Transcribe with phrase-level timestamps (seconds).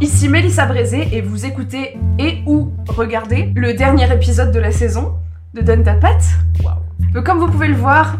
[0.00, 5.14] ici Mélissa Brézé et vous écoutez et ou regardez le dernier épisode de la saison
[5.52, 6.24] de Donne ta patte.
[7.12, 8.16] Donc comme vous pouvez le voir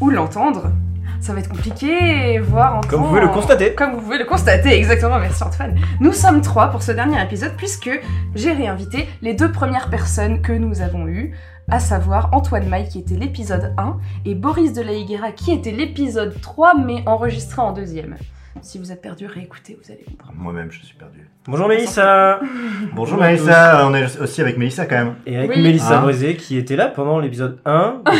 [0.00, 0.72] ou l'entendre,
[1.20, 2.88] ça va être compliqué, voire entendre...
[2.88, 3.74] Comme vous pouvez le constater.
[3.74, 5.78] Comme vous pouvez le constater, exactement, merci Antoine.
[6.00, 7.90] Nous sommes trois pour ce dernier épisode puisque
[8.34, 11.36] j'ai réinvité les deux premières personnes que nous avons eues,
[11.70, 15.70] à savoir Antoine Maille qui était l'épisode 1 et Boris de la Higuera qui était
[15.70, 18.16] l'épisode 3 mais enregistré en deuxième.
[18.62, 20.34] Si vous êtes perdu, réécoutez, vous allez comprendre.
[20.36, 21.26] Moi-même, je suis perdu.
[21.46, 22.40] Bonjour Mélissa
[22.94, 25.14] Bonjour Mélissa, on est aussi avec Mélissa quand même.
[25.26, 25.62] Et avec Oui.
[25.62, 28.12] Mélissa Hein Brézé qui était là pendant l'épisode 1, 2,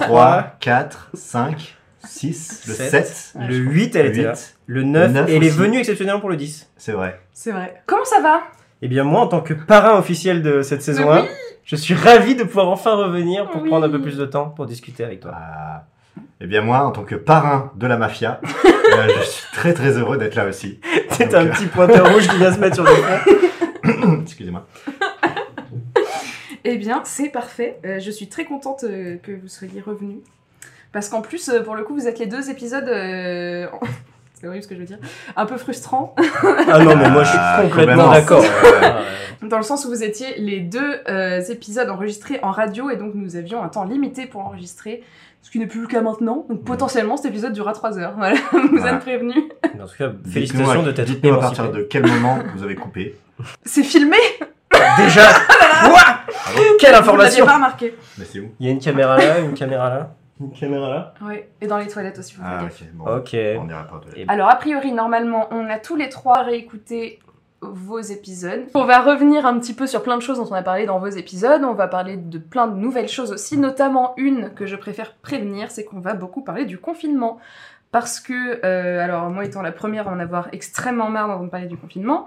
[0.00, 3.06] 3, 4, 5, 6, le Sept.
[3.06, 4.56] 7, Ouais, le je 8 elle le était là, 8.
[4.66, 5.58] le 9, neuf et elle est aussi.
[5.58, 6.70] venue exceptionnellement pour le 10.
[6.78, 7.20] C'est vrai.
[7.32, 7.82] C'est vrai.
[7.86, 8.40] Comment ça va?
[8.82, 11.18] Eh bien moi en tant que parrain officiel de cette saison Oui.
[11.18, 11.24] 1,
[11.64, 13.68] je suis ravi de pouvoir enfin revenir pour Oui.
[13.68, 15.32] prendre un peu plus de temps pour discuter avec toi.
[15.34, 15.84] Ah.
[16.40, 18.40] Eh bien moi, en tant que parrain de la mafia,
[19.08, 20.80] je suis très très heureux d'être là aussi.
[21.10, 24.20] C'est un euh, petit pointeur rouge qui vient se mettre sur le front.
[24.22, 24.66] Excusez-moi.
[26.64, 27.78] Eh bien, c'est parfait.
[27.84, 30.18] Euh, je suis très contente euh, que vous soyez revenus.
[30.92, 32.88] Parce qu'en plus, euh, pour le coup, vous êtes les deux épisodes...
[32.88, 33.66] euh,
[34.34, 34.98] C'est horrible ce que je veux dire.
[35.36, 36.14] Un peu frustrants.
[36.68, 38.12] Ah non mais moi je suis Ah, complètement complètement.
[38.12, 38.44] d'accord.
[39.42, 43.12] Dans le sens où vous étiez les deux euh, épisodes enregistrés en radio et donc
[43.14, 45.02] nous avions un temps limité pour enregistrer,
[45.46, 46.44] ce qui n'est plus le cas maintenant.
[46.48, 48.14] Donc potentiellement cet épisode durera 3 heures.
[48.18, 48.94] Voilà, vous Voilà.
[48.94, 49.44] êtes prévenus.
[49.76, 52.74] Mais En tout cas, félicitations de t'être Dites-nous à partir de quel moment vous avez
[52.74, 53.14] coupé.
[53.64, 54.16] C'est filmé
[54.98, 55.22] Déjà
[55.88, 56.18] Ouah
[56.80, 57.94] Quelle Vous information pas remarqué.
[58.18, 61.14] Mais c'est où Il y a une caméra là, une caméra là, une caméra là.
[61.22, 63.04] Ouais, et dans les toilettes aussi, vous Ah ok, bon.
[63.18, 63.36] Ok.
[63.60, 67.20] On ira pas Alors, a priori, normalement, on a tous les trois réécouté
[67.60, 68.64] vos épisodes.
[68.74, 70.98] On va revenir un petit peu sur plein de choses dont on a parlé dans
[70.98, 71.62] vos épisodes.
[71.64, 75.70] On va parler de plein de nouvelles choses aussi, notamment une que je préfère prévenir,
[75.70, 77.38] c'est qu'on va beaucoup parler du confinement.
[77.92, 81.66] Parce que, euh, alors moi étant la première à en avoir extrêmement marre d'entendre parler
[81.66, 82.26] du confinement,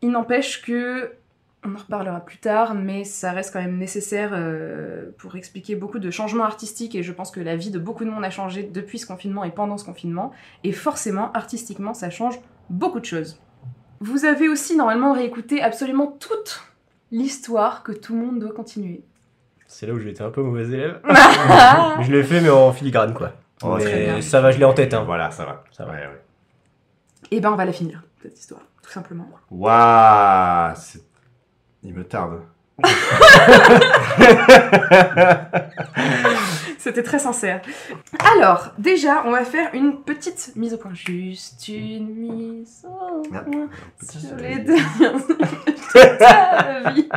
[0.00, 1.12] il n'empêche que,
[1.64, 5.98] on en reparlera plus tard, mais ça reste quand même nécessaire euh, pour expliquer beaucoup
[5.98, 8.62] de changements artistiques et je pense que la vie de beaucoup de monde a changé
[8.62, 10.32] depuis ce confinement et pendant ce confinement.
[10.64, 13.40] Et forcément, artistiquement, ça change beaucoup de choses.
[14.00, 16.62] Vous avez aussi normalement réécouté absolument toute
[17.10, 19.02] l'histoire que tout le monde doit continuer.
[19.66, 21.00] C'est là où j'ai été un peu mauvais élève.
[22.02, 23.32] Je l'ai fait, mais en filigrane quoi.
[23.62, 24.92] Oh, Mais ça va, je l'ai en tête.
[24.92, 25.04] Hein.
[25.04, 25.64] Voilà, ça va.
[25.72, 25.92] Ça va.
[25.92, 26.22] Ouais, ouais.
[27.30, 29.28] Et ben on va la finir, cette histoire, tout simplement.
[29.50, 30.74] Waouh
[31.82, 32.42] Il me tarde.
[36.78, 37.60] C'était très sincère.
[38.36, 40.92] Alors, déjà, on va faire une petite mise au point.
[40.94, 43.68] Juste une mise au Ah, point
[44.02, 47.08] sur les dernières de ta vie.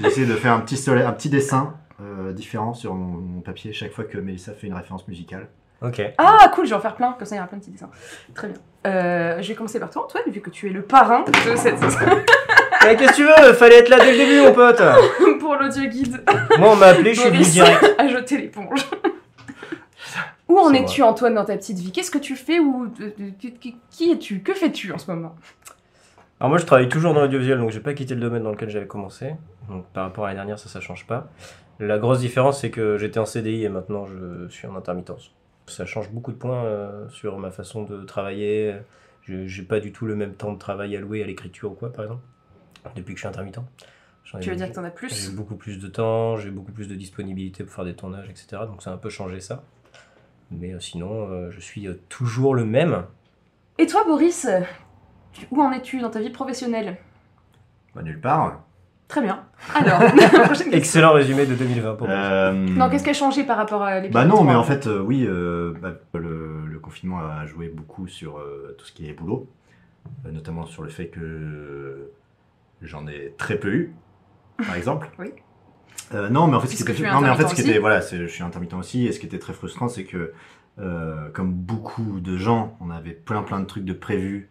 [0.00, 3.40] J'ai essayé de faire un petit, soleil- un petit dessin euh, différent sur mon, mon
[3.40, 5.48] papier chaque fois que Mélissa fait une référence musicale.
[5.80, 6.00] Ok.
[6.18, 7.72] Ah, cool, je vais en faire plein, comme ça il y aura plein de petits
[7.72, 7.90] dessins.
[8.34, 8.56] Très bien.
[8.86, 11.80] Euh, je vais commencer par toi, Antoine, vu que tu es le parrain de cette
[12.84, 14.82] Mais qu'est-ce que tu veux Fallait être là dès le début, mon pote.
[15.40, 16.22] pour l'audio guide.
[16.58, 17.94] Moi, on m'a appelé, je suis venu Boris direct.
[17.98, 18.84] a jeté l'éponge.
[20.48, 21.92] Où en es-tu, Antoine, dans ta petite vie?
[21.92, 22.88] Qu'est-ce que tu fais ou
[23.38, 24.40] qui- qui- qui es-tu?
[24.42, 25.34] Que fais-tu en ce moment?
[26.40, 28.68] Alors moi, je travaille toujours dans l'audiovisuel, donc j'ai pas quitté le domaine dans lequel
[28.68, 29.34] j'avais commencé.
[29.70, 31.28] Donc par rapport à l'année dernière, ça, ça change pas.
[31.78, 35.32] La grosse différence, c'est que j'étais en CDI et maintenant je suis en intermittence.
[35.68, 38.74] Ça change beaucoup de points euh, sur ma façon de travailler.
[39.22, 41.92] Je- J'ai pas du tout le même temps de travail alloué à l'écriture ou quoi,
[41.92, 42.22] par exemple,
[42.96, 43.58] depuis que je suis intermittent.
[44.24, 46.72] J'en Tu veux dire que t'en as J'ai plus beaucoup plus de temps, j'ai beaucoup
[46.72, 48.62] plus de disponibilité pour faire des tournages, etc.
[48.66, 49.62] Donc ça a un peu changé ça.
[50.50, 53.04] Mais euh, sinon, euh, je suis euh, toujours le même.
[53.78, 54.46] Et toi, Boris
[55.32, 56.98] tu- Où en es-tu dans ta vie professionnelle?
[57.94, 58.60] Bah, nulle part.
[59.08, 59.44] Très bien.
[59.74, 60.72] Alors, prochaine question.
[60.72, 62.16] Excellent résumé de 2020 pour moi.
[62.16, 64.56] Euh, Non, qu'est-ce qui a changé par rapport à l'épisode Bah non, mais 3?
[64.60, 68.86] en fait, euh, oui, euh, bah, le, le confinement a joué beaucoup sur euh, tout
[68.86, 69.48] ce qui est boulot,
[70.26, 72.10] euh, notamment sur le fait que
[72.82, 73.94] j'en ai très peu eu,
[74.64, 75.10] par exemple.
[75.18, 75.32] Oui.
[76.14, 77.70] Euh, non, mais en fait, ce qui était, non, mais en fait, ce intermittent qui
[77.70, 80.32] était, voilà, je suis intermittent aussi, et ce qui était très frustrant, c'est que,
[80.78, 84.50] euh, comme beaucoup de gens, on avait plein, plein de trucs de prévus.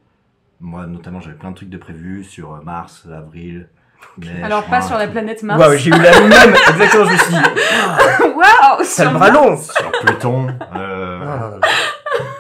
[0.60, 3.70] Moi, notamment, j'avais plein de trucs de prévus sur euh, mars, avril.
[4.18, 5.60] mai, Alors, juin, pas sur la planète Mars.
[5.60, 7.40] Waouh, j'ai eu la même Exactement, je me suis dit,
[8.36, 10.48] Waouh le bras long Sur Pluton.
[10.76, 11.60] euh,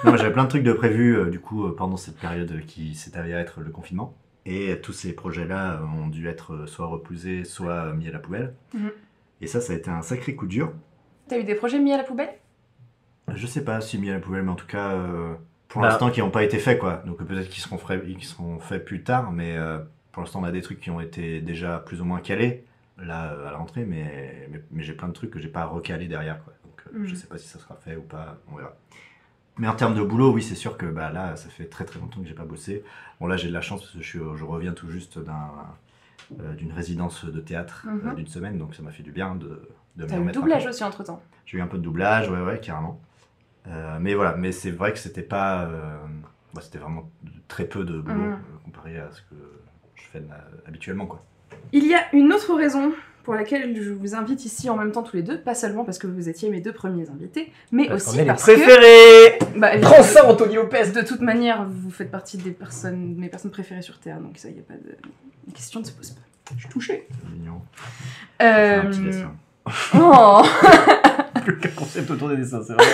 [0.04, 2.62] Non, non, j'avais plein de trucs de prévus euh, du coup euh, pendant cette période
[2.66, 4.16] qui s'est avérée être le confinement.
[4.46, 8.56] Et tous ces projets-là ont dû être euh, soit repoussés, soit mis à la poubelle.
[8.74, 8.92] Mhm.
[9.42, 10.72] Et ça, ça a été un sacré coup dur.
[11.28, 12.34] T'as eu des projets mis à la poubelle?
[13.34, 15.34] Je sais pas si mis à la poubelle, mais en tout cas, euh,
[15.68, 15.90] pour Bah.
[15.90, 17.04] l'instant, qui n'ont pas été faits, quoi.
[17.06, 19.80] Donc euh, peut-être qu'ils seront, qu'ils seront faits plus tard, mais euh,
[20.12, 22.66] pour l'instant, on a des trucs qui ont été déjà plus ou moins calés,
[22.98, 25.66] là, euh, à la rentrée, mais, mais, mais j'ai plein de trucs que j'ai pas
[25.66, 26.54] recalés derrière, quoi.
[26.66, 27.06] Donc euh, Mhm.
[27.06, 28.76] je sais pas si ça sera fait ou pas, on verra.
[29.58, 32.00] Mais en termes de boulot, oui, c'est sûr que bah, là, ça fait très très
[32.00, 32.84] longtemps que j'ai pas bossé.
[33.20, 35.52] Bon, là, j'ai de la chance parce que je, suis- je reviens tout juste d'un,
[36.40, 38.16] euh, d'une résidence de théâtre euh, Mhm.
[38.16, 40.84] d'une semaine, donc ça m'a fait du bien de, de T'as eu le doublage aussi
[40.84, 41.22] entre temps.
[41.46, 43.00] J'ai eu un peu de doublage, ouais, ouais, carrément.
[43.68, 45.70] Euh, mais voilà, mais c'est vrai que c'était pas.
[46.54, 47.10] bah, c'était vraiment
[47.48, 48.38] très peu de boulot Mhm.
[48.66, 49.36] comparé à ce que
[49.96, 50.24] je fais
[50.68, 51.24] habituellement, quoi.
[51.74, 52.94] Il y a une autre raison
[53.24, 55.98] pour laquelle je vous invite ici en même temps tous les deux, pas seulement parce
[55.98, 58.52] que vous étiez mes deux premiers invités, mais Parce aussi est les parce que...
[58.52, 63.30] préférés Bah, Prends ça, Anthony Lopez De toute manière, vous faites partie des personnes, mes
[63.30, 64.96] personnes préférées sur Terre, donc ça, y a pas de...
[65.48, 66.22] La question ne se pose pas.
[66.56, 67.08] Je suis touchée.
[67.10, 67.62] C'est mignon.
[68.40, 69.06] Faire un petit Euh...
[69.06, 69.34] dessin.
[70.00, 70.42] oh.
[71.44, 72.86] Plus qu'un concept autour des dessins, c'est vrai.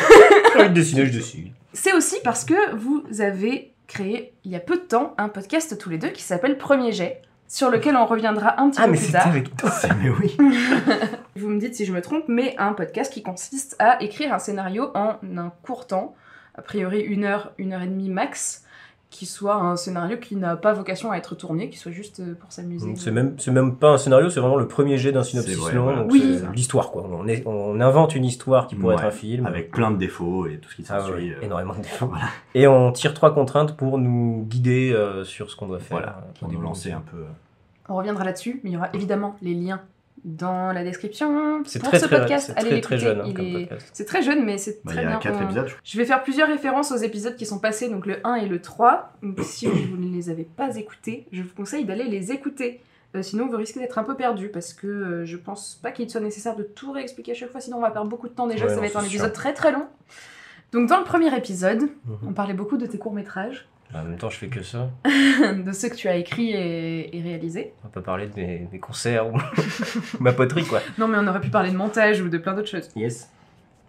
[0.54, 1.52] J'ai envie de dessiner, je dessine.
[1.74, 5.78] C'est aussi parce que vous avez créé, il y a peu de temps, un podcast
[5.78, 8.92] tous les deux qui s'appelle Premier Jet, sur lequel on reviendra un petit Ah, peu
[8.92, 9.28] mais plus tard.
[9.28, 10.36] avec toi C'est- mais oui.
[11.36, 14.40] Vous me dites si je me trompe, mais un podcast qui consiste à écrire un
[14.40, 16.16] scénario en un court temps,
[16.56, 18.64] a priori une heure, une heure et demie max,
[19.09, 22.33] qui soit un scénario qui n'a pas vocation à être tourné, qui soit juste euh,
[22.38, 22.94] pour s'amuser.
[22.98, 25.74] C'est même, c'est même pas un scénario, c'est vraiment le premier jet d'un synopsis vrai,
[25.75, 25.83] long.
[25.83, 26.01] voilà.
[26.01, 26.39] donc Oui.
[26.42, 27.07] c'est l'histoire, quoi.
[27.09, 29.45] On, est- on invente une histoire qui pourrait Ouais, être un film.
[29.45, 31.30] Avec plein de défauts et tout ce qui Ah s'ensuit.
[31.31, 32.07] ouais, euh, énormément de défauts.
[32.07, 32.25] Voilà.
[32.54, 35.98] Et on tire trois contraintes pour nous guider euh, sur ce qu'on doit faire.
[35.98, 37.24] Voilà, pour nous lancer un peu.
[37.88, 39.80] On reviendra là-dessus, mais il y aura évidemment les liens
[40.25, 41.62] dans la description.
[41.66, 43.75] C'est pour très, ce très, podcast, c'est allez très, très jeune hein.
[43.94, 45.19] C'est très jeune, mais c'est Bah, très il y a bien.
[45.19, 45.68] quatre On- épisodes.
[45.84, 48.48] je Je vais faire plusieurs références aux épisodes qui sont passés, donc le 1 et
[48.48, 49.14] le 3.
[49.24, 52.81] Donc si vous ne les avez pas écoutés, je vous conseille d'aller les écouter.
[53.16, 56.10] Euh, sinon, vous risquez d'être un peu perdu parce que euh, je pense pas qu'il
[56.10, 58.48] soit nécessaire de tout réexpliquer à chaque fois, sinon on va perdre beaucoup de temps
[58.48, 58.64] déjà.
[58.66, 59.34] Ouais, ça non, va être un c'est épisode sûr.
[59.34, 59.86] très très long.
[60.74, 62.18] Donc, dans le premier épisode, Mhm.
[62.28, 64.89] on parlait beaucoup de tes courts-métrages, En même temps, je fais que ça.
[65.06, 67.74] de ceux que tu as écrits et, et réalisés.
[67.86, 69.38] On peut parler de mes, mes concerts ou
[70.19, 70.81] ma poterie, quoi.
[70.98, 72.89] Non, mais on aurait pu parler de montage ou de plein d'autres choses.
[72.95, 73.30] Yes.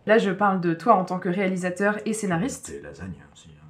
[0.06, 2.66] Là, je parle de toi en tant que réalisateur et scénariste.
[2.66, 3.48] C'était lasagne aussi.
[3.50, 3.66] hein.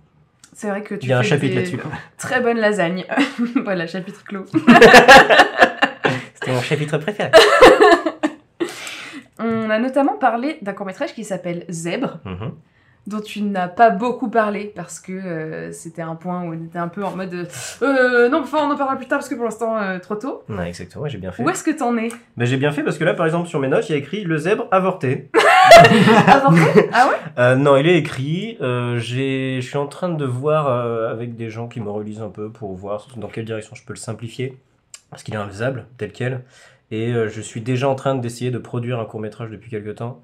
[0.52, 1.80] C'est vrai que tu Il y a un chapitre des là-dessus.
[2.19, 3.04] Très bonne lasagne.
[3.64, 4.44] voilà, chapitre clos.
[6.34, 7.31] C'était mon chapitre préféré.
[9.40, 12.52] On a notamment parlé d'un court-métrage qui s'appelle Zèbre, Mhm.
[13.08, 16.78] Dont tu n'as pas beaucoup parlé parce que euh, c'était un point où on était
[16.78, 17.49] un peu en mode
[17.82, 20.43] euh, non, enfin on en parlera plus tard parce que pour l'instant euh, trop tôt.
[20.49, 21.43] Ouais, exactement, ouais, j'ai bien fait.
[21.43, 22.08] Où est-ce que t'en es?
[22.37, 23.99] Bah, j'ai bien fait parce que là, par exemple, sur mes notes, il y a
[23.99, 25.31] écrit le zèbre avorté.
[26.26, 26.90] Avorté?
[26.93, 27.56] Ah ouais?
[27.56, 28.56] Non, il est écrit.
[28.96, 30.66] j'ai- je suis en train de voir
[31.08, 33.93] avec des gens qui me relisent un peu pour voir dans quelle direction je peux
[33.94, 34.58] le simplifier.
[35.10, 36.43] Parce qu'il est infaisable, tel quel.
[36.90, 40.22] Et je suis déjà en train d'essayer de produire un court métrage depuis quelques temps.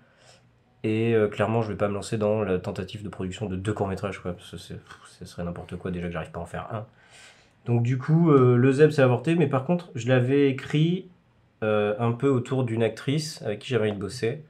[0.84, 3.72] Et euh, clairement, je vais pas me lancer dans la tentative de production de deux
[3.72, 4.34] courts métrages, quoi.
[4.34, 6.86] Parce que ce serait n'importe quoi déjà que j'arrive pas à en faire un.
[7.64, 11.08] Donc du coup, euh, le zèbre c'est avorté, mais par contre, je l'avais écrit
[11.62, 14.44] euh, un peu autour d'une actrice avec qui j'avais envie de bosser.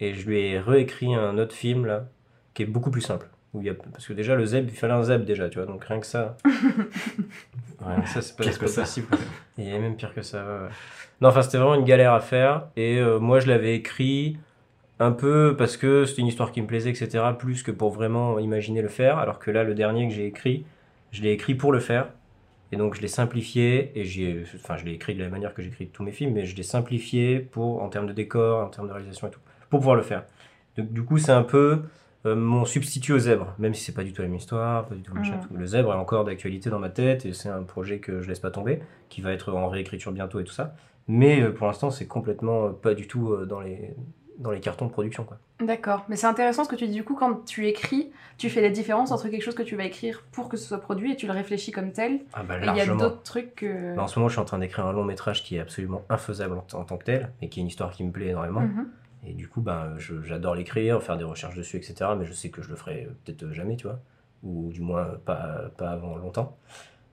[0.00, 2.06] Et je lui ai réécrit un autre film là,
[2.52, 3.28] qui est beaucoup plus simple.
[3.54, 3.74] Où il y a...
[3.74, 6.06] Parce que déjà, le zèbre, il fallait un zèbre déjà, tu vois, donc rien que
[6.06, 6.36] ça.
[6.44, 8.80] rien que ça, c'est pas, Pire c'est que pas ça.
[8.82, 9.06] possible.
[9.56, 10.44] Il y a même pire que ça.
[10.44, 10.70] ouais, ouais.
[11.20, 12.66] Non, enfin, c'était vraiment une galère à faire.
[12.76, 14.36] Et euh, moi, je l'avais écrit
[14.98, 18.38] un peu parce que c'était une histoire qui me plaisait, etc., plus que pour vraiment
[18.38, 19.18] imaginer le faire.
[19.18, 20.64] Alors que là, le dernier que j'ai écrit,
[21.12, 22.08] je l'ai écrit pour le faire.
[22.72, 25.62] Et donc, je l'ai simplifié, et j'ai, enfin, je l'ai écrit de la manière que
[25.62, 28.88] j'écris tous mes films, mais je l'ai simplifié pour, en termes de décor, en termes
[28.88, 29.40] de réalisation et tout,
[29.70, 30.24] pour pouvoir le faire.
[30.76, 31.82] Donc, du coup, c'est un peu
[32.24, 34.96] euh, mon substitut au zèbre, même si c'est pas du tout la même histoire, pas
[34.96, 35.56] du tout le machin, tout.
[35.56, 38.40] Le zèbre est encore d'actualité dans ma tête, et c'est un projet que je laisse
[38.40, 40.74] pas tomber, qui va être en réécriture bientôt et tout ça.
[41.06, 43.94] Mais euh, pour l'instant, c'est complètement euh, pas du tout dans les,
[44.38, 45.38] dans les cartons de production, quoi.
[45.60, 48.60] D'accord, mais c'est intéressant ce que tu dis du coup quand tu écris, tu fais
[48.60, 51.16] la différence entre quelque chose que tu vas écrire pour que ce soit produit et
[51.16, 52.20] tu le réfléchis comme tel.
[52.34, 53.96] Ah bah Et il y a d'autres trucs que.
[53.96, 56.02] Bah, en ce moment, je suis en train d'écrire un long métrage qui est absolument
[56.10, 58.60] infaisable en, en tant que tel, et qui est une histoire qui me plaît énormément.
[58.60, 58.88] Mhm.
[59.26, 62.10] Et du coup, ben, je- j'adore l'écrire, faire des recherches dessus, etc.
[62.18, 63.98] Mais je sais que je le ferai euh, peut-être jamais, tu vois.
[64.42, 66.56] Ou du moins euh, pas, pas avant longtemps.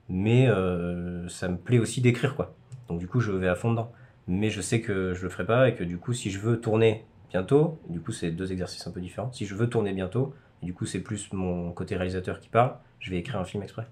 [0.08, 2.54] Mais euh, ça me plaît aussi d'écrire, quoi.
[2.88, 3.90] Donc du coup, je vais à fond dedans.
[4.28, 6.60] Mais je sais que je le ferai pas et que du coup, si je veux
[6.60, 7.04] tourner
[7.38, 9.32] bientôt, du coup, c'est deux exercices un peu différents.
[9.32, 12.74] Si je veux tourner bientôt, et du coup, c'est plus mon côté réalisateur qui parle,
[13.00, 13.86] je vais écrire un film exprès.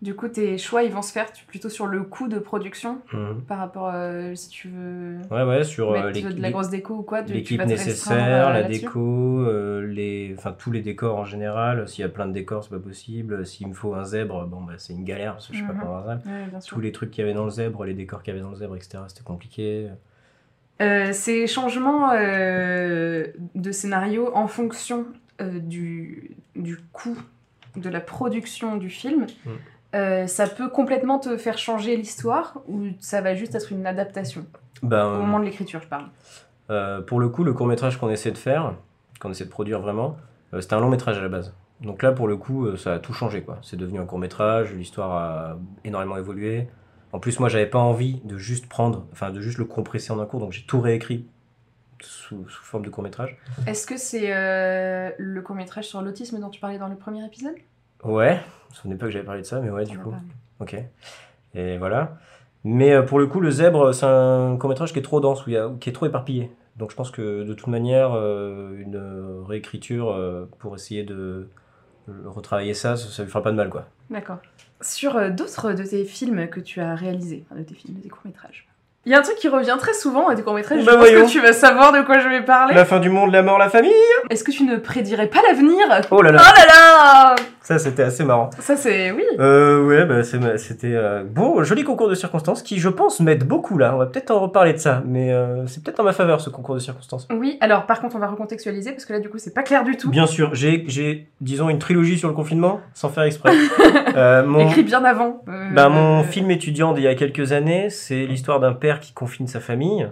[0.00, 3.42] Du coup, tes choix ils vont se faire plutôt sur le coût de production Mhm.
[3.48, 7.02] par rapport euh, si tu veux Ouais, ouais, sur euh, de la grosse déco ou
[7.02, 7.22] quoi.
[7.22, 11.88] l'équipe nécessaire, euh, la là-dessus déco, euh, les, enfin tous les décors en général.
[11.88, 13.44] S'il y a plein de décors, c'est pas possible.
[13.44, 15.72] S'il me faut un zèbre, bon bah c'est une galère parce que je sais Mhm.
[15.72, 16.30] pas comment avoir un zèbre.
[16.30, 16.74] Ouais, bien sûr.
[16.76, 18.50] Tous les trucs qu'il y avait dans le zèbre, les décors qu'il y avait dans
[18.50, 18.98] le zèbre, etc.
[19.08, 19.88] C'était compliqué.
[20.80, 25.06] Euh, ces changements euh, de scénario en fonction
[25.40, 27.18] euh, du, du coût
[27.76, 29.26] de la production du film,
[29.94, 30.26] Mm.
[30.26, 34.44] ça peut complètement te faire changer l'histoire ou ça va juste être une adaptation?
[34.82, 37.04] Ben, Au moment de l'écriture, je parle.
[37.06, 38.74] pour le coup, le court métrage qu'on essaie de faire,
[39.20, 40.16] qu'on essaie de produire vraiment,
[40.60, 41.54] c'était un long métrage à la base.
[41.80, 43.42] Donc là, pour le coup, ça a tout changé.
[43.42, 43.58] quoi.
[43.62, 46.68] C'est devenu un court métrage, l'histoire a énormément évolué.
[47.12, 50.20] En plus, moi, j'avais pas envie de juste prendre, enfin, de juste le compresser en
[50.20, 51.26] un cours, donc j'ai tout réécrit
[52.00, 53.36] sous, sous forme de court métrage.
[53.66, 57.54] Est-ce que c'est euh, le court-métrage sur l'autisme dont tu parlais dans le premier épisode?
[58.04, 60.14] Ouais, je me souvenais pas que j'avais parlé de ça, mais ouais, du On coup.
[60.60, 60.76] Ok.
[61.54, 62.18] Et voilà.
[62.64, 65.50] Mais euh, pour le coup, le zèbre, c'est un court-métrage qui est trop dense, où
[65.50, 66.50] il y a- qui est trop éparpillé.
[66.76, 71.48] Donc je pense que de toute manière, euh, une réécriture euh, pour essayer de
[72.26, 73.86] retravailler ça, ça, ça lui fera pas de mal, quoi.
[74.10, 74.38] D'accord.
[74.80, 78.08] Sur euh, d'autres de tes films que tu as réalisés, de tes films, de tes
[78.08, 78.68] courts-métrages.
[79.06, 81.00] Il y a un truc qui revient très souvent à tes courts-métrages, je Bah pense
[81.08, 81.24] voyons.
[81.24, 82.74] que tu vas savoir de quoi je vais parler.
[82.74, 83.92] La fin du monde, la mort, la famille
[84.28, 85.78] Est-ce que tu ne prédirais pas l'avenir?
[85.88, 88.50] Oh là Oh là là là Ça, c'était assez marrant.
[88.58, 89.10] Ça c'est...
[89.12, 93.44] oui Euh, ouais, bah, c'était euh, bon, joli concours de circonstances qui, je pense, m'aide
[93.44, 93.92] beaucoup là.
[93.94, 96.50] On va peut-être en reparler de ça, mais euh, c'est peut-être en ma faveur ce
[96.50, 97.28] concours de circonstances.
[97.30, 99.84] Oui, alors par contre on va recontextualiser parce que là du coup c'est pas clair
[99.84, 100.10] du tout.
[100.10, 103.52] Bien sûr, j'ai, disons, une trilogie sur le confinement, sans faire exprès.
[104.16, 105.42] Euh, mon, Écrit bien avant.
[105.48, 109.12] euh, bah, mon film étudiant d'il y a quelques années, c'est l'histoire d'un père qui
[109.12, 110.08] confine sa famille.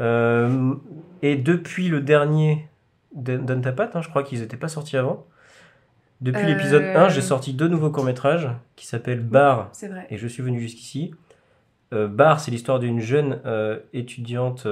[0.00, 0.74] Euh,
[1.22, 2.68] et depuis le dernier
[3.14, 5.26] Don Don Tapat, hein, je crois qu'ils n'étaient pas sortis avant.
[6.20, 10.06] Depuis Euh, l'épisode 1, j'ai sorti deux nouveaux courts-métrages qui s'appellent Bar C'est vrai.
[10.10, 11.14] et je suis venu jusqu'ici.
[11.94, 13.40] Euh, Bar, c'est l'histoire d'une jeune
[13.92, 14.66] étudiante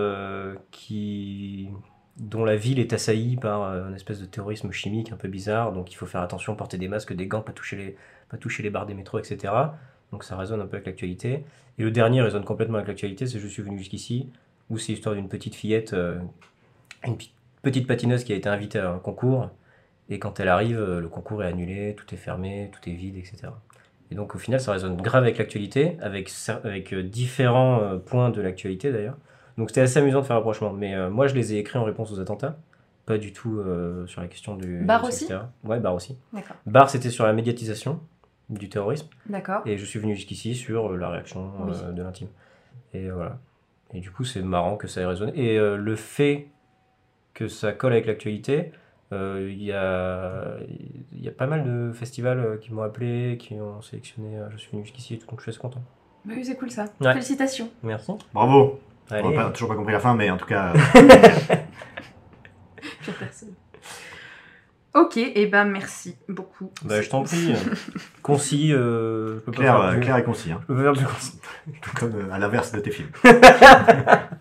[0.71, 1.69] qui
[2.17, 5.93] dont la ville est assaillie par une espèce de terrorisme chimique un peu bizarre, donc
[5.93, 7.97] il faut faire attention, porter des masques, des gants, pas toucher les,
[8.31, 9.53] pas toucher les barres des métros, etc.
[10.13, 11.45] Donc ça résonne un peu avec l'actualité.
[11.79, 14.31] Et le dernier résonne complètement avec l'actualité, c'est Je suis venu jusqu'ici,
[14.71, 16.19] où c'est l'histoire d'une petite fillette, euh,
[17.05, 17.17] une
[17.63, 19.51] petite patineuse qui a été invitée à un concours,
[20.09, 23.17] et quand elle arrive, euh, le concours est annulé, tout est fermé, tout est vide,
[23.17, 23.49] etc.
[24.11, 26.31] Et donc au final, ça résonne grave avec l'actualité, avec,
[26.93, 29.17] euh, différents euh, points de l'actualité d'ailleurs.
[29.59, 30.73] Donc c'était assez amusant de faire rapprochement.
[30.73, 32.57] Mais euh, moi, je les ai écrits en réponse aux attentats,
[33.05, 34.85] pas du tout euh, sur la question du.
[34.85, 35.25] Du aussi?
[35.25, 35.41] etc.
[35.65, 36.17] Ouais, Barre aussi.
[36.33, 36.57] D'accord.
[36.67, 38.01] Barre, c'était sur la médiatisation
[38.49, 39.63] du terrorisme, D'accord.
[39.67, 42.29] et je suis venu jusqu'ici sur euh, la réaction euh, de l'intime.
[42.95, 43.39] Et voilà.
[43.93, 45.33] Et du coup, c'est marrant que ça ait résonné.
[45.35, 46.49] Et euh, le fait
[47.35, 48.73] que ça colle avec l'actualité,
[49.13, 50.57] euh, il y, a,
[51.13, 54.57] il y a pas mal de festivals qui m'ont appelé, qui ont sélectionné euh, Je
[54.59, 55.83] suis venu jusqu'ici, et tout, donc je suis assez content.
[56.25, 56.87] Bah oui, c'est cool ça.
[57.01, 57.13] Ouais.
[57.13, 57.69] Félicitations.
[57.83, 58.13] Merci.
[58.35, 58.81] Bravo.
[59.11, 59.29] On Allez.
[59.37, 60.73] n'a pas- toujours pas compris la fin, mais en tout cas,
[63.03, 63.55] Pire personne.
[64.97, 66.73] Ok, et ben merci beaucoup.
[66.83, 67.53] Bah, je t'en prie.
[68.23, 70.51] Concis, euh, je peux pas clair, faire clair et concis.
[70.51, 70.61] Hein.
[70.63, 71.39] Je peux pas faire plus concis.
[71.83, 73.11] Tout comme euh, à l'inverse de tes films.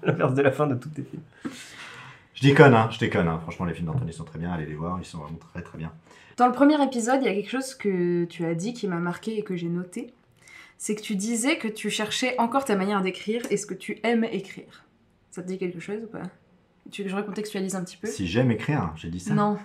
[0.04, 1.24] L'inverse de la fin de tous tes films.
[2.36, 3.28] Je déconne, hein, je déconne.
[3.28, 3.40] Hein.
[3.42, 4.50] Franchement, les films d'Anthony sont très bien.
[4.54, 5.92] Allez les voir, ils sont vraiment très très bien.
[6.38, 9.00] Dans le premier épisode, il y a quelque chose que tu as dit qui m'a
[9.00, 10.14] marqué et que j'ai noté.
[10.78, 14.00] C'est que tu disais que tu cherchais encore ta manière d'écrire et ce que tu
[14.04, 14.86] aimes écrire.
[15.32, 16.24] Ça te dit quelque chose ou pas?
[16.92, 18.08] Tu veux que je recontextualise un petit peu?
[18.08, 19.34] Si j'aime écrire, j'ai dit ça.
[19.34, 19.58] Non.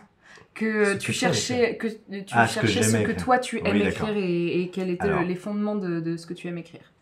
[0.54, 1.97] Que tu tu cherchais, que tu
[2.33, 5.23] Ah, ce que cherchais ce que toi tu aimes écrire et, et quels étaient Alors.
[5.23, 6.92] les fondements de, de ce que tu aimes écrire.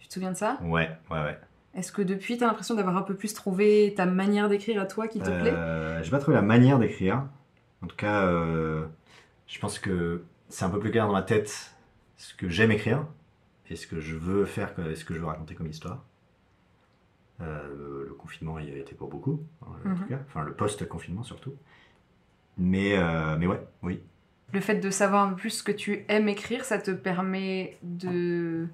[0.00, 0.58] Tu te souviens de ça?
[0.62, 1.38] Ouais, ouais, ouais.
[1.74, 4.86] Est-ce que depuis, tu as l'impression d'avoir un peu plus trouvé ta manière d'écrire à
[4.86, 5.52] toi qui te plaît?
[5.54, 7.24] Euh, j'ai pas trouvé la manière d'écrire.
[7.82, 8.86] En tout cas, euh,
[9.46, 11.74] je pense que c'est un peu plus clair dans ma tête
[12.16, 13.06] ce que j'aime écrire
[13.68, 16.02] et ce que je veux faire, ce que je veux raconter comme histoire.
[17.42, 19.98] Euh, le confinement y a été pour beaucoup, en Mhm.
[19.98, 20.18] tout cas.
[20.26, 21.54] Enfin, le post-confinement surtout.
[22.56, 24.02] Mais, euh, mais ouais, oui.
[24.52, 27.76] Le fait de savoir un peu plus ce que tu aimes écrire, ça te permet
[27.82, 28.66] de.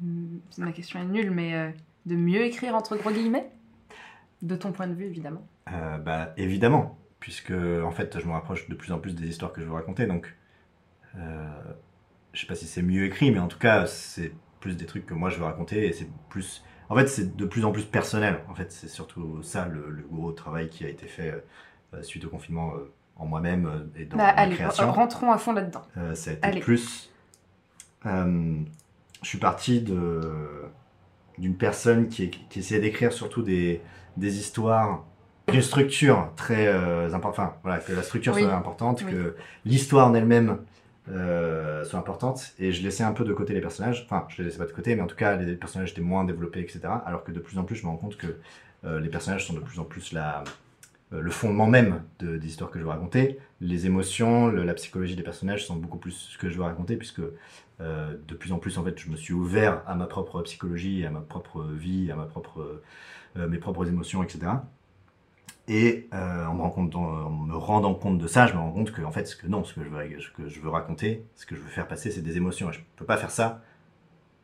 [0.00, 1.70] Hmm, Ma question est nulle, mais euh,
[2.04, 3.50] de mieux écrire entre gros guillemets?
[4.42, 5.46] De ton point de vue, évidemment.
[5.72, 9.52] Euh, bah, évidemment, puisque en fait, je me rapproche de plus en plus des histoires
[9.52, 10.34] que je veux raconter, donc
[12.34, 15.06] je sais pas si c'est mieux écrit, mais en tout cas, c'est plus des trucs
[15.06, 16.62] que moi je veux raconter et c'est plus.
[16.90, 18.40] En fait, c'est de plus en plus personnel.
[18.48, 21.42] En fait, c'est surtout ça le, le gros travail qui a été fait
[22.02, 24.90] suite au confinement euh, en moi-même euh, et dans bah, ma allez, création.
[24.92, 25.82] rentrons à fond là-dedans.
[25.96, 26.60] Euh, ça a été Allez.
[26.60, 27.10] plus.
[28.06, 28.54] euh,
[29.22, 30.20] je suis parti de
[31.38, 33.82] d'une personne qui, qui essayait d'écrire surtout des,
[34.16, 35.04] des histoires
[35.48, 37.46] d'une structure très euh, importante.
[37.48, 38.42] Enfin, voilà, que la structure Oui.
[38.42, 39.12] soit importante, Oui.
[39.12, 40.58] que l'histoire en elle-même
[41.10, 42.54] euh, soit importante.
[42.58, 44.06] Et je laissais un peu de côté les personnages.
[44.06, 46.24] Enfin, je les laissais pas de côté, mais en tout cas, les personnages étaient moins
[46.24, 46.80] développés, etc.
[47.04, 48.38] Alors que de plus en plus, je me rends compte que
[48.84, 50.44] euh, les personnages sont de plus en plus la, euh,
[51.10, 53.38] le fondement même de, des histoires que je veux raconter.
[53.60, 57.22] Les émotions, la psychologie des personnages sont beaucoup plus ce que je veux raconter, puisque
[57.80, 61.06] euh, de plus en plus, en fait, je me suis ouvert à ma propre psychologie,
[61.06, 62.82] à ma propre vie, à ma propre,
[63.36, 64.50] euh, mes propres émotions, etc.
[65.68, 69.26] Et euh, en, me rendant compte de ça, je me rends compte que, en fait,
[69.26, 69.88] ce que non, ce que je
[70.60, 72.70] veux, raconter, ce que je veux faire passer, c'est des émotions.
[72.70, 73.62] Et je peux pas faire ça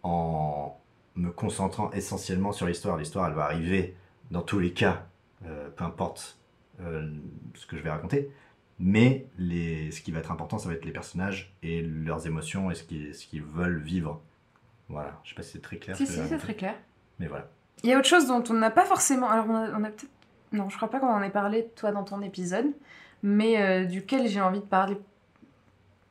[0.03, 0.77] en
[1.15, 2.97] me concentrant essentiellement sur l'histoire.
[2.97, 3.97] L'histoire, elle va arriver
[4.33, 5.07] dans tous les cas,
[5.47, 6.39] euh, peu importe
[6.87, 7.09] euh,
[7.55, 8.31] ce que je vais raconter.
[8.79, 12.71] Mais les, ce qui va être important, ça va être les personnages et leurs émotions
[12.71, 14.21] et ce qu'ils ce qu'ils veulent vivre.
[14.89, 15.97] Voilà, je sais pas si c'est très clair.
[15.97, 16.75] Si, ce si, c'est très clair.
[17.19, 17.49] Mais voilà.
[17.85, 19.29] Il y a autre chose dont on n'a pas forcément.
[19.31, 20.11] Alors, on a, on a peut-être.
[20.53, 22.67] Non, je crois pas qu'on en ait parlé, toi, dans ton épisode,
[23.23, 24.99] mais euh, duquel j'ai envie de parler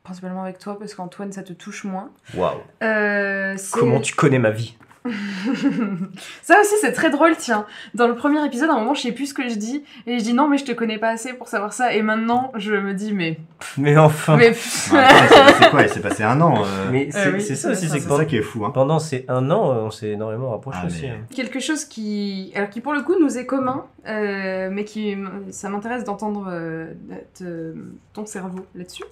[0.04, 2.12] principalement avec toi, parce qu'Antoine, ça te touche moins.
[2.34, 2.58] Waouh.
[2.82, 4.76] Euh, Comment tu connais ma vie?
[6.44, 7.66] ça aussi, c'est très drôle, tiens.
[7.94, 10.20] Dans le premier épisode, à un moment, je sais plus ce que je dis, et
[10.20, 12.74] je dis non, mais je te connais pas assez pour savoir ça, et maintenant, je
[12.74, 13.40] me dis, mais.
[13.78, 14.38] Mais enfin.
[14.38, 14.54] mais...
[14.54, 16.64] C'est passé quoi Il s'est passé un an.
[16.64, 18.66] euh, Mais c'est oui, c'est c'est ça aussi, c'est que ça pendant, qui est fou.
[18.66, 18.72] Hein.
[18.72, 21.02] pendant ces un an, euh, on s'est énormément rapprochés Ah, aussi.
[21.04, 21.26] mais- hein.
[21.36, 25.16] quelque chose qui, alors qui pour le coup nous est commun, euh, mais qui
[25.50, 26.88] ça m'intéresse d'entendre euh,
[27.38, 27.74] te-
[28.14, 29.04] ton cerveau là-dessus.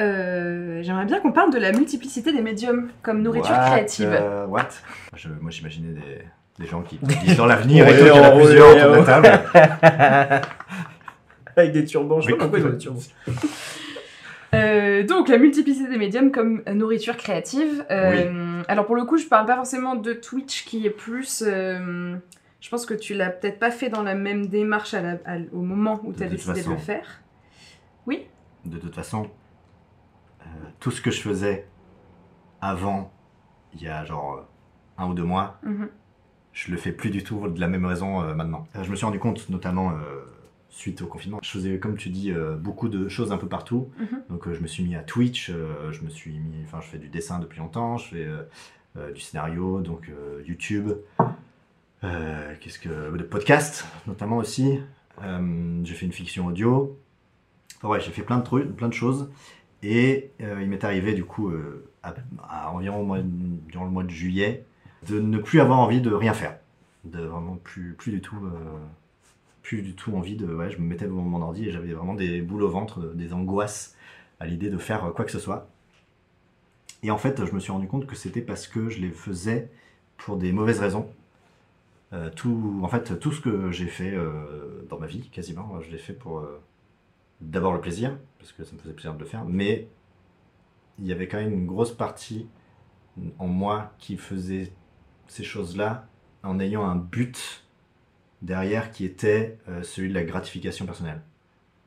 [0.00, 4.08] Euh, J'aimerais bien qu'on parle de la multiplicité des médiums comme nourriture What, créative.
[4.10, 4.68] euh, what?
[5.14, 8.22] Je- Moi, j'imaginais des, des gens qui disent dans l'avenir et tout, qu'il y en
[8.24, 10.46] a plusieurs autour de la table.
[11.56, 13.00] Avec des turbans, je sais pas pourquoi ils ont des turbans?
[14.52, 17.84] Euh, donc la multiplicité des médiums comme nourriture créative.
[17.92, 21.44] Euh, Alors pour le coup, je parle pas forcément de Twitch qui est plus.
[21.46, 22.16] euh,
[22.60, 25.38] je pense que tu l'as peut-être pas fait dans la même démarche à la- à-
[25.52, 27.20] au moment où tu as décidé de le faire.
[28.08, 28.26] Oui.
[28.64, 29.28] De toute façon,
[30.80, 31.66] tout ce que je faisais
[32.60, 33.12] avant,
[33.74, 34.42] il y a genre euh,
[34.98, 35.88] un ou deux mois, Mhm.
[36.52, 38.66] je le fais plus du tout de la même raison euh, maintenant.
[38.76, 39.96] Euh, Je me suis rendu compte, notamment euh,
[40.68, 43.90] suite au confinement, je faisais, comme tu dis, euh, beaucoup de choses un peu partout.
[43.98, 44.22] Mhm.
[44.28, 47.08] Donc je me suis mis à Twitch, je me suis mis, enfin je fais du
[47.08, 48.28] dessin depuis longtemps, je fais
[49.14, 50.10] du scénario, donc
[50.46, 50.90] YouTube,
[52.02, 54.80] qu'est-ce que, de podcast notamment aussi.
[55.20, 56.98] J'ai fait une fiction audio.
[57.78, 59.30] Enfin ouais, j'ai fait plein de trucs, plein de choses.
[59.82, 64.10] Et euh, il m'est arrivé du coup euh, à, environ mois- durant le mois de
[64.10, 64.64] juillet
[65.08, 66.58] de ne plus avoir envie de rien faire,
[67.04, 68.36] de vraiment plus plus du tout.
[68.46, 68.50] euh,
[69.62, 70.46] plus du tout envie de.
[70.46, 73.32] Ouais, je me mettais devant mon ordi et j'avais vraiment des boules au ventre, des
[73.32, 73.96] angoisses
[74.40, 75.68] à l'idée de faire quoi que ce soit.
[77.02, 79.70] Et en fait, je me suis rendu compte que c'était parce que je les faisais
[80.18, 81.08] pour des mauvaises raisons.
[82.34, 84.14] Tout, en fait, tout ce que j'ai fait
[84.88, 86.42] dans ma vie, quasiment, je l'ai fait pour
[87.40, 89.88] d'abord le plaisir, parce que ça me faisait plaisir de le faire, mais
[90.98, 92.46] il y avait quand même une grosse partie
[93.38, 94.72] en moi qui faisait
[95.26, 96.08] ces choses-là
[96.42, 97.64] en ayant un but
[98.42, 101.22] derrière qui était euh, celui de la gratification personnelle.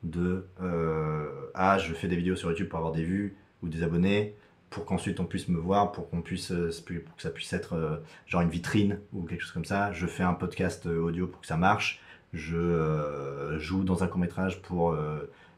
[0.02, 3.82] De euh, ah, je fais des vidéos sur YouTube pour avoir des vues ou des
[3.82, 4.36] abonnés,
[4.70, 6.70] pour qu'ensuite on puisse me voir, pour qu'on puisse, euh,
[7.04, 9.92] pour que ça puisse être euh, genre une vitrine ou quelque chose comme ça.
[9.92, 12.00] Je fais un podcast audio pour que ça marche.
[12.32, 14.96] Je joue dans un court métrage pour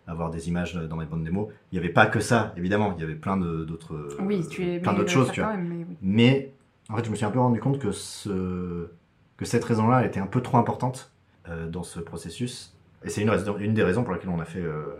[0.07, 1.49] avoir des images dans mes bandes démos.
[1.73, 2.95] Il n'y avait pas que ça, évidemment.
[2.97, 5.57] Il y avait plein d'autres, euh, Oui, es plein d'autres le choses, tu vois.
[5.57, 5.97] même, mais oui.
[6.01, 6.53] Mais
[6.89, 8.89] en fait, je me suis un peu rendu compte que, ce...
[9.37, 11.13] que cette raison-là était un peu trop importante
[11.49, 12.77] euh, dans ce processus.
[13.05, 14.97] Et c'est une, une des raisons pour laquelle on a fait, euh,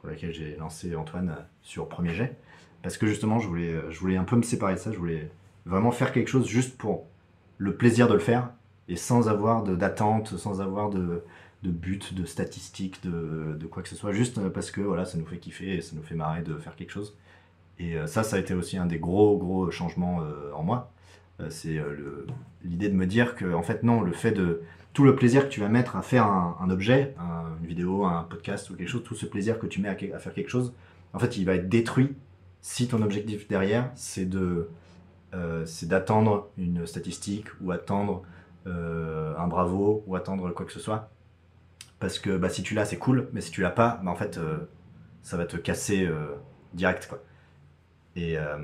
[0.00, 2.36] pour laquelle j'ai lancé Antoine euh, sur Premier Jet.
[2.82, 4.92] Parce que justement, je voulais, je voulais un peu me séparer de ça.
[4.92, 5.30] Je voulais
[5.64, 7.06] vraiment faire quelque chose juste pour
[7.56, 8.50] le plaisir de le faire
[8.88, 11.22] et sans avoir d'attente, sans avoir de,
[11.64, 14.12] de but, de statistiques, de, quoi que ce soit.
[14.12, 16.56] Juste euh, parce que voilà, ça nous fait kiffer et ça nous fait marrer de
[16.58, 17.16] faire quelque chose.
[17.78, 20.90] Et euh, ça, ça a été aussi un des gros, gros changements euh, en moi.
[21.48, 21.80] C'est
[22.62, 24.62] l'idée de me dire que, en fait, non, le fait de.
[24.92, 28.22] Tout le plaisir que tu vas mettre à faire un, objet, un- une vidéo, un
[28.22, 30.72] podcast ou quelque chose, tout ce plaisir que tu mets à, faire quelque chose,
[31.12, 32.14] en fait, il va être détruit
[32.60, 34.68] si ton objectif derrière, c'est de.
[35.64, 38.22] c'est d'attendre une statistique ou attendre
[38.66, 41.10] un bravo ou attendre quoi que ce soit.
[42.00, 44.16] Parce que bah, si tu l'as, c'est cool, mais si tu l'as pas, bah, en
[44.16, 44.58] fait, euh,
[45.22, 46.34] ça va te casser euh,
[46.74, 47.06] direct.
[47.08, 47.22] Quoi.
[48.16, 48.58] Et, euh,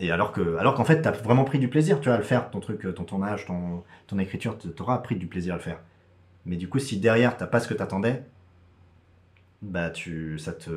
[0.00, 2.18] et alors que, alors qu'en fait, tu as vraiment pris du plaisir, tu vois, à
[2.18, 5.56] le faire, ton truc, ton tournage, ton, ton écriture, tu auras pris du plaisir à
[5.56, 5.80] le faire.
[6.46, 8.24] Mais du coup, si derrière, t'as pas ce que t'attendais,
[9.60, 10.70] bah tu, ça te,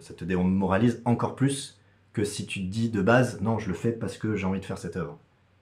[0.00, 1.80] ça te démoralise encore plus
[2.12, 4.60] que si tu te dis de base, non, je le fais parce que j'ai envie
[4.60, 5.18] de faire cette œuvre,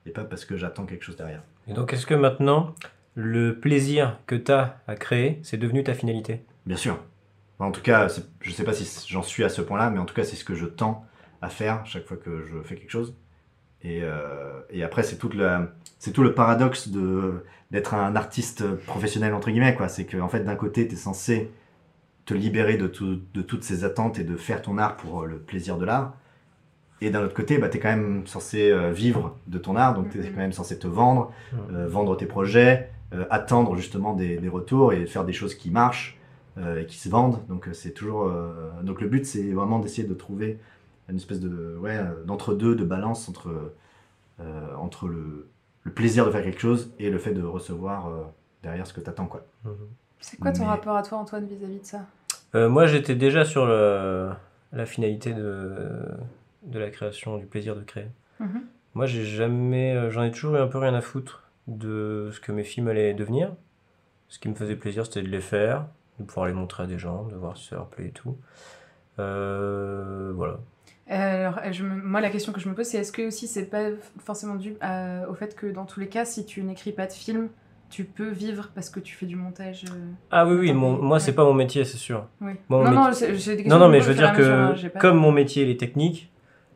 [0.06, 1.42] et pas parce que j'attends quelque chose derrière.
[1.68, 2.74] Et donc, est-ce que maintenant,
[3.14, 6.98] le plaisir que tu as à créer, c'est devenu ta finalité Bien sûr.
[7.58, 8.08] En tout cas,
[8.40, 10.44] je sais pas si j'en suis à ce point-là, mais en tout cas, c'est ce
[10.44, 11.04] que je tends
[11.42, 13.14] à faire chaque fois que je fais quelque chose.
[13.82, 19.74] Et, euh, et après, c'est tout le paradoxe de d'être un artiste professionnel entre guillemets,
[19.76, 19.88] quoi.
[19.88, 21.50] C'est que en fait, d'un côté, tu es censé
[22.24, 25.38] te libérer de, tout- de toutes ces attentes et de faire ton art pour le
[25.38, 26.14] plaisir de l'art.
[27.00, 29.94] Et d'un autre côté, bah, tu es quand même censé euh, vivre de ton art,
[29.94, 30.30] donc tu es Mhm.
[30.32, 31.32] quand même censé te vendre,
[31.72, 32.99] euh, vendre tes projets, euh,
[33.30, 36.18] attendre justement des, des retours et faire des choses qui marchent
[36.58, 37.44] euh, et qui se vendent.
[37.48, 38.24] Donc euh, c'est toujours.
[38.24, 40.58] euh, donc le but c'est vraiment d'essayer de trouver
[41.08, 43.72] une espèce de ouais euh, d'entre-deux, de balance entre
[44.40, 45.46] euh, entre le,
[45.84, 48.22] le plaisir de faire quelque chose et le fait de recevoir euh,
[48.62, 49.44] derrière ce que tu attends quoi.
[49.64, 49.72] Mhm.
[50.20, 52.00] C'est quoi ton Mais- rapport à toi, Antoine, vis-à-vis de ça?
[52.54, 54.28] Euh, moi, j'étais déjà sur le-
[54.72, 55.74] la finalité de,
[56.64, 58.08] de la création, du plaisir de créer.
[58.38, 58.62] Mhm.
[58.94, 62.40] Moi, j'ai jamais, euh, j'en ai toujours eu un peu rien à foutre de ce
[62.40, 63.52] que mes films allaient devenir.
[64.28, 65.86] Ce qui me faisait plaisir, c'était de les faire,
[66.18, 68.36] de pouvoir les montrer à des gens, de voir si ça leur plaît et tout.
[69.18, 70.58] Euh, voilà.
[71.10, 73.48] Euh, Alors, je me- moi, la question que je me pose, c'est est-ce que aussi
[73.48, 73.88] c'est pas
[74.24, 77.12] forcément dû à- au fait que dans tous les cas, si tu n'écris pas de
[77.12, 77.48] film,
[77.90, 79.84] tu peux vivre parce que tu fais du montage.
[79.90, 79.94] euh,
[80.30, 81.36] Ah oui, oui, mon- moi, c'est ouais.
[81.36, 82.26] pas mon métier, c'est sûr.
[82.40, 82.52] Oui.
[82.68, 83.38] Non, non, c'est mais
[84.00, 86.30] je veux dire que comme mon métier il est technique,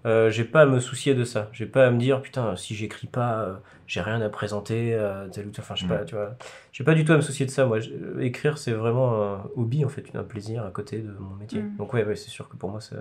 [0.06, 1.48] euh, j'ai pas à me soucier de ça.
[1.52, 3.54] J'ai pas à me dire putain si j'écris pas, euh,
[3.86, 5.62] j'ai rien à présenter, euh, tel ou tel.
[5.62, 5.88] Enfin, je sais Mm.
[5.88, 6.36] pas, tu vois.
[6.72, 7.66] J'ai pas du tout à me soucier de ça.
[7.66, 11.34] Moi, euh, écrire c'est vraiment un hobby en fait, un plaisir à côté de mon
[11.36, 11.62] métier.
[11.62, 11.76] Mm.
[11.78, 12.96] Donc ouais, ouais, c'est sûr que pour moi c'est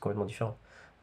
[0.00, 0.58] complètement différent.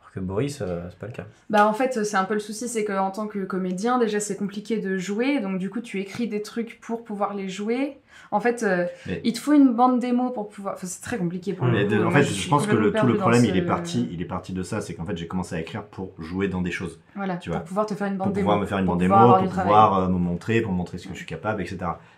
[0.09, 1.25] Alors que Boris, euh, c'est pas le cas.
[1.51, 4.37] Bah en fait, c'est un peu le souci, c'est qu'en tant que comédien, déjà c'est
[4.37, 7.97] compliqué de jouer, donc du coup tu écris des trucs pour pouvoir les jouer.
[8.31, 10.73] En fait, euh, Mais- il te faut une bande démo pour pouvoir.
[10.75, 13.17] Enfin, c'est très compliqué pour le Mais en fait, je pense que le, tout le
[13.17, 15.55] problème, ce- il est parti, il est parti de ça, c'est qu'en fait, j'ai commencé
[15.55, 17.65] à écrire pour jouer dans des choses, Voilà, tu pour vois.
[17.65, 18.43] pouvoir te faire une bande pour démo.
[18.45, 21.07] pouvoir me faire une pour bande démo, pour pouvoir euh, me montrer, pour montrer ce
[21.07, 21.77] que je suis capable, etc.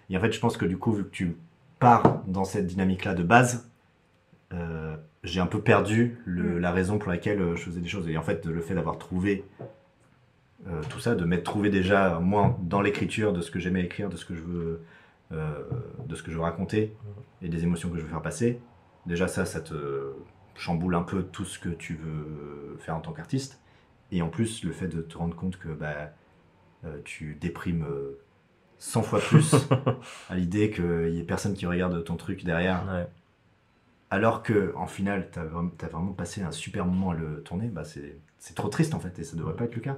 [0.10, 1.36] Et en fait, je pense que du coup, vu que tu
[1.80, 3.70] pars dans cette dynamique-là de base,
[4.54, 6.60] euh, j'ai un peu perdu le- Mm.
[6.60, 8.08] la raison pour laquelle euh, je faisais des choses.
[8.10, 9.44] Et en fait, le fait d'avoir trouvé
[10.68, 14.10] euh, tout ça, de m'être trouvé déjà, moi, dans l'écriture de ce que j'aimais écrire,
[14.10, 14.82] de ce que je veux,
[15.32, 15.60] euh,
[16.08, 16.96] de ce que je veux raconter
[17.42, 18.60] et des émotions que je veux faire passer,
[19.08, 20.14] déjà ça, ça te
[20.56, 23.60] chamboule un peu tout ce que tu veux faire en tant qu'artiste.
[24.12, 26.12] Et en plus, le fait de te rendre compte que bah,
[26.86, 28.20] euh, tu déprimes euh,
[28.78, 29.56] 100 fois plus
[30.30, 33.08] à l'idée qu'il y ait personne qui regarde ton truc derrière, Ouais.
[34.12, 37.84] Alors que en final, tu as, vraiment passé un super moment à le tourner, bah,
[37.86, 39.98] c'est c'est trop triste en fait, et ça devrait pas être le cas.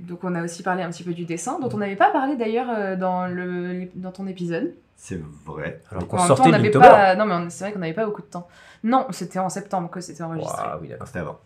[0.00, 2.36] Donc on a aussi parlé un petit peu du dessin, dont on n'avait pas parlé
[2.36, 4.74] d'ailleurs euh, dans, le, dans ton épisode.
[4.96, 5.80] C'est vrai.
[5.90, 7.14] Alors qu'on même temps, sortait on pas...
[7.16, 8.48] Non mais c'est vrai qu'on n'avait pas beaucoup de temps.
[8.82, 10.62] Non, c'était en septembre que c'était enregistré.
[10.62, 11.06] Ouah, oui, d'accord.
[11.06, 11.38] C'était avant.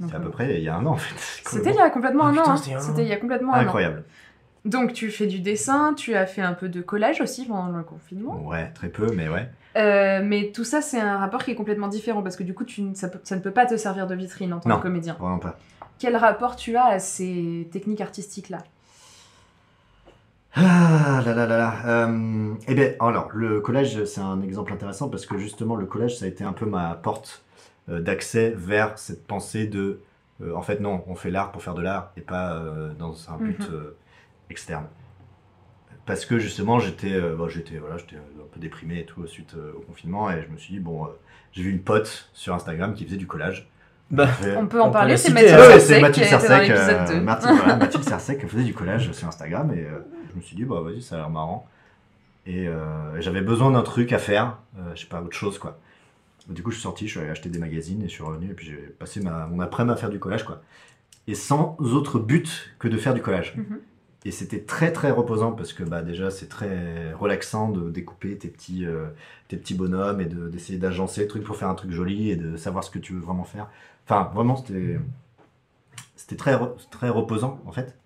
[0.00, 1.14] C'est à euh, peu près il y a un an en fait.
[1.48, 2.50] C'était il y a complètement Ah, un putain, an.
[2.50, 2.56] hein.
[2.56, 2.86] c'était il y a un an.
[2.86, 3.62] C'était il y a complètement un an.
[3.62, 4.04] Incroyable.
[4.64, 7.84] Donc tu fais du dessin, tu as fait un peu de collage aussi pendant le
[7.84, 8.40] confinement.
[8.46, 9.48] Ouais, très peu, mais ouais.
[9.76, 12.64] Euh, mais tout ça, c'est un rapport qui est complètement différent parce que du coup,
[12.64, 14.76] tu, ça, ça ne peut pas te servir de vitrine en tant Non.
[14.78, 15.16] que comédien.
[15.20, 15.58] Vraiment pas.
[15.98, 18.58] Quel rapport tu as à ces techniques artistiques-là?
[20.56, 21.74] Ah là là là là.
[21.86, 26.18] Euh, eh bien, alors, le collège, c'est un exemple intéressant parce que justement, le collège,
[26.18, 27.42] ça a été un peu ma porte
[27.88, 30.00] euh, d'accès vers cette pensée de.
[30.40, 32.62] euh, en fait, non, on fait l'art pour faire de l'art et pas
[32.98, 33.92] dans un but Mhm.
[34.50, 34.86] Externe.
[36.06, 39.54] Parce que justement, j'étais euh, bon, j'étais voilà, j'étais un peu déprimé et tout suite
[39.56, 41.08] euh, au confinement et je me suis dit, bon, euh,
[41.52, 43.68] j'ai vu une pote sur Instagram qui faisait du collage.
[44.10, 44.28] Bah,
[44.58, 47.20] On peut en on parler, c'est Mathilde Sersec euh, 2.
[47.20, 50.64] Mathilde, voilà, Mathilde Sersec faisait du collage sur Instagram et euh, je me suis dit,
[50.64, 51.66] bah vas-y, ça a l'air marrant.
[52.46, 55.78] Et euh, j'avais besoin d'un truc à faire, euh, je sais pas, autre chose quoi.
[56.48, 58.50] Du coup, je suis sorti, je suis allé acheter des magazines et je suis revenu
[58.50, 60.60] et puis j'ai passé ma, mon après-midi à faire du collage quoi.
[61.26, 63.56] Et sans autre but que de faire du collage.
[63.56, 63.80] Mhm.
[64.24, 68.48] Et c'était très très reposant parce que bah, déjà c'est très relaxant de découper tes
[68.48, 69.08] petits, euh,
[69.48, 72.36] tes petits bonhommes et de- d'essayer d'agencer le truc pour faire un truc joli et
[72.36, 73.68] de savoir ce que tu veux vraiment faire.
[74.06, 74.56] Enfin, vraiment,
[76.16, 76.58] c'était très,
[76.90, 77.96] très reposant en fait.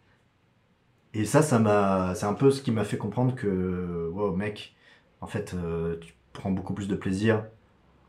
[1.15, 4.77] Et ça, ça c'est un peu ce qui m'a fait comprendre que, wow, mec,
[5.21, 7.45] en fait, euh, tu prends beaucoup plus de plaisir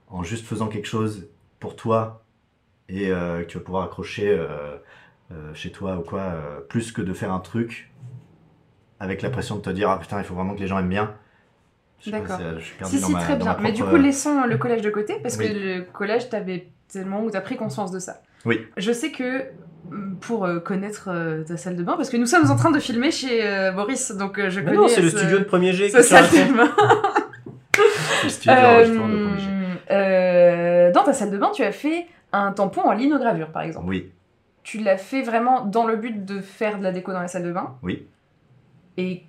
[0.10, 1.28] en juste faisant quelque chose
[1.60, 2.24] pour toi
[2.89, 4.30] et euh, que tu vas pouvoir accrocher
[5.32, 7.89] euh, chez toi ou quoi, euh, plus que de faire un truc
[9.00, 10.89] avec la pression de te dire ah putain, il faut vraiment que les gens aiment
[10.89, 11.13] bien.
[12.08, 12.39] D'accord.
[12.86, 13.54] Si, si, ma- très bien.
[13.56, 15.50] ma Mais du coup, laissons le collège de côté parce Oui.
[15.50, 18.22] que le collège, t'avais tellement où t'as pris conscience de ça.
[18.46, 18.62] Oui.
[18.78, 19.44] Je sais que
[19.89, 22.72] mm, pour euh, connaître euh, ta salle de bain, parce que nous sommes en train
[22.72, 24.78] de filmer chez euh, Boris, donc euh, je Mais connais.
[24.78, 25.89] non, c'est le ce- studio de premier G.
[25.89, 26.72] ce salle de bain.
[28.24, 29.48] le studio de Premier G.
[29.92, 33.63] Euh, euh, dans ta salle de bain, tu as fait un tampon en linogravure, par
[33.63, 33.88] exemple.
[33.89, 34.10] Oui,
[34.63, 37.43] Tu l'as fait vraiment dans le but de faire de la déco dans la salle
[37.43, 37.76] de bain.
[37.84, 38.06] oui.
[38.98, 39.24] Et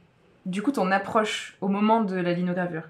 [0.47, 2.85] du coup, ton approche au moment de la linogravure.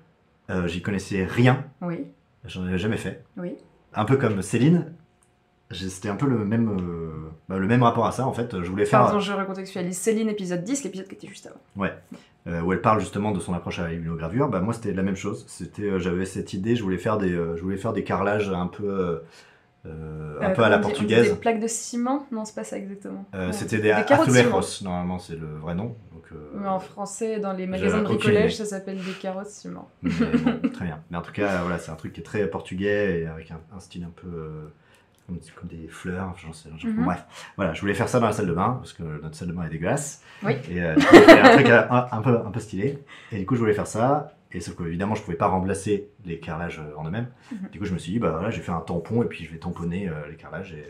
[0.50, 1.64] Euh, J'y connaissais rien.
[1.82, 2.06] Oui,
[2.46, 3.22] J'en avais jamais fait.
[3.36, 3.54] oui.
[3.92, 4.86] Un peu comme Céline,
[5.72, 7.10] c'était un peu le même, euh,
[7.48, 8.62] bah, le même rapport à ça en fait.
[8.62, 9.98] Je voulais faire Pardon, je recontextualise.
[9.98, 11.90] Céline, épisode 10, l'épisode qui était juste avant.
[12.46, 14.48] euh, où elle parle justement de son approche à la linogravure.
[14.48, 15.44] Bah moi c'était la même chose.
[15.48, 19.20] C'était, j'avais cette idée, je voulais faire des, je voulais faire des carrelages un peu,
[19.86, 21.30] euh, euh, un Euh, peu à la dit- portugaise.
[21.30, 23.24] Des plaques de ciment Non, c'est pas ça exactement.
[23.34, 23.52] Euh, Ouais.
[23.52, 24.58] c'était des, carottes de ciment.
[24.58, 25.96] azulejos, normalement c'est le vrai nom.
[26.12, 29.88] Donc, euh, Mais en français, dans les magasins de bricolage, ça s'appelle des carottes ciment.
[30.02, 31.00] mais bon, très bien.
[31.10, 33.60] Mais en tout cas, voilà, c'est un truc qui est très portugais et avec un,
[33.74, 34.70] un style un peu
[35.26, 36.34] comme, comme des fleurs.
[36.44, 37.04] j'en sais, Mhm.
[37.04, 37.24] Bref,
[37.56, 39.52] voilà, je voulais faire ça dans la salle de bain parce que notre salle de
[39.54, 40.22] bain est dégueulasse.
[40.42, 40.52] Oui.
[40.70, 42.98] Et coup, un truc un, un peu, un peu stylé.
[43.32, 44.32] Et du coup, je voulais faire ça.
[44.52, 47.28] Et sauf que, évidemment, je pouvais pas remplacer les carrelages euh, en eux-mêmes.
[47.52, 47.68] Mhm.
[47.70, 49.50] Du coup, je me suis dit, bah voilà, j'ai fait un tampon et puis je
[49.52, 50.72] vais tamponner euh, les carrelages.
[50.72, 50.84] Et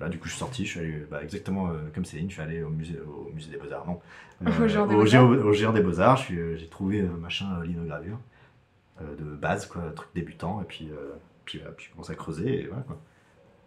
[0.00, 2.34] là, du coup, je suis sorti, je suis allé, bah, exactement euh, comme Céline, je
[2.34, 4.00] suis allé au musée, au musée des Beaux-Arts, non
[4.62, 8.18] Au Géant des au, Géant des Beaux-Arts, euh, j'ai trouvé un machin euh, linogravure
[9.02, 11.10] euh, de base, quoi, un truc débutant, et puis, euh,
[11.44, 12.96] puis, voilà, puis je commence à creuser, et voilà, quoi.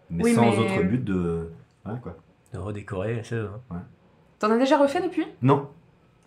[0.09, 1.49] Mais Oui, sans mais- autre but de.
[1.83, 2.15] Voilà, quoi.
[2.53, 3.35] De redécorer, ça.
[3.71, 3.81] hein.
[4.39, 5.25] T'en as déjà refait depuis?
[5.41, 5.69] Non,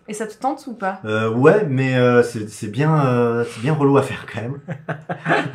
[0.09, 1.01] Et ça te tente ou pas?
[1.05, 4.59] Euh, ouais, mais euh, c'est bien, euh, bien relou à faire quand même.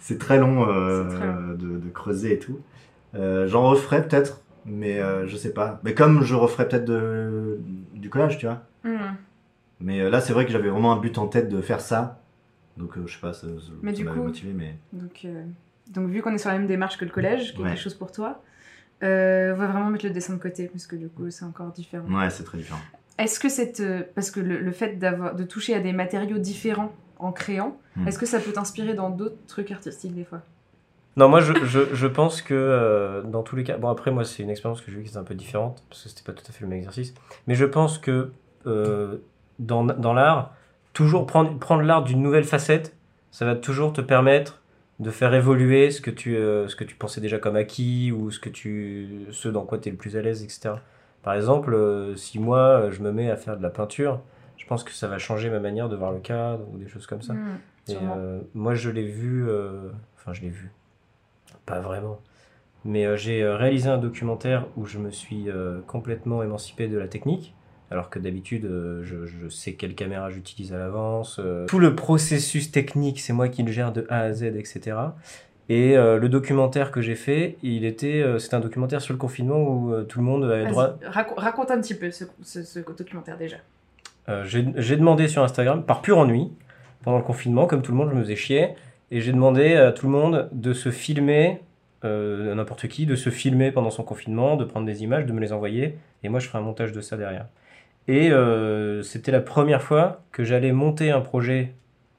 [0.00, 1.48] c'est très long, euh, C'est très long.
[1.54, 2.60] De, de creuser et tout.
[3.14, 5.80] Euh, J'en referai peut-être, mais je sais pas.
[5.84, 6.84] Mais comme je referai peut-être
[7.94, 8.62] du collage, tu vois.
[8.84, 9.14] Hmm.
[9.80, 12.20] Mais là, c'est vrai que j'avais vraiment un but en tête de faire ça.
[12.76, 14.52] Donc, je sais pas, ça, ça- Mais ça m'avait motivé.
[14.54, 15.26] Mais Donc,
[15.90, 17.70] donc vu qu'on est sur la même démarche que le collège, qui est Ouais.
[17.70, 18.42] quelque chose pour toi,
[19.02, 22.06] on va vraiment mettre le dessin de côté, parce que du coup, c'est encore différent.
[22.08, 22.80] ouais, c'est très différent.
[23.18, 23.80] Est-ce que cette...
[23.80, 27.78] euh, Parce que le, le fait d'avoir de toucher à des matériaux différents en créant,
[27.96, 28.06] Hmm.
[28.06, 30.42] est-ce que ça peut t'inspirer dans d'autres trucs artistiques des fois?
[31.16, 34.22] Non, moi je, je, je pense que euh, dans tous les cas, bon après moi
[34.22, 36.34] c'est une expérience que j'ai eue qui est un peu différente parce que c'était pas
[36.34, 37.14] tout à fait le même exercice,
[37.46, 38.32] mais je pense que
[38.66, 39.16] euh,
[39.58, 40.54] dans, dans l'art,
[40.92, 42.94] toujours prendre, prendre l'art d'une nouvelle facette,
[43.30, 44.60] ça va toujours te permettre
[45.00, 48.30] de faire évoluer ce que tu, euh, ce que tu pensais déjà comme acquis ou
[48.30, 50.74] ce, que tu, ce dans quoi tu es le plus à l'aise, etc.
[51.26, 54.20] Par exemple, euh, si moi euh, je me mets à faire de la peinture,
[54.56, 57.08] je pense que ça va changer ma manière de voir le cadre ou des choses
[57.08, 57.32] comme ça.
[57.32, 57.58] Hmm,
[57.88, 60.70] Et, euh, moi, je l'ai vu, euh, enfin, je l'ai vu,
[61.66, 62.20] pas vraiment,
[62.84, 65.48] mais euh, j'ai réalisé un documentaire où je me suis
[65.88, 67.56] complètement émancipé de la technique,
[67.90, 68.62] alors que d'habitude,
[69.02, 71.40] je, je sais quelle caméra j'utilise à l'avance.
[71.66, 74.96] tout le processus technique, c'est moi qui le gère de A à Z, etc.
[75.68, 79.18] Et euh, le documentaire que j'ai fait, il était, euh, c'était un documentaire sur le
[79.18, 80.96] confinement où euh, tout le monde avait droit.
[81.10, 83.56] raco- raconte un petit peu ce, ce- ce documentaire déjà.
[84.44, 86.50] J'ai demandé sur Instagram, par pur ennui,
[87.04, 88.70] pendant le confinement, comme tout le monde, je me faisais chier,
[89.12, 91.60] et j'ai demandé à tout le monde de se filmer,
[92.02, 95.52] n'importe qui, de se filmer pendant son confinement, de prendre des images, de me les
[95.52, 97.46] envoyer, et moi je ferai un montage de ça derrière.
[98.08, 98.30] Et
[99.04, 101.72] c'était la première fois que j'allais monter un projet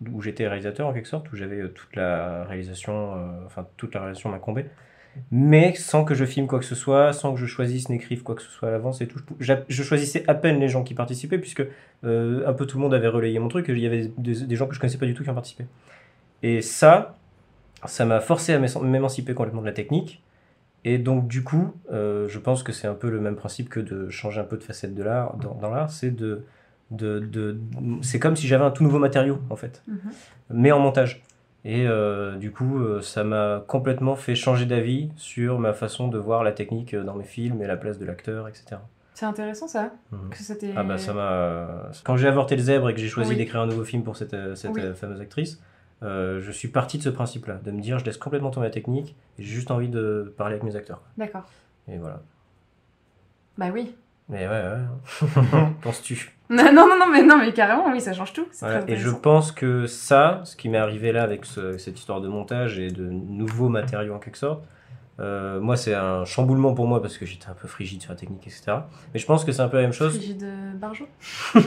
[0.06, 3.94] où j'étais réalisateur en quelque sorte, où j'avais euh, toute la réalisation, euh, enfin toute
[3.94, 4.70] la réalisation m'incombait,
[5.32, 8.36] mais sans que je filme quoi que ce soit, sans que je choisisse, n'écrive quoi
[8.36, 9.20] que ce soit à l'avance et tout.
[9.40, 11.66] Je, choisissais à peine les gens qui participaient, puisque
[12.04, 14.68] euh, un peu tout le monde avait relayé mon truc, il y avait des, gens
[14.68, 15.66] que je connaissais pas du tout qui ont participé.
[16.44, 17.18] Et ça,
[17.86, 20.22] ça m'a forcé à m'é- m'émanciper complètement de la technique.
[20.86, 24.10] Et donc, du coup, je pense que c'est un peu le même principe que de
[24.10, 26.46] changer un peu de facette de l'art, dans l'art, c'est de,
[26.92, 27.58] de, de-
[28.02, 30.00] c'est comme si j'avais un tout nouveau matériau, en fait, Mhm.
[30.52, 31.24] mais en montage.
[31.66, 36.18] Et euh, du coup, euh, ça m'a complètement fait changer d'avis sur ma façon de
[36.18, 38.78] voir la technique dans mes films et la place de l'acteur, etc.
[39.16, 40.30] C'est intéressant ça Mhm.
[40.30, 40.74] que c'était...
[40.78, 41.90] Ah bah ça m'a...
[42.06, 43.36] Quand j'ai avorté le zèbre et que j'ai choisi Oui.
[43.38, 44.82] d'écrire un nouveau film pour cette, euh, cette Oui.
[44.82, 45.60] euh, fameuse actrice,
[46.04, 48.72] euh, je suis parti de ce principe-là, de me dire je laisse complètement tomber la
[48.72, 51.02] technique et j'ai juste envie de parler avec mes acteurs.
[51.18, 51.50] D'accord.
[51.90, 52.22] Et voilà.
[53.58, 53.96] Bah oui.
[54.30, 55.58] Mais ouais, ouais.
[55.82, 56.37] Penses-tu?
[56.50, 58.46] Non, non, non, mais, non, mais carrément, oui, ça change tout.
[58.62, 58.82] Voilà.
[58.88, 62.28] Et je pense que ça, ce qui m'est arrivé là avec ce- cette histoire de
[62.30, 64.64] montage et de nouveaux matériaux en quelque sorte,
[65.20, 68.18] euh, moi c'est un chamboulement pour moi parce que j'étais un peu frigide sur la
[68.18, 68.64] technique, etc.
[69.14, 70.14] Mais je pense que c'est un peu la même chose.
[70.16, 71.08] Frigide euh, Barjot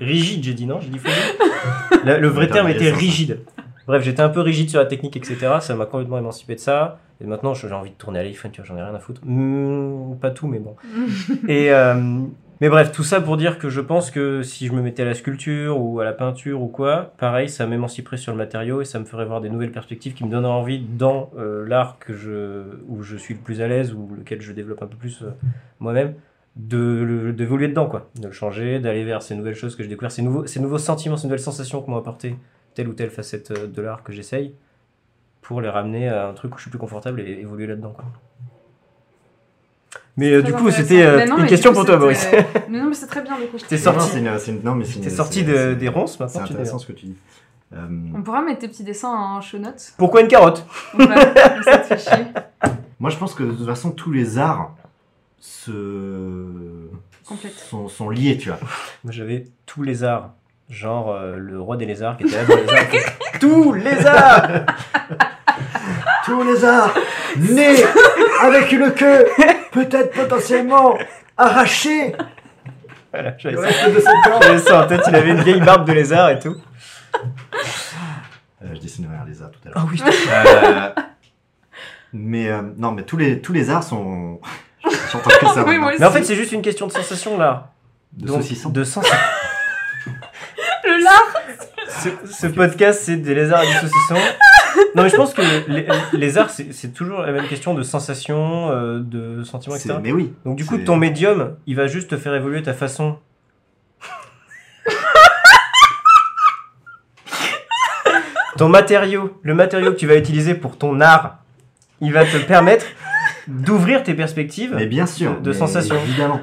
[0.00, 1.20] Rigide, j'ai dit non, j'ai dit frigide.
[2.04, 3.40] Le, le vrai terme était rigide.
[3.86, 5.36] Bref, j'étais un peu rigide sur la technique, etc.
[5.60, 6.98] Ça m'a complètement émancipé de ça.
[7.20, 9.20] Et maintenant, j'ai envie de tourner à l'iPhone, tu vois, j'en ai rien à foutre.
[9.24, 10.74] Hmm, pas tout, mais bon.
[11.46, 11.94] Et, euh,
[12.62, 15.04] mais bref, tout ça pour dire que je pense que si je me mettais à
[15.04, 18.84] la sculpture ou à la peinture ou quoi, pareil, ça m'émanciperait sur le matériau et
[18.84, 22.14] ça me ferait voir des nouvelles perspectives qui me donneraient envie dans euh, l'art que
[22.14, 25.22] je, où je suis le plus à l'aise ou lequel je développe un peu plus
[25.22, 25.30] euh,
[25.80, 26.14] moi-même,
[26.54, 28.08] de d'évoluer dedans, quoi.
[28.20, 30.78] De le changer, d'aller vers ces nouvelles choses que j'ai découvertes, ces nouveaux, ces nouveaux
[30.78, 32.36] sentiments, ces nouvelles sensations que m'ont apporté
[32.74, 34.54] telle ou telle facette euh, de l'art que j'essaye
[35.40, 38.04] pour les ramener à un truc où je suis plus confortable et évoluer là-dedans, quoi.
[40.16, 42.18] Mais euh, Très du coup, c'était euh, Mais une mais question coup, pour toi, Boris.
[42.18, 43.56] c'était- Mais non, mais c'est très bien du coup.
[43.66, 44.08] T'es sorti.
[44.12, 46.12] c'est une- c'est une- non, mais c'est T'es une- sorti c'est- de- c'est- des ronces,
[46.18, 47.16] C'est maintenant tu intéressant ce que tu dis.
[47.74, 47.78] Euh,
[48.14, 49.94] On pourra mettre tes petits dessins en show notes.
[49.96, 50.66] Pourquoi une carotte?
[50.92, 51.14] On va-
[51.62, 52.26] ça chier.
[53.00, 54.74] Moi, je pense que de toute façon, tous les arts
[55.40, 56.90] se...
[57.70, 58.58] Sont, sont liés, tu vois.
[59.04, 60.34] Moi, j'avais tous les arts.
[60.68, 62.88] Genre euh, le roi des lézards qui était là dans les arts.
[62.90, 64.48] qui fait, tous les arts
[66.24, 66.94] Tous les arts
[67.36, 67.76] nés
[68.42, 69.26] avec une queue,
[69.72, 70.96] peut-être potentiellement
[71.36, 72.14] arrachée.
[73.12, 74.52] Voilà, j'avais Le ça.
[74.52, 76.56] de ça en tête, il avait une vieille barbe de lézard et tout.
[78.62, 79.78] Euh, je dessinerai un lézard tout à l'heure.
[79.78, 80.90] Ah oui, Euh,
[82.12, 84.40] mais euh, non, mais tous les, tous les arts sont.
[85.12, 85.64] J'entends que ça.
[85.64, 85.78] Oui, maintenant.
[85.80, 86.00] moi aussi.
[86.00, 87.72] Mais en fait, c'est juste une question de sensation là.
[88.12, 88.70] De Donc, saucisson.
[88.70, 89.16] De sensation.
[90.84, 91.32] Le lard
[91.88, 94.16] ce, ce podcast, c'est des lézards et du saucisson.
[94.94, 98.70] Non, mais je pense que les, les lézards, c'est toujours la même question de sensation,
[98.70, 100.00] euh, de sentiments, C'est- etc.
[100.02, 100.32] Mais oui.
[100.44, 103.18] Donc, du coup, ton médium, il va juste te faire évoluer ta façon.
[108.58, 111.38] ton matériau, le matériau que tu vas utiliser pour ton art,
[112.00, 112.86] il va te permettre
[113.48, 115.36] d'ouvrir tes perspectives Mais bien sûr.
[115.36, 115.96] de- de sensations.
[116.04, 116.40] Évidemment.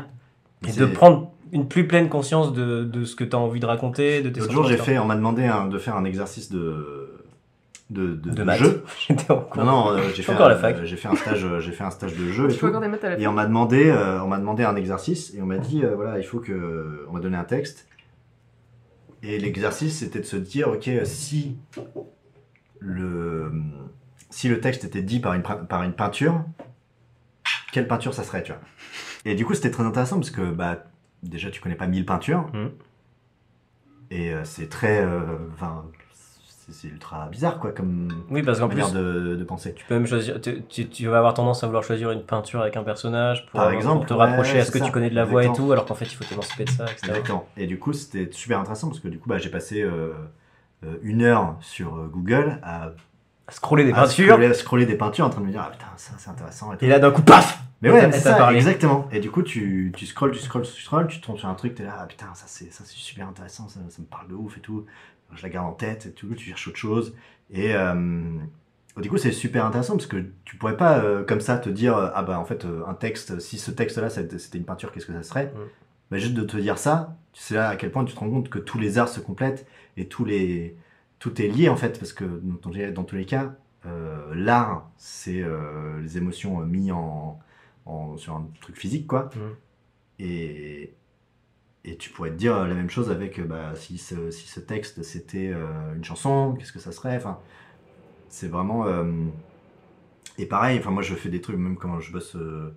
[0.68, 3.65] et de prendre une plus pleine conscience de, de ce que tu as envie de
[3.65, 6.52] raconter, de tes L'autre jour, j'ai fait, on m'a demandé un- de faire un exercice
[6.52, 7.10] de
[7.89, 8.84] de, de, De jeu.
[9.08, 9.63] J'étais en cours.
[9.63, 10.75] Non, non, euh, j'ai fait, encore à un- la fac.
[10.78, 12.67] euh, j'ai fait un stage, euh, j'ai fait un stage de jeu et Tu peux
[12.67, 12.69] tout.
[12.69, 15.34] encore des maths à la Et on m'a demandé, euh, on m'a demandé un exercice
[15.34, 17.88] et on m'a dit, euh, voilà, il faut que, on m'a donné un texte.
[19.23, 21.58] Et l'exercice, c'était de se dire, ok, si
[22.80, 23.52] le,
[24.30, 26.43] si le texte était dit par une, par une peinture,
[27.71, 28.62] quelle peinture ça serait, tu vois?
[29.25, 30.86] Et du coup, c'était très intéressant parce que, bah,
[31.23, 32.47] déjà, tu connais pas mille peintures.
[32.54, 32.71] Mhm.
[34.12, 35.19] Et euh, c'est très, euh,
[35.54, 35.86] enfin,
[36.71, 39.73] c'est ultra bizarre, quoi, comme Oui, parce qu'en plus, manière de, de penser.
[39.73, 40.39] tu peux même choisir.
[40.41, 43.60] Tu, tu- tu vas avoir tendance à vouloir choisir une peinture avec un personnage pour,
[43.60, 45.43] Par exemple, pour te ouais, rapprocher à ce que ça, tu connais de la voix
[45.45, 47.08] et tout, alors qu'en fait, il faut t'émanciper de ça, etc.
[47.10, 47.47] Exactement.
[47.58, 50.13] Et du coup, c'était super intéressant parce que du coup, bah, j'ai passé euh,
[50.86, 52.91] euh, une heure sur euh, Google à,
[53.51, 54.27] Scroller des peintures.
[54.36, 56.71] scroller, scroller des peintures en train de me dire ah putain ça c'est intéressant.
[56.71, 56.86] Et, tout.
[56.86, 58.58] Et là, d'un coup, paf Mais ouais, c'est ça, parlé.
[58.58, 59.08] exactement.
[59.12, 61.73] Et du coup, tu, tu scrolles, tu scrolles, tu scrolles, tu tombes sur un truc,
[61.73, 64.36] t'es là ah putain ça c'est ça c'est super intéressant, ça, ça me parle de
[64.36, 64.86] ouf et tout.
[65.36, 67.15] Je la garde en tête et tout, tu cherches autre chose.
[67.52, 67.94] Et euh,
[68.98, 71.96] du coup, c'est super intéressant parce que tu pourrais pas euh, comme ça te dire
[72.13, 75.13] ah bah en fait euh, un texte, si ce texte-là c'était une peinture, qu'est-ce que
[75.13, 75.46] ça serait?
[75.56, 75.60] Mm.
[76.12, 78.30] bah, Juste de te dire ça, tu sais là à quel point tu te rends
[78.30, 79.65] compte que tous les arts se complètent
[79.98, 80.76] et tous les
[81.20, 83.54] tout est lié en fait parce que dans, tous les- dans tous les cas,
[83.86, 87.39] euh, l'art c'est euh, les émotions euh, mis en,
[87.86, 89.30] en- sur un truc physique quoi.
[89.36, 89.39] Mm.
[90.20, 90.94] Et
[91.86, 94.60] et tu pourrais te dire la même chose avec euh, bah, si, ce, si ce
[94.60, 97.15] texte c'était euh, une chanson, qu'est-ce que ça serait?
[97.18, 97.39] Enfin,
[98.30, 98.88] c'est vraiment.
[98.88, 99.06] euh,
[100.38, 102.74] Et pareil, enfin moi je fais des trucs même quand je bosse, euh,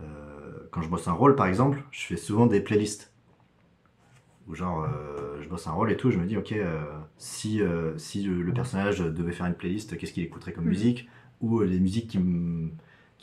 [0.00, 3.12] euh, quand je bosse un rôle par exemple, je fais souvent des playlists.
[4.46, 6.82] Où genre euh, je bosse un rôle et tout, je me dis ok euh,
[7.16, 10.70] si euh, si le, le personnage devait faire une playlist, qu'est-ce qu'il écouterait comme Mhm.
[10.70, 11.08] musique?
[11.40, 12.70] Ou euh, les musiques qui me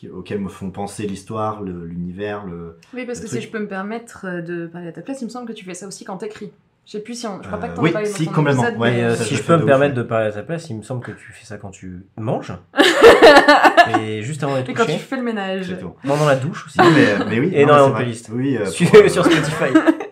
[0.09, 3.67] auxquelles me font penser l'histoire, l'univers, le, Oui, parce le que si je peux me
[3.67, 6.03] permettre euh, de parler à ta place, il me semble que tu fais ça aussi
[6.05, 6.51] quand t'écris.
[6.85, 7.41] Je sais plus si on...
[7.43, 9.15] Je crois pas que Euh, t'en oui, parlé dans si, complètement, épisode, ouais, mais, euh,
[9.15, 11.11] ça, si je peux me permettre de parler à ta place, il me semble que
[11.11, 12.53] tu fais ça quand tu manges.
[13.99, 15.03] et juste avant d'être Et quand tu couché.
[15.03, 15.61] fais le ménage.
[15.61, 15.95] Exactement.
[16.03, 16.79] Pendant la douche aussi.
[16.79, 17.51] Non, mais, mais oui.
[17.53, 18.29] Et non, dans la playlist.
[18.33, 19.73] Oui, euh, sur, pour, euh, sur Spotify.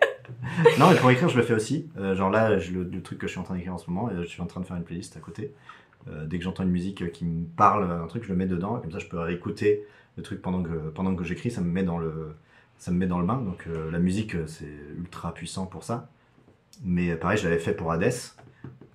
[0.78, 1.88] Non, mais pour écrire, je le fais aussi.
[1.98, 4.10] Euh, genre là, le, le truc que je suis en train d'écrire en ce moment,
[4.12, 5.52] euh, je suis en train de faire une playlist à côté.
[6.08, 8.46] Euh, dès que j'entends une musique euh, qui me parle, un truc, je le mets
[8.46, 8.78] dedans.
[8.78, 9.84] Et comme ça, je peux réécouter
[10.16, 11.50] le truc pendant que, pendant que j'écris.
[11.50, 12.34] Ça me met dans le,
[12.78, 13.38] ça me met dans le bain.
[13.38, 16.08] Donc euh, la musique, c'est ultra puissant pour ça.
[16.82, 18.12] Mais pareil, je l'avais fait pour Hades.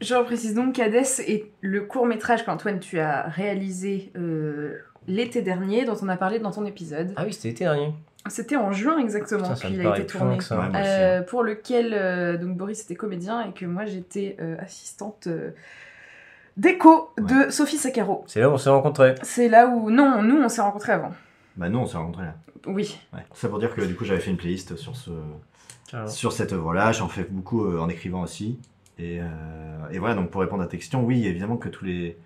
[0.01, 5.85] Je reprécise donc qu'Hades est le court métrage qu'Antoine tu as réalisé euh, l'été dernier,
[5.85, 7.13] dont on a parlé dans ton épisode.
[7.15, 7.93] Ah oui, c'était l'été dernier.
[8.27, 10.41] C'était en juin exactement qu'il a été tourné.
[10.41, 10.59] ça.
[10.59, 10.69] Ouais.
[10.75, 15.27] Euh, pour lequel euh, donc Boris était comédien et que moi j'étais euh, assistante
[16.57, 18.23] d'écho de Sophie Sakaro.
[18.27, 19.15] C'est là où on s'est rencontrés.
[19.23, 21.11] C'est là où non, nous on s'est rencontrés avant.
[21.57, 22.35] Bah nous, on s'est rencontrés là.
[22.67, 22.99] Oui.
[23.13, 23.21] Ouais.
[23.33, 25.11] Ça pour dire que du coup, j'avais fait une playlist sur ce,
[26.07, 26.91] sur cette œuvre-là.
[26.91, 28.59] J'en fais beaucoup euh, en écrivant aussi.
[28.97, 29.25] Et, euh,
[29.91, 32.17] et voilà, donc pour répondre à ta question, oui, évidemment que tous les,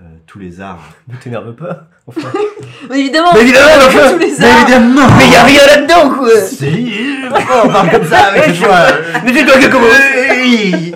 [0.00, 0.82] euh, tous les arts.
[1.08, 1.88] Ne t'énerve pas.
[2.06, 2.28] Enfin,
[2.94, 3.30] évidemment.
[3.34, 4.62] Mais évidemment, comme enfin, tous les mais arts.
[4.62, 6.92] évidemment Mais y a rien là-dedans, quoi Si
[7.28, 8.78] Pourquoi on parle comme ça avec toi
[9.24, 10.00] Mais c'est toi qui commence
[10.30, 10.94] Oui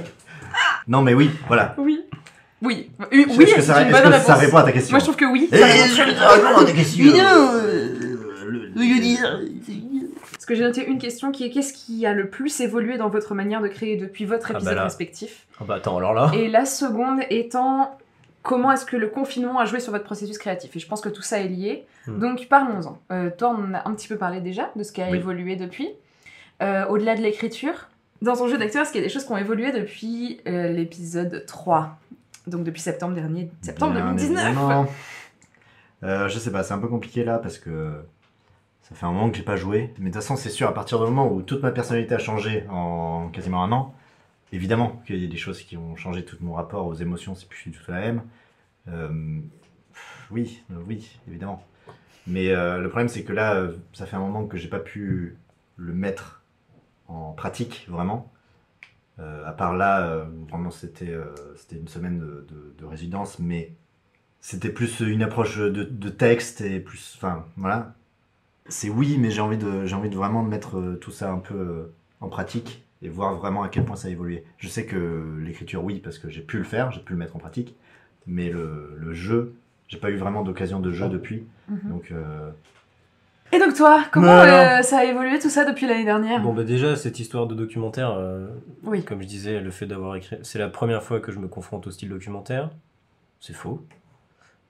[0.89, 1.75] Non mais oui, voilà.
[1.79, 2.01] Oui.
[2.63, 2.91] Oui.
[3.13, 5.05] Oui, Est-ce oui, que, une est-ce bonne que ça répond à ta question Moi je
[5.05, 5.49] trouve que oui.
[5.51, 9.19] Eh, ça à ta question non, Euh, dis.
[10.33, 13.09] Parce que j'ai noté une question qui est qu'est-ce qui a le plus évolué dans
[13.09, 14.85] votre manière de créer depuis votre Ah bah épisode là.
[14.85, 15.47] respectif?
[15.61, 16.31] Ah bah attends, alors là.
[16.35, 17.97] Et la seconde étant
[18.43, 20.75] comment est-ce que le confinement a joué sur votre processus créatif?
[20.75, 21.85] Et je pense que tout ça est lié.
[22.07, 22.19] Hmm.
[22.19, 22.99] Donc parlons-en.
[23.13, 25.19] Euh, toi, on en a un petit peu parlé déjà de ce qui a Oui.
[25.19, 25.89] évolué depuis.
[26.63, 27.89] Euh, Au-delà de l'écriture,
[28.23, 30.69] dans ton jeu d'acteur, est-ce qu'il y a des choses qui ont évolué depuis euh,
[30.73, 31.99] l'épisode 3
[32.51, 34.87] Donc depuis septembre dernier, septembre Bien 2019 évidemment.
[36.03, 38.03] Euh, je sais pas, c'est un peu compliqué là parce que
[38.91, 39.95] ça fait un moment que j'ai pas joué.
[39.99, 42.19] Mais de toute façon, c'est sûr, à partir du moment où toute ma personnalité a
[42.19, 43.95] changé en quasiment un an,
[44.53, 47.49] évidemment qu'il y a des choses qui ont changé tout mon rapport aux émotions, c'est
[47.49, 48.23] plus du tout la même.
[48.89, 49.41] Euh,
[50.31, 51.65] oui, euh, oui, évidemment.
[52.27, 55.39] Mais euh, le problème, c'est que là, ça fait un moment que j'ai pas pu
[55.77, 56.43] le mettre
[57.07, 58.31] en pratique vraiment.
[59.21, 63.39] Euh, à part là, euh, vraiment, c'était euh, c'était une semaine de, de- de résidence,
[63.39, 63.73] mais
[64.41, 67.15] c'était plus une approche de, de texte et plus.
[67.17, 67.95] Enfin, voilà.
[68.69, 71.91] C'est oui, mais j'ai envie, de, envie de vraiment de mettre tout ça un peu
[72.21, 74.45] en pratique et voir vraiment à quel point ça a évolué.
[74.59, 77.37] Je sais que l'écriture, oui, parce que j'ai pu le faire, j'ai pu le mettre
[77.37, 77.75] en pratique,
[78.27, 79.55] mais le, le jeu,
[79.89, 81.45] j'ai pas eu vraiment d'occasion de jeu depuis.
[81.69, 81.81] Mhm.
[81.91, 82.51] Donc, euh,
[83.53, 86.63] Et donc toi, comment euh, ça a évolué tout ça depuis l'année dernière Bon, bah
[86.63, 88.47] déjà, cette histoire de documentaire, euh,
[88.85, 89.03] Oui.
[89.05, 90.37] comme je disais, le fait d'avoir écrit.
[90.43, 92.71] C'est la première fois que je me confronte au style documentaire.
[93.41, 93.85] C'est faux.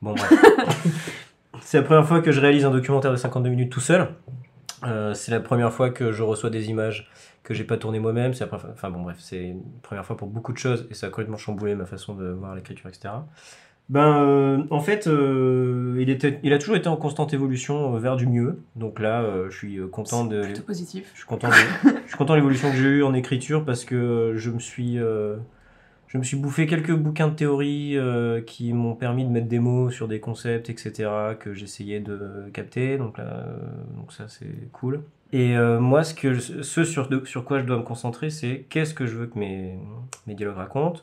[0.01, 0.33] Bon, bref.
[1.61, 4.09] c'est la première fois que je réalise un documentaire de 52 minutes tout seul.
[4.85, 7.11] Euh, c'est la première fois que je reçois des images
[7.43, 8.33] que j'ai pas tournées moi-même.
[8.33, 10.95] C'est la première Enfin bon, bref, c'est une première fois pour beaucoup de choses et
[10.95, 13.13] ça a complètement chamboulé ma façon de voir l'écriture, etc.
[13.91, 17.99] Ben, euh, en fait, euh, il, était, il a toujours été en constante évolution euh,
[17.99, 18.61] vers du mieux.
[18.77, 20.43] Donc là, je suis content de.
[20.43, 21.11] Plutôt positif.
[21.13, 21.55] Je suis content de,
[22.05, 24.97] je suis content de l'évolution que j'ai eue en écriture parce que je me suis,
[24.97, 27.97] je me suis bouffé quelques bouquins de théorie
[28.47, 31.11] qui m'ont permis de mettre des mots sur des concepts, etc.
[31.41, 32.97] que j'essayais de capter.
[32.97, 33.45] Donc là,
[33.97, 35.01] donc ça c'est cool.
[35.33, 37.09] Et moi, ce, que, je- ce sur,
[37.45, 39.75] quoi je dois me concentrer, c'est qu'est-ce que je veux que mes,
[40.29, 41.01] mes dialogues racontent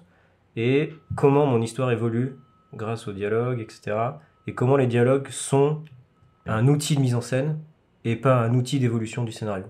[0.56, 2.38] et comment mon histoire évolue
[2.74, 3.98] grâce au dialogue, etc.
[4.48, 5.82] Et comment les dialogues sont
[6.46, 7.60] un outil de mise en scène
[8.06, 9.66] et pas un outil d'évolution du scénario.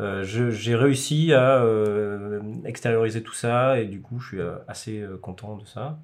[0.00, 5.00] Euh, j'ai réussi à euh, extérioriser tout ça et du coup je suis euh, assez
[5.00, 5.98] euh, content de ça.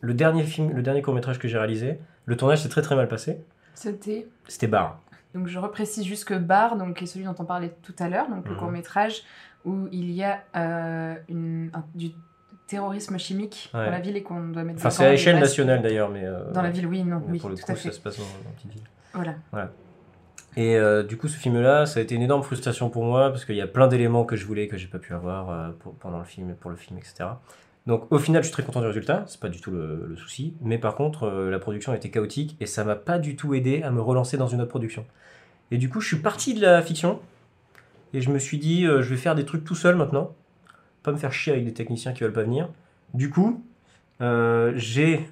[0.00, 2.94] Le dernier film, le dernier court métrage que j'ai réalisé, le tournage s'est très très
[2.94, 3.38] mal passé.
[3.74, 5.00] C'était C'était Bar.
[5.34, 8.28] donc je reprécise juste que Bar, donc est celui dont on parlait tout à l'heure,
[8.30, 8.58] donc le Mhm.
[8.58, 9.22] court métrage
[9.64, 12.10] où il y a euh, une, un- du
[12.72, 13.84] terrorisme chimique Ouais.
[13.86, 14.78] dans la ville et qu'on doit mettre.
[14.80, 17.38] Enfin c'est à échelle nationale d'ailleurs, mais euh, Dans la ville, oui, non, mais oui,
[17.38, 17.88] pour le tout coup à fait.
[17.90, 18.82] ça se passe dans dans une petite ville.
[19.14, 19.34] Voilà.
[20.56, 23.44] Et euh, du coup, ce film-là, ça a été une énorme frustration pour moi parce
[23.46, 25.94] qu'il y a plein d'éléments que je voulais que j'ai pas pu avoir euh, pour-
[25.94, 27.24] pendant le film et pour le film, etc.
[27.86, 30.16] Donc, au final, je suis très content du résultat, c'est pas du tout le, le
[30.16, 30.54] souci.
[30.60, 33.90] Mais par contre, la production était chaotique et ça m'a pas du tout aidé à
[33.90, 35.04] me relancer dans une autre production.
[35.70, 37.18] Et du coup, je suis parti de la fiction
[38.14, 40.32] et je me suis dit, je vais faire des trucs tout seul maintenant,
[41.02, 42.68] pas me faire chier avec des techniciens qui veulent pas venir.
[43.14, 43.62] Du coup,
[44.20, 45.28] euh, j'ai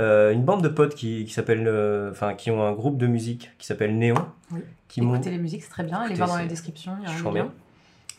[0.00, 3.06] euh, une bande de potes qui, qui s'appellent, euh, enfin, qui ont un groupe de
[3.06, 4.14] musique qui s'appelle Néon,
[4.52, 4.60] Oui.
[4.88, 5.98] qui Écoutez les musiques, c'est très bien.
[6.00, 7.40] Allez voir dans c'est- les descriptions, il y a un chambé.
[7.40, 7.52] lien.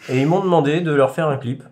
[0.09, 1.64] Et ils m'ont demandé de leur faire un clip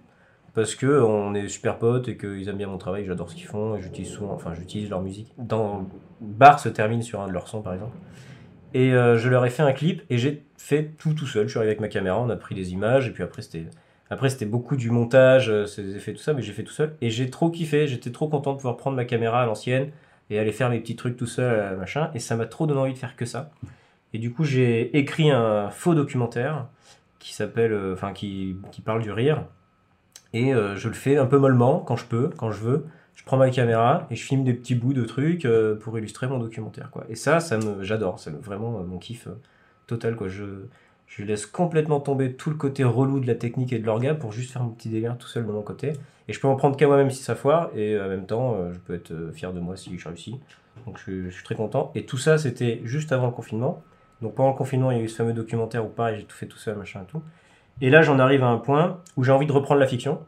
[0.56, 3.46] parce que on est super potes et qu'ils aiment bien mon travail, j'adore ce qu'ils
[3.46, 5.32] font et j'utilise souvent, enfin j'utilise leur musique.
[5.38, 5.88] Dans
[6.22, 7.96] Bar se termine sur un de leurs sons par exemple.
[8.74, 11.46] Et je leur ai fait un clip et j'ai fait tout tout seul.
[11.46, 13.66] Je suis arrivé avec ma caméra, on a pris des images et puis après c'était
[14.10, 16.74] après c'était beaucoup du montage, euh, c'est des effets tout ça, mais j'ai fait tout
[16.74, 17.88] seul et j'ai trop kiffé.
[17.88, 19.92] J'étais trop content de pouvoir prendre ma caméra à l'ancienne
[20.30, 22.80] et aller faire mes petits trucs tout seul euh, machin et ça m'a trop donné
[22.80, 23.52] envie de faire que ça.
[24.14, 26.68] Et du coup j'ai écrit un faux documentaire
[27.20, 29.44] qui s'appelle, euh, enfin qui, qui parle du rire.
[30.34, 32.86] Et je le fais un peu mollement quand je peux, quand je veux.
[33.16, 35.48] Je prends ma caméra et je filme des petits bouts de trucs
[35.80, 36.92] pour illustrer mon documentaire.
[36.92, 37.06] Quoi.
[37.10, 38.20] Et ça, ça me, j'adore.
[38.20, 39.28] C'est vraiment mon kiff
[39.88, 40.16] total.
[40.16, 40.28] Quoi.
[40.28, 40.44] Je,
[41.10, 44.32] je laisse complètement tomber tout le côté relou de la technique et de l'orga pour
[44.32, 45.94] juste faire mon petit délire tout seul de mon côté.
[46.28, 47.72] Et je peux en prendre qu'à moi-même si ça foire.
[47.76, 50.40] Et en même temps, euh, je peux être euh, fier de moi si je réussis.
[50.86, 51.92] Donc je, je suis très content.
[51.96, 53.82] Et tout ça, c'était juste avant le confinement.
[54.22, 56.36] Donc pendant le confinement, il y a eu ce fameux documentaire où pareil, j'ai tout
[56.36, 57.24] fait tout seul, machin et tout.
[57.82, 60.20] Et là, j'en arrive à un point où j'ai envie de reprendre la fiction.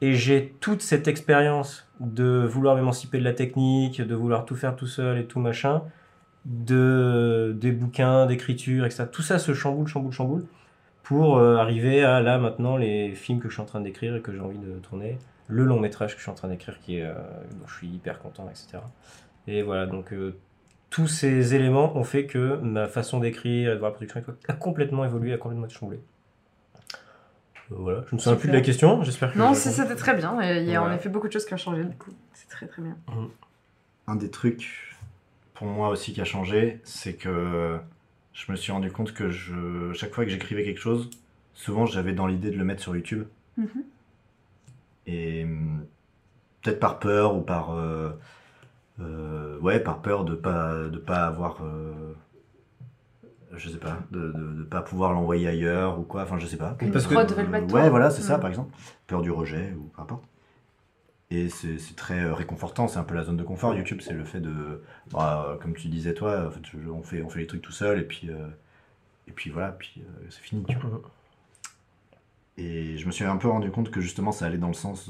[0.00, 4.74] Et j'ai toute cette expérience de vouloir m'émanciper de la technique, de vouloir tout faire
[4.74, 5.82] tout seul et tout machin,
[6.48, 9.04] de, des bouquins, d'écriture, etc.
[9.10, 10.44] Tout ça se chamboule, chamboule, chamboule,
[11.02, 14.20] pour euh, arriver à là maintenant les films que je suis en train d'écrire et
[14.22, 16.98] que j'ai envie de tourner, le long métrage que je suis en train d'écrire qui
[16.98, 17.14] est, euh,
[17.52, 18.78] dont je suis hyper content, etc.
[19.46, 20.36] Et voilà, donc euh,
[20.90, 24.52] tous ces éléments ont fait que ma façon d'écrire et de voir la production a
[24.54, 26.00] complètement évolué, a complètement chamboulé.
[27.70, 29.60] Voilà, je me souviens plus de la question, j'espère que Non, répondu.
[29.76, 30.40] c'était très bien.
[30.40, 32.10] et Il y a en effet beaucoup de choses qui ont changé du coup.
[32.32, 32.96] C'est très très bien.
[34.06, 34.87] un des trucs
[35.58, 37.78] pour moi aussi qui a changé, c'est que
[38.32, 41.10] je me suis rendu compte que je, chaque fois que j'écrivais quelque chose,
[41.52, 43.24] souvent j'avais dans l'idée de le mettre sur YouTube.
[43.56, 43.68] Mhm.
[45.06, 45.84] Et hum,
[46.62, 48.10] peut-être par peur ou par euh,
[49.00, 52.14] euh, ouais par peur de pas de pas avoir euh,
[53.56, 56.56] je sais pas de, de, de pas pouvoir l'envoyer ailleurs ou quoi enfin je sais
[56.58, 57.14] pas Parce que-
[57.72, 58.40] ouais voilà c'est ça Mm.
[58.40, 58.72] par exemple
[59.06, 60.24] peur du rejet ou peu importe
[61.30, 64.24] et c'est très euh, réconfortant c'est un peu la zone de confort YouTube c'est le
[64.24, 67.46] fait de bah, comme tu disais toi en fait, je- on fait on fait les
[67.46, 68.48] trucs tout seul et puis euh,
[69.28, 70.90] et puis voilà puis euh, c'est fini tu vois.
[70.90, 71.00] Mhm.
[72.56, 75.08] Et je me suis un peu rendu compte que justement ça allait dans le sens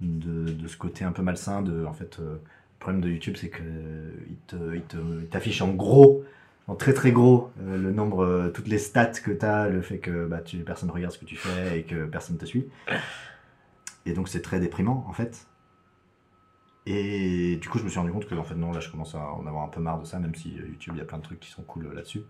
[0.00, 2.40] de, de ce côté un peu malsain de en fait euh, le
[2.78, 6.24] problème de YouTube c'est que euh, il te- il te- il t'affiche en gros
[6.66, 10.26] en très très gros le nombre toutes les stats que tu as le fait que
[10.26, 12.66] bah, tu, personne regarde ce que tu fais et que personne te suit
[14.06, 15.46] et donc c'est très déprimant en fait
[16.86, 19.14] et du coup je me suis rendu compte que en fait non là je commence
[19.14, 21.06] à en avoir un peu marre de ça même si euh, YouTube il y a
[21.06, 22.22] plein de trucs qui sont cool euh, là-dessus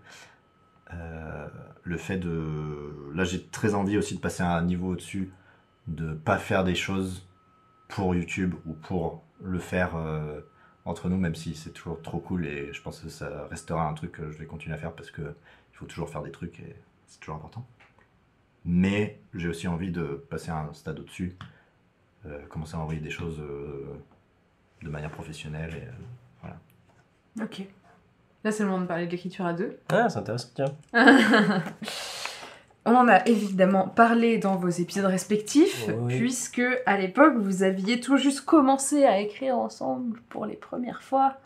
[0.92, 1.48] euh,
[1.82, 3.10] le fait de.
[3.14, 5.32] Là, j'ai très envie aussi de passer à un niveau au-dessus,
[5.88, 7.26] de pas faire des choses
[7.88, 9.96] pour YouTube ou pour le faire
[10.84, 13.94] entre nous, même si c'est toujours trop cool et je pense que ça restera un
[13.94, 16.60] truc que je vais continuer à faire parce que il faut toujours faire des trucs
[16.60, 17.66] et c'est toujours important.
[18.64, 21.36] Mais j'ai aussi envie de passer à un stade au-dessus,
[22.48, 23.84] commencer à envoyer des choses euh,
[24.82, 27.62] de manière professionnelle et euh, Ok.
[28.44, 29.76] Là, c'est le moment de parler de l'écriture à deux.
[29.90, 30.72] Ah, c'est intéressant, tiens.
[32.86, 36.18] On en a évidemment parlé dans vos épisodes respectifs, Oui.
[36.18, 41.38] puisque à l'époque, vous aviez tout juste commencé à écrire ensemble pour les premières fois.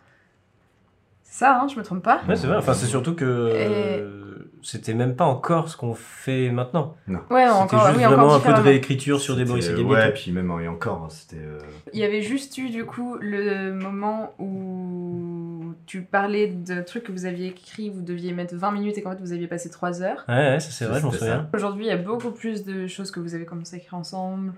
[1.22, 2.22] C'est ça, hein, je me trompe pas?
[2.28, 2.56] Ouais, c'est vrai.
[2.56, 6.96] Enfin, c'est surtout que euh, c'était même pas encore ce qu'on fait maintenant.
[7.08, 9.72] Ouais, C'était encore, juste oui, vraiment encore un peu de réécriture sur des Boris et
[9.72, 9.82] Gabi.
[9.84, 11.36] Ouais, puis même et encore, c'était.
[11.36, 11.58] euh,
[11.92, 17.12] Il y avait juste eu du coup le moment où tu parlais de trucs que
[17.12, 20.02] vous aviez écrits, vous deviez mettre 20 minutes et qu'en fait vous aviez passé 3
[20.02, 20.24] heures.
[20.28, 21.48] Ouais, ouais, ça c'est vrai, je m'en souviens.
[21.54, 24.52] Aujourd'hui, il y a beaucoup plus de choses que vous avez commencé à écrire ensemble.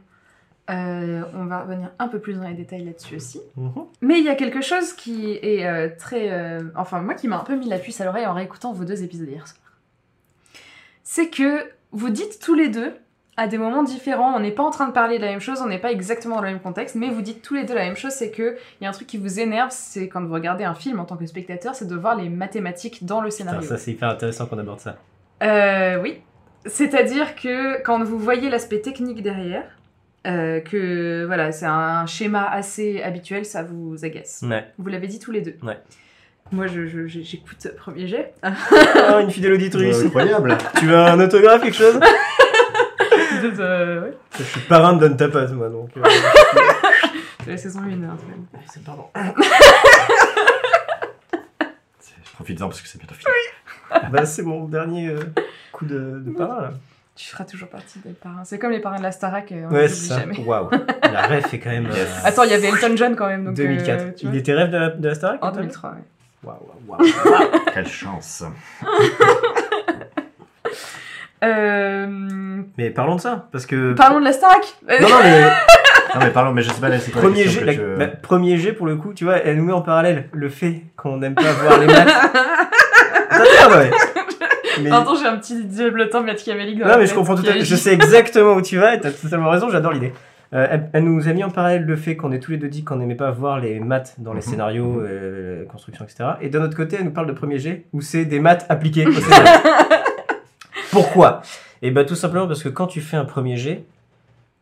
[0.69, 3.41] Euh, on va revenir un peu plus dans les détails là-dessus aussi.
[3.57, 3.73] Mhm.
[4.03, 6.31] Mais il y a quelque chose qui est euh, très...
[6.31, 8.85] euh, enfin, moi qui m'a un peu mis la puce à l'oreille en réécoutant vos
[8.85, 9.59] deux épisodes hier soir.
[11.13, 12.93] C'est que vous dites tous les deux,
[13.37, 15.61] à des moments différents, on n'est pas en train de parler de la même chose,
[15.61, 17.83] on n'est pas exactement dans le même contexte, mais vous dites tous les deux la
[17.83, 20.33] même chose, c'est que il y a un truc qui vous énerve, c'est quand vous
[20.33, 23.61] regardez un film en tant que spectateur, c'est de voir les mathématiques dans le scénario.
[23.63, 24.99] ça c'est hyper intéressant qu'on aborde ça.
[25.43, 26.21] Euh, oui.
[26.67, 29.65] C'est-à-dire que quand vous voyez l'aspect technique derrière,
[30.29, 34.45] euh, que voilà, c'est un schéma assez habituel, ça vous agace.
[34.49, 34.65] Ouais.
[34.79, 35.57] Vous l'avez dit tous les deux.
[35.65, 35.79] Ouais.
[36.53, 38.35] Moi, je, je- j'ai- j'écoute premier jet.
[38.45, 40.03] Oh, une fidèle auditrice.
[40.05, 41.99] Incroyable tu veux un autographe, quelque chose?
[43.43, 44.13] Euh, ouais.
[44.39, 45.89] Je suis parrain de Don Tapas, moi, donc.
[45.97, 46.03] euh,
[47.43, 48.17] C'est la saison 1, hein, même.
[48.71, 49.07] c'est pardon.
[52.25, 53.31] Je profite-en parce que c'est bientôt fini.
[54.11, 55.21] Bah, c'est mon dernier euh,
[55.73, 56.71] coup de, de parrain, là.
[57.17, 58.45] Tu feras toujours partie des parrains.
[58.45, 60.21] C'est comme les parrains de la Starac, euh, on Ouais, c'est oublie ça.
[60.21, 60.39] jamais.
[60.45, 60.71] Waouh.
[61.03, 61.87] La ref est quand même.
[61.91, 63.45] Euh, Attends, il y avait Elton John quand même.
[63.47, 64.01] Donc, 2004.
[64.03, 65.97] euh, tu Il était rêve de la, de la Starac En toi 2003, ouais.
[66.43, 66.57] Waouh,
[66.89, 67.49] waouh, waouh.
[67.75, 68.43] Quelle chance
[71.43, 72.07] Euh,
[72.77, 73.95] Mais parlons de ça, parce que.
[73.95, 75.41] Parlons de la Starac Non, non, mais
[76.15, 77.81] Non mais parlons, mais je sais pas là c'est quoi premier la G, la- tu-
[77.97, 80.83] bah, premier G pour le coup, tu vois, elle nous met en parallèle le fait
[80.97, 82.09] qu'on n'aime pas voir les maths.
[83.31, 83.91] Attends, ouais.
[84.83, 87.65] Mais- Pardon, j'ai un petit diablotin machiavélique dans Non, mais je comprends tout à fait.
[87.65, 90.13] Je sais exactement où tu vas et t'as totalement raison, j'adore l'idée.
[90.53, 92.69] Euh, elle, elle nous a mis en parallèle le fait qu'on ait tous les deux
[92.69, 94.43] dit qu'on n'aimait pas voir les maths dans les Mhm.
[94.51, 95.07] scénarios, Mhm.
[95.09, 96.31] euh, construction, etc.
[96.41, 99.07] Et d'un autre côté, elle nous parle de premier G où c'est des maths appliquées
[99.07, 99.11] au.
[100.91, 101.43] Pourquoi?
[101.83, 103.85] Et bah tout simplement parce que quand tu fais un premier G,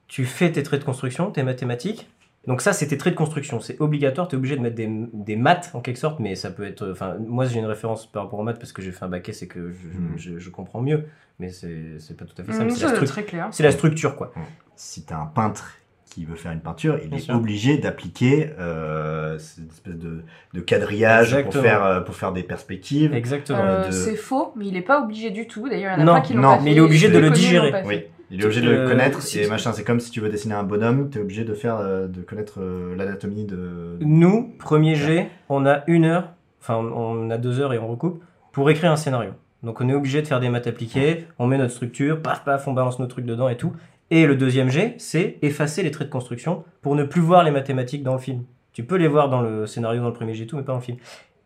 [0.09, 2.09] tu fais tes traits de construction, tes mathématiques.
[2.49, 3.61] Donc ça, c'est tes traits de construction.
[3.61, 6.51] C'est obligatoire, tu es obligé de mettre des, des maths en quelque sorte, mais ça
[6.51, 6.89] peut être...
[6.91, 9.29] Enfin, moi j'ai une référence par rapport aux maths parce que j'ai fait un bac
[9.29, 11.05] S et que je, je- je comprends mieux,
[11.39, 12.65] mais c'est c'est pas tout à fait ça.
[12.65, 13.49] Mmh, mais c'est la c'est stru- très clair.
[13.53, 14.33] c'est la structure, quoi.
[14.77, 15.75] Si t'as un peintre
[16.11, 17.35] qui veut faire une peinture, il Bien est sûr.
[17.35, 20.23] obligé d'appliquer euh, cette espèce de,
[20.55, 23.13] de quadrillage pour faire, euh, pour faire des perspectives.
[23.15, 23.63] Exactement.
[23.63, 25.69] Euh, de- C'est faux, mais il est pas obligé du tout.
[25.69, 26.81] D'ailleurs, il y en a Non, plein qui l'ont non, pas mais fait, il est
[26.81, 27.71] obligé de le digérer.
[27.73, 27.83] pas.
[27.85, 29.73] Oui, il est obligé de le connaître si- et machin.
[29.73, 32.61] C'est comme si tu veux dessiner un bonhomme, t'es obligé de faire, euh, de connaître
[32.61, 33.97] euh, l'anatomie de.
[34.01, 36.93] Nous, premier G, on a une heure, enfin on
[37.27, 38.23] on a deux heures et on recoupe,
[38.53, 39.31] pour écrire un scénario.
[39.63, 42.69] Donc on est obligé de faire des maths appliquées, on met notre structure, paf paf,
[42.69, 43.73] on balance nos trucs dedans et tout.
[44.11, 47.51] Et le deuxième G, c'est effacer les traits de construction pour ne plus voir les
[47.51, 48.45] mathématiques dans le film.
[48.73, 50.73] Tu peux les voir dans le scénario, dans le premier G et tout, mais pas
[50.73, 50.99] dans le film.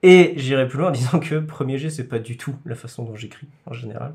[0.05, 3.05] Et j'irai plus loin en disant que premier G, c'est pas du tout la façon
[3.05, 4.15] dont j'écris en général.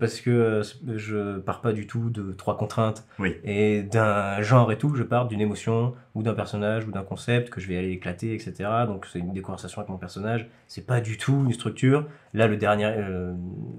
[0.00, 0.62] Parce que euh,
[0.96, 3.36] je pars pas du tout de trois contraintes Oui.
[3.44, 4.94] et d'un genre et tout.
[4.94, 8.32] Je pars d'une émotion ou d'un personnage ou d'un concept que je vais aller éclater,
[8.34, 8.54] etc.
[8.86, 10.48] Donc c'est une des conversations avec mon personnage.
[10.68, 12.06] C'est pas du tout une structure.
[12.32, 13.32] Là, le dernier euh,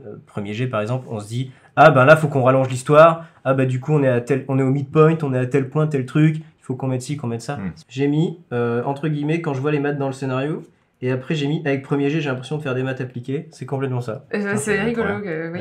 [0.05, 3.25] euh, premier G, par exemple, on se dit ah ben là, faut qu'on rallonge l'histoire.
[3.43, 5.45] Ah bah du coup, on est à tel, on est au midpoint, on est à
[5.47, 6.37] tel point, tel truc.
[6.37, 7.57] Il faut qu'on mette ci, qu'on mette ça.
[7.57, 7.71] Mm.
[7.89, 10.63] J'ai mis euh, entre guillemets quand je vois les maths dans le scénario.
[11.01, 13.47] Et après, j'ai mis avec premier G, j'ai l'impression de faire des maths appliquées.
[13.51, 14.25] C'est complètement ça.
[14.33, 15.59] Euh, C'est rigolo, que- oui.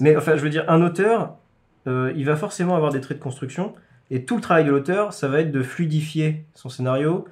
[0.00, 1.36] Mais enfin, je veux dire, un auteur,
[1.86, 3.74] euh, il va forcément avoir des traits de construction.
[4.10, 7.26] Et tout le travail de l'auteur, ça va être de fluidifier son scénario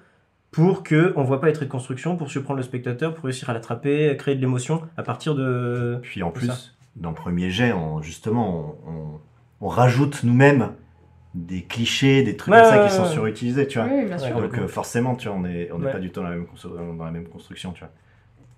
[0.51, 3.51] pour que on voit pas les traits de construction, pour surprendre le spectateur, pour réussir
[3.51, 5.99] à l'attraper, à créer de l'émotion à partir de.
[6.03, 6.57] Puis en plus, ça.
[6.97, 9.21] dans le premier jet, on, justement, on, on-
[9.63, 10.71] on rajoute nous-mêmes
[11.37, 13.89] des clichés, des trucs Ouais, comme ça ouais, qui sont surutilisés, tu vois.
[13.89, 14.41] Oui, bien sûr.
[14.41, 15.93] Donc euh, forcément, tu vois, on n'est on n'est Ouais.
[15.93, 17.91] pas du tout dans la, même constru- dans la même construction, tu vois.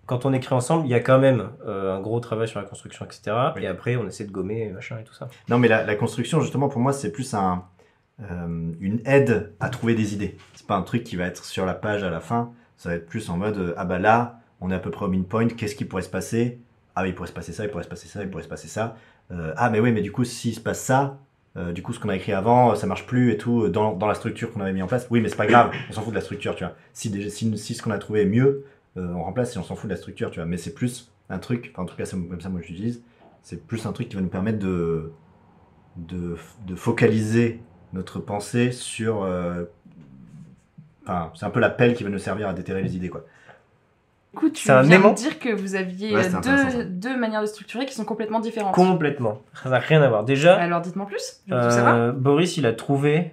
[0.06, 2.66] Quand on écrit ensemble, il y a quand même euh, un gros travail sur la
[2.66, 3.36] construction, etc.
[3.56, 3.64] Oui.
[3.64, 5.28] Et après, on essaie de gommer, machin et tout ça.
[5.50, 7.64] Non, mais la, la construction, justement, pour moi, c'est plus un,
[8.22, 10.36] euh, une aide à trouver des idées.
[10.54, 12.52] C'est pas un truc qui va être sur la page à la fin.
[12.76, 15.04] Ça va être plus en mode, euh, ah bah là, on est à peu près
[15.04, 16.60] au midpoint, qu'est-ce qui pourrait se passer?
[16.96, 18.48] Ah oui, il pourrait se passer ça, il pourrait se passer ça, il pourrait se
[18.48, 18.96] passer ça.
[19.30, 21.18] Euh, ah mais oui, mais du coup, s'il se passe ça,
[21.58, 24.06] euh, du coup, ce qu'on a écrit avant, ça marche plus et tout, dans, dans
[24.06, 25.06] la structure qu'on avait mis en place.
[25.10, 26.74] Oui, mais c'est pas grave, on s'en fout de la structure, tu vois.
[26.92, 28.64] Si, si, si ce qu'on a trouvé est mieux,
[28.96, 30.46] euh, on remplace et on s'en fout de la structure, tu vois.
[30.46, 33.02] Mais c'est plus un truc, enfin, en tout cas, comme ça, moi, je l'utilise,
[33.42, 35.12] c'est plus un truc qui va nous permettre de,
[35.96, 36.36] de,
[36.66, 37.60] de focaliser
[37.92, 39.22] notre pensée sur.
[39.24, 39.64] euh,
[41.10, 43.24] Enfin, c'est un peu la pelle qui va nous servir à déterrer les idées, quoi.
[44.36, 46.40] Coup, tu C'est un viens aimant de dire que vous aviez Ouais, ça.
[46.40, 48.74] deux, deux manières de structurer qui sont complètement différentes.
[48.74, 49.40] Complètement.
[49.62, 50.24] Ça n'a rien à voir.
[50.24, 51.94] Déjà, Alors dites-moi plus, je veux tout savoir.
[51.94, 53.32] Euh, Boris, il a trouvé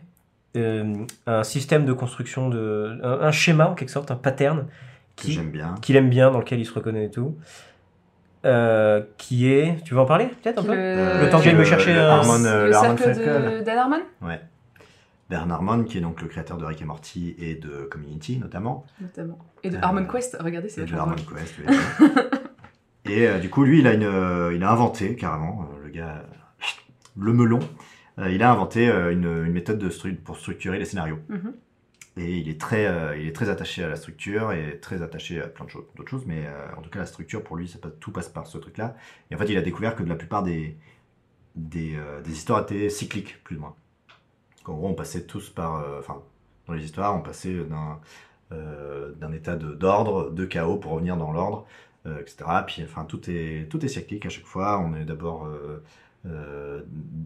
[0.56, 0.94] euh,
[1.28, 4.68] un système de construction, de, un, un schéma en quelque sorte, un pattern
[5.18, 5.76] Que qui- j'aime bien.
[5.82, 7.36] qu'il aime bien, dans lequel il se reconnaît et tout.
[8.46, 9.84] Euh, qui est.
[9.84, 12.00] Tu veux en parler peut-être un peu Euh, Le temps que j'aille me chercher le
[12.00, 13.04] un- Harmon, euh, le le cercle
[14.22, 14.40] Ouais.
[15.30, 18.86] Bernard Mann, qui est donc le créateur de Rick et Morty et de Community notamment.
[19.02, 19.40] Notamment.
[19.64, 21.16] Et de Euh, Harmon Quest, regardez, c'est de Harmon.
[21.16, 21.56] Quest.
[21.68, 21.76] oui.
[23.06, 25.90] et euh, du coup, lui, il a, une, euh, il a inventé carrément, euh, le
[25.90, 26.24] gars,
[27.18, 27.60] le melon,
[28.30, 31.20] il a inventé une, une méthode de stru- pour structurer les scénarios.
[31.30, 31.54] Mhm.
[32.18, 35.42] Et il est, très, euh, il est très attaché à la structure et très attaché
[35.42, 36.46] à plein de choses, d'autres choses, mais
[36.78, 38.96] en tout cas, la structure, pour lui, ça passe- tout passe par ce truc-là.
[39.32, 40.78] Et en fait, il a découvert que de la plupart des,
[41.56, 43.76] des, des histoires étaient cycliques, plus ou moins.
[44.66, 45.76] Qu'en gros, on passait tous par.
[45.82, 46.22] euh, Enfin,
[46.68, 48.00] dans les histoires, on passait d'un
[48.52, 51.66] euh, d'un état de- d'ordre, de, chaos pour revenir dans l'ordre,
[52.06, 52.46] euh, etc.
[52.68, 54.80] Puis, enfin, tout est, tout est cyclique à chaque fois.
[54.80, 55.84] On est d'abord euh,
[56.28, 56.82] euh,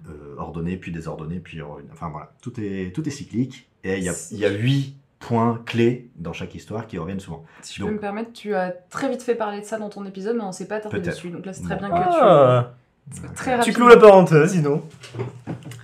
[0.10, 1.62] euh, ordonné, puis désordonné, puis.
[1.62, 1.88] revenu.
[1.92, 2.32] Enfin, voilà.
[2.42, 3.68] Tout est, tout est cyclique.
[3.84, 7.20] Et il y a, il y a huit points clés dans chaque histoire qui reviennent
[7.20, 7.44] souvent.
[7.62, 9.90] Si je Donc- peux me permettre, tu as très vite fait parler de ça dans
[9.90, 11.16] ton épisode, mais on s'est pas attardé Peut-être.
[11.16, 11.30] dessus.
[11.30, 11.82] Donc là, c'est très Bon.
[11.88, 12.79] bien que Ah, tu.
[13.36, 14.84] Très tu cloues la parenthèse, sinon.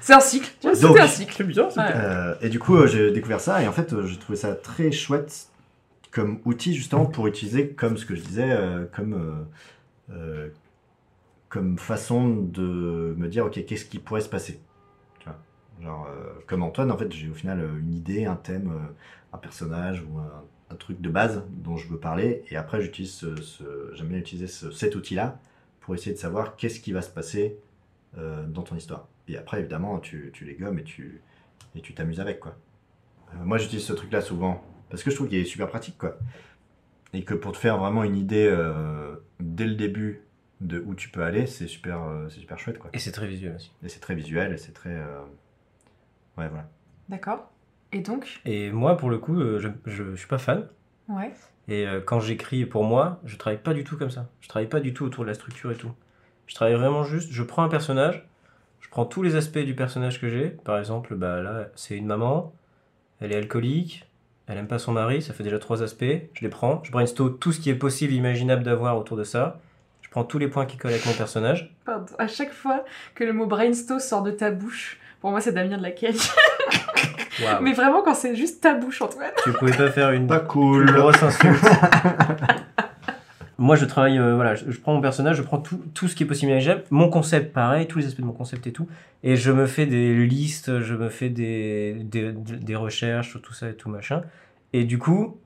[0.01, 0.51] C'est un cycle.
[0.61, 1.33] Tu vois, Donc- C'était un cycle.
[1.35, 1.85] C'est bien, c'est Ouais.
[1.95, 4.53] Euh, et du coup, euh, j'ai découvert ça et en fait, euh, j'ai trouvé ça
[4.53, 5.47] très chouette
[6.11, 10.49] comme outil justement pour utiliser, comme ce que je disais, euh, comme, euh, euh,
[11.49, 14.59] comme façon de me dire, ok, qu'est-ce qui pourrait se passer?
[15.19, 15.37] Tu vois?
[15.83, 18.93] Genre, euh, comme Antoine, en fait, j'ai au final euh, une idée, un thème, euh,
[19.33, 23.11] un personnage ou un, un truc de base dont je veux parler et après, j'utilise
[23.13, 25.37] ce, ce- j'aime bien utiliser ce- cet outil-là
[25.85, 27.57] pour essayer de savoir qu'est-ce qui va se passer
[28.17, 29.07] euh, dans ton histoire.
[29.27, 31.21] Et après, évidemment, tu, tu les gommes et tu
[31.75, 32.55] et tu t'amuses avec quoi.
[33.33, 35.97] Euh, moi j'utilise ce truc là souvent parce que je trouve qu'il est super pratique
[35.97, 36.17] quoi.
[37.13, 40.21] Et que pour te faire vraiment une idée euh, dès le début
[40.61, 42.89] de où tu peux aller, c'est super, euh, c'est super chouette quoi.
[42.93, 43.71] Et c'est très visuel aussi.
[43.83, 44.89] Et c'est très visuel et c'est très.
[44.95, 45.21] euh,
[46.37, 46.67] Ouais voilà.
[47.09, 47.51] D'accord.
[47.91, 48.41] Et donc?
[48.45, 50.67] Et moi, pour le coup, euh, je, je suis pas fan.
[51.07, 51.31] Ouais.
[51.67, 54.27] Et euh, quand j'écris pour moi, je travaille pas du tout comme ça.
[54.41, 55.91] Je travaille pas du tout autour de la structure et tout.
[56.47, 58.27] Je travaille vraiment juste, je prends un personnage,
[58.81, 60.49] je prends tous les aspects du personnage que j'ai.
[60.49, 62.53] Par exemple, bah là, c'est une maman,
[63.19, 64.05] elle est alcoolique,
[64.47, 66.03] elle aime pas son mari, ça fait déjà trois aspects.
[66.33, 69.59] Je les prends, je brainstorm tout ce qui est possible, imaginable d'avoir autour de ça.
[70.01, 71.75] Je prends tous les points qui collent avec mon personnage.
[71.83, 72.13] Pardon.
[72.19, 72.85] À chaque fois
[73.15, 76.15] que le mot brainstorm sort de ta bouche, pour moi c'est Damien de la Caille.
[77.61, 79.31] Mais vraiment quand c'est juste ta bouche, Antoine.
[79.43, 80.85] Tu pouvais pas faire une Pas cool.
[80.91, 81.63] grosse insulte.
[83.57, 86.15] Moi, je travaille, euh, voilà, je, je prends mon personnage, je prends tout, tout ce
[86.15, 88.85] qui est possible imaginable, mon concept, pareil, tous les aspects de mon concept et tout,
[89.23, 93.53] et je me fais des listes, je me fais des, des, des recherches sur tout
[93.53, 94.23] ça et tout machin.
[94.73, 95.37] Et du coup,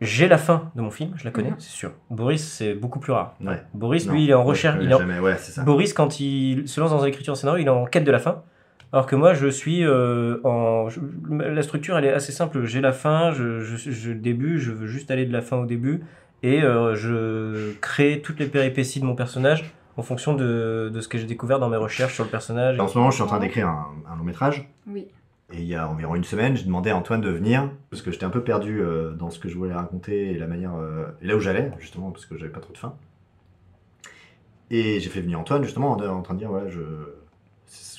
[0.00, 1.56] j'ai la fin de mon film, je la connais, Mhm.
[1.58, 1.90] c'est sûr.
[2.08, 3.34] Boris, c'est beaucoup plus rare.
[3.44, 3.60] Ouais.
[3.74, 5.18] Boris, Non, lui, il est en recherche, il est en- jamais.
[5.18, 5.62] Ouais c'est ça.
[5.64, 8.44] Boris, quand il se lance dans l'écriture scénario, il est en quête de la fin.
[8.92, 10.88] Alors que moi, je suis euh, en.
[10.88, 12.64] je- la structure, elle est assez simple.
[12.64, 15.56] J'ai la fin, je, je, je- le début, je veux juste aller de la fin
[15.58, 16.00] au début.
[16.42, 21.06] Et euh, je crée toutes les péripéties de mon personnage en fonction de, de ce
[21.08, 22.80] que j'ai découvert dans mes recherches sur le personnage.
[22.80, 24.66] En ce moment je suis en train d'écrire un, un long métrage.
[24.86, 25.06] Oui.
[25.52, 28.10] Et il y a environ une semaine, j'ai demandé à Antoine de venir, parce que
[28.10, 30.74] j'étais un peu perdu euh, dans ce que je voulais raconter et la manière.
[30.76, 32.94] euh, et là où j'allais, justement, parce que j'avais pas trop de faim.
[34.70, 36.80] Et j'ai fait venir Antoine, justement, en, en train de dire voilà, je,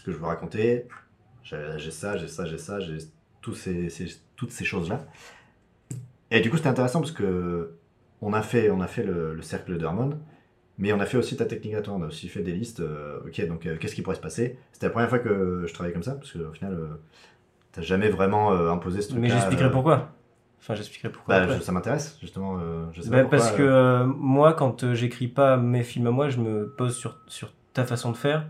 [0.01, 0.87] ce que je veux raconter.
[1.43, 2.97] J'ai ça, j'ai ça, j'ai ça, j'ai
[3.41, 5.05] tous ces, ces- toutes ces choses-là.
[6.31, 7.73] Et du coup, c'était intéressant parce que
[8.21, 10.17] on a fait, on a fait le, le cercle d'Hermon,
[10.79, 11.93] mais on a fait aussi ta technique à toi.
[11.95, 12.79] On a aussi fait des listes.
[12.79, 14.57] euh, ok, donc euh, qu'est-ce qui pourrait se passer?
[14.71, 16.73] C'était la première fois que je travaillais comme ça, parce qu'au final.
[16.73, 16.87] euh,
[17.73, 20.09] T'as jamais vraiment euh, imposé ce truc Mais j'expliquerai pourquoi.
[20.59, 21.39] Enfin, j'expliquerai pourquoi.
[21.39, 22.59] Bah, je- ça m'intéresse, justement.
[22.91, 26.29] je sais Bah, pas pourquoi, parce que moi, quand j'écris pas mes films à moi,
[26.29, 28.45] je me pose sur, sur ta façon de faire.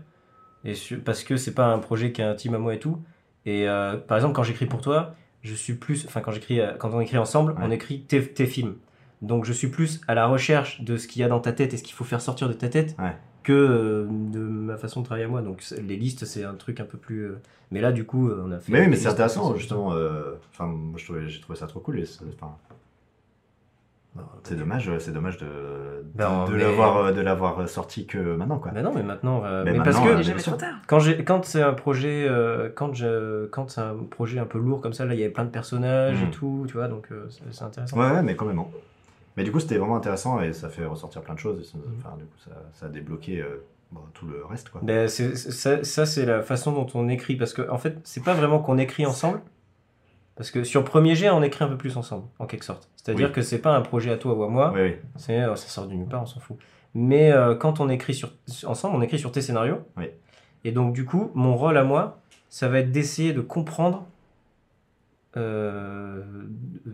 [0.64, 2.98] Et sur- parce que c'est pas un projet qui est intime à moi et tout.
[3.46, 6.04] Et euh, par exemple, quand j'écris pour toi, je suis plus.
[6.06, 7.58] Enfin, quand, j'écris, euh, quand on écrit ensemble, Ouais.
[7.62, 8.74] on écrit tes, tes films.
[9.22, 11.74] Donc je suis plus à la recherche de ce qu'il y a dans ta tête
[11.74, 13.16] et ce qu'il faut faire sortir de ta tête Ouais.
[13.44, 15.42] que euh, de ma façon de travailler à moi.
[15.42, 17.24] Donc les listes, c'est un truc un peu plus.
[17.26, 17.38] euh,
[17.72, 18.70] Mais là, du coup, on a fait.
[18.72, 19.94] Mais oui, mais c'est intéressant, justement.
[20.52, 22.02] Enfin, moi, j'ai trouvé ça trop cool.
[22.34, 22.56] enfin,
[24.44, 25.46] C'est dommage, euh, c'est dommage de,
[26.14, 28.72] Ben, de, de mais- l'avoir, euh, de l'avoir sorti que maintenant, quoi.
[28.74, 29.42] Mais non, mais maintenant.
[29.44, 30.74] euh, Mais mais parce maintenant, que euh, trop tard.
[30.86, 34.58] quand, j'ai, quand c'est un projet, euh, quand, je, quand c'est un projet un peu
[34.58, 37.06] lourd comme ça, là, il y avait plein de personnages et tout, tu vois, donc
[37.10, 37.96] euh, c'est, intéressant.
[37.98, 38.70] Ouais, ouais, mais complètement.
[39.38, 41.60] Mais du coup, c'était vraiment intéressant et ça fait ressortir plein de choses.
[41.60, 41.84] Et ça, Mhm.
[41.98, 43.42] enfin, du coup, ça, ça a débloqué
[44.14, 44.80] tout le reste, quoi.
[44.84, 48.34] Ben, ça, ça, c'est la façon dont on écrit, parce que en fait, c'est pas
[48.34, 49.40] vraiment qu'on écrit ensemble,
[50.36, 52.88] parce que sur premier jet, on écrit un peu plus ensemble, en quelque sorte.
[52.96, 53.32] C'est-à-dire Oui.
[53.32, 54.96] que c'est pas un projet à toi ou à moi, Oui, oui.
[55.16, 56.56] c'est, euh, ça sort du nulle part, on s'en fout.
[56.94, 58.30] Mais euh, quand on écrit sur,
[58.66, 59.78] ensemble, on écrit sur tes scénarios.
[59.96, 60.06] Oui.
[60.64, 64.06] Et donc, du coup, mon rôle à moi, ça va être d'essayer de comprendre
[65.36, 66.22] euh,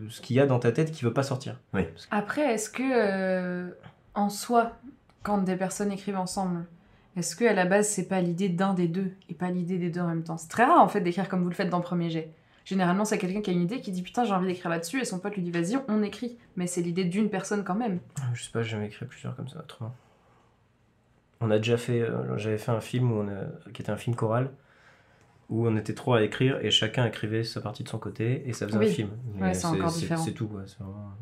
[0.09, 1.61] ce qu'il y a dans ta tête qui veut pas sortir.
[2.11, 3.70] Après, est-ce que, euh,
[4.14, 4.72] en soi,
[5.22, 6.64] quand des personnes écrivent ensemble,
[7.16, 9.91] est-ce que à la base, c'est pas l'idée d'un des deux et pas l'idée des
[9.91, 10.36] deux en même temps?
[10.39, 12.30] C'est très rare, en fait, d'écrire comme vous le faites dans premier jet.
[12.69, 15.07] Généralement, c'est quelqu'un qui a une idée qui dit putain, j'ai envie d'écrire là-dessus, et
[15.07, 16.37] son pote lui dit vas-y, on écrit.
[16.57, 17.99] Mais c'est l'idée d'une personne quand même.
[18.35, 19.95] Je sais pas, j'ai jamais écrit plusieurs comme ça autrement.
[21.41, 23.97] On a déjà fait, euh, j'avais fait un film où on a- qui était un
[23.97, 24.51] film choral
[25.49, 28.53] où on était trois à écrire et chacun écrivait sa partie de son côté et
[28.53, 28.87] ça faisait Oui.
[28.91, 29.09] un film.
[29.41, 30.23] Ouais, c'est encore différent.
[30.23, 30.61] C'est tout, quoi.
[30.66, 31.12] c'est vraiment-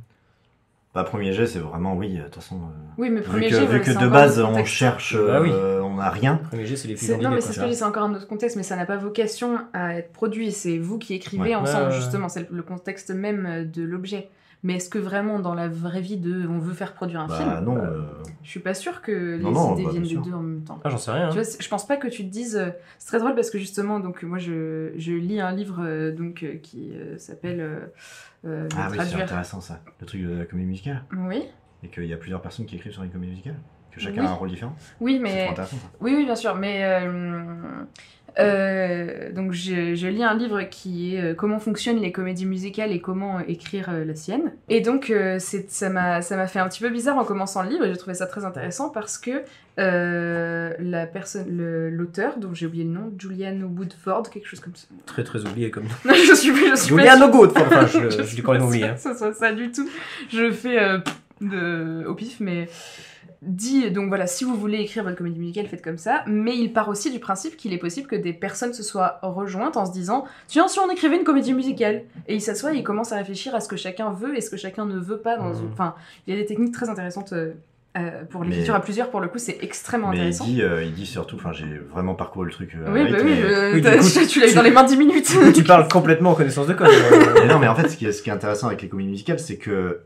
[0.96, 2.56] Bah, premier jet, c'est vraiment oui, de toute façon.
[2.56, 2.58] euh,
[2.96, 5.50] Oui, mais vu premier que, jet, vu que de base, on cherche, Bah oui.
[5.52, 6.40] euh, on n'a rien.
[6.48, 8.14] Premier jet, c'est les films Non, mais c'est ce que je dis, c'est encore un
[8.14, 10.52] autre contexte, mais ça n'a pas vocation à être produit.
[10.52, 11.54] C'est vous qui écrivez Ouais.
[11.54, 12.30] ensemble, justement.
[12.30, 14.30] C'est le- le contexte même euh, de l'objet.
[14.66, 17.36] Mais est-ce que vraiment, dans la vraie vie de on veut faire produire un Bah
[17.38, 17.74] film non.
[17.76, 18.02] Bah, euh,
[18.42, 20.22] Je suis pas sûre que Non, les non, idées bah, viennent sûr.
[20.22, 20.80] deux en même temps.
[20.82, 21.28] Ah, j'en sais rien.
[21.30, 21.42] Tu hein.
[21.42, 22.56] vois, je pense pas que tu te dises.
[22.56, 26.10] euh, C'est très drôle parce que justement, donc moi je, je lis un livre euh,
[26.10, 27.78] donc euh, qui euh, s'appelle euh,
[28.44, 29.80] euh, Ah oui, c'est intéressant ça.
[30.00, 31.04] Le truc de la comédie musicale.
[31.16, 31.44] Oui,
[31.84, 33.56] Et qu'il y a plusieurs personnes qui écrivent sur une comédie musicale.
[33.92, 34.26] Que chacun Oui.
[34.26, 34.74] a un rôle différent.
[35.00, 35.88] oui, mais trop intéressant ça.
[36.00, 37.06] Oui, oui, bien sûr, mais
[38.38, 42.92] euh, donc je, je lis un livre qui est euh, comment fonctionnent les comédies musicales
[42.92, 44.52] et comment euh, écrire la sienne.
[44.68, 45.12] Et donc
[45.68, 48.14] ça m'a ça m'a fait un petit peu bizarre en commençant le livre j'ai trouvé
[48.14, 49.42] ça très intéressant parce que
[49.78, 51.46] euh, la personne
[51.90, 54.86] l'auteur dont j'ai oublié le nom, Julian Woodford, quelque chose comme ça.
[55.04, 55.84] Très, très oublié comme.
[56.04, 57.22] Non, je suis je suis sûre.
[57.22, 58.84] Ogood, enfin, je, je, suis quand même oublié.
[58.84, 58.94] hein.
[58.94, 59.86] que Ce soit ça du tout.
[60.30, 60.98] Je fais euh,
[61.42, 62.68] de, au pif, mais
[63.42, 66.24] dit donc voilà, si vous voulez écrire votre comédie musicale, faites comme ça.
[66.26, 69.76] Mais il part aussi du principe qu'il est possible que des personnes se soient rejointes
[69.76, 72.82] en se disant tiens, si on écrivait une comédie musicale, et il s'assoit et il
[72.84, 75.36] commence à réfléchir à ce que chacun veut et ce que chacun ne veut pas
[75.36, 75.60] dans Mhm.
[75.64, 75.72] une.
[75.72, 75.94] Enfin,
[76.26, 77.32] il y a des techniques très intéressantes.
[77.32, 77.52] euh,
[77.98, 80.44] euh, pour Mais- l'écriture à plusieurs, pour le coup, c'est extrêmement Mais il intéressant.
[80.44, 82.74] dit, euh, il dit surtout, enfin j'ai vraiment parcouru le truc.
[82.74, 85.32] euh, Oui, bah oui, mais- Oui, coup, tu l'as eu dans les mains 10 minutes.
[85.54, 86.88] tu parles complètement en connaissance de code.
[86.88, 86.90] euh.
[87.40, 89.08] Mais non, mais en fait, ce qui est, ce qui est intéressant avec les comédies
[89.08, 90.00] musicales, c'est que,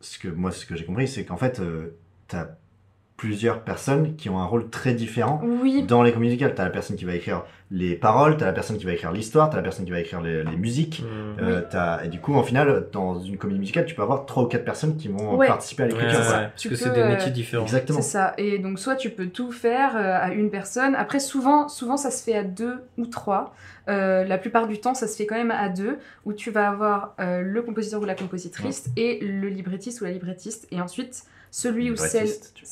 [0.00, 1.96] ce que moi, ce que j'ai compris, c'est qu'en fait, euh,
[2.28, 2.46] t'as
[3.16, 6.54] plusieurs personnes qui ont un rôle très différent oui, dans les comédies musicales.
[6.54, 9.48] T'as la personne qui va écrire les paroles, t'as la personne qui va écrire l'histoire,
[9.50, 11.02] t'as la personne qui va écrire les, les musiques.
[11.02, 11.40] Mm.
[11.42, 14.42] Euh, t'as- et du coup, en final, dans une comédie musicale, tu peux avoir trois
[14.42, 15.46] ou quatre personnes qui vont Ouais.
[15.46, 16.18] participer à Ouais, l'écriture.
[16.20, 16.38] ouais, quoi.
[16.40, 17.62] parce Tu que c'est des euh, métiers différents.
[17.64, 18.00] Exactement.
[18.02, 18.34] C'est ça.
[18.36, 20.94] Et donc, soit tu peux tout faire euh, à une personne.
[20.96, 23.54] Après, souvent, souvent, ça se fait à deux ou trois.
[23.88, 26.68] Euh, la plupart du temps, ça se fait quand même à deux, où tu vas
[26.68, 30.66] avoir euh, le compositeur ou la compositrice et le librettiste ou la librettiste.
[30.72, 32.28] Et ensuite, celui ou celle.
[32.52, 32.64] Tu.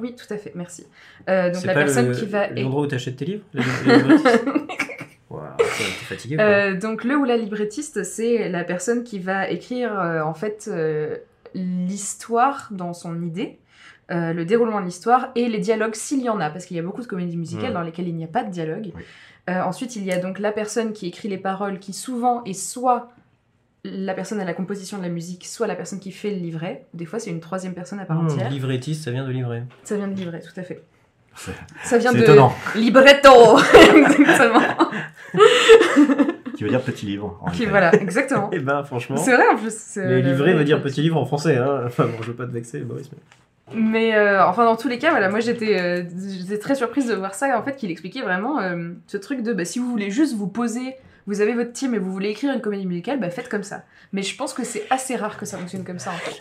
[0.00, 0.86] Oui, tout à fait, merci.
[1.28, 2.46] Euh, donc, la pas personne le- qui va.
[2.48, 3.62] L'endroit où t'achètes tes livres les-
[5.66, 6.44] t'es fatigué quoi.
[6.44, 10.70] Euh, donc le ou la librettiste, c'est la personne qui va écrire euh, en fait
[10.72, 11.16] euh,
[11.54, 13.58] l'histoire dans son idée,
[14.12, 16.80] euh, le déroulement de l'histoire et les dialogues s'il y en a, parce qu'il y
[16.80, 18.92] a beaucoup de comédies musicales dans lesquelles il n'y a pas de dialogue.
[18.94, 19.02] Oui.
[19.50, 22.52] Euh, ensuite, il y a donc la personne qui écrit les paroles, qui souvent est
[22.52, 23.10] soit
[23.84, 26.86] la personne à la composition de la musique, soit la personne qui fait le livret.
[26.94, 28.50] Des fois, c'est une troisième personne à part entière.
[28.50, 29.62] livrettiste, ça vient de livrer.
[29.84, 30.82] Ça vient de livret, tout à fait.
[31.84, 32.52] Ça vient c'est de étonnant.
[32.74, 33.30] libretto,
[33.96, 34.60] exactement.
[36.56, 37.38] Qui veut dire petit livre.
[37.42, 38.50] en Qui- voilà, exactement.
[38.52, 39.16] Eh ben, franchement.
[39.16, 39.96] C'est vrai en plus.
[39.96, 41.82] Mais livrer le- veut dire petit livre en français, hein.
[41.86, 43.08] Enfin bon, je veux pas te vexer, Boris.
[43.12, 43.18] Mais...
[43.74, 46.02] Mais euh, enfin, dans tous les cas, voilà, moi j'étais euh,
[46.40, 49.52] j'étais très surprise de voir ça, en fait, qu'il expliquait vraiment euh, ce truc de
[49.52, 50.96] bah, si vous voulez juste vous poser,
[51.28, 53.84] vous avez votre team et vous voulez écrire une comédie musicale, bah faites comme ça.
[54.12, 56.40] Mais je pense que c'est assez rare que ça fonctionne comme ça en fait.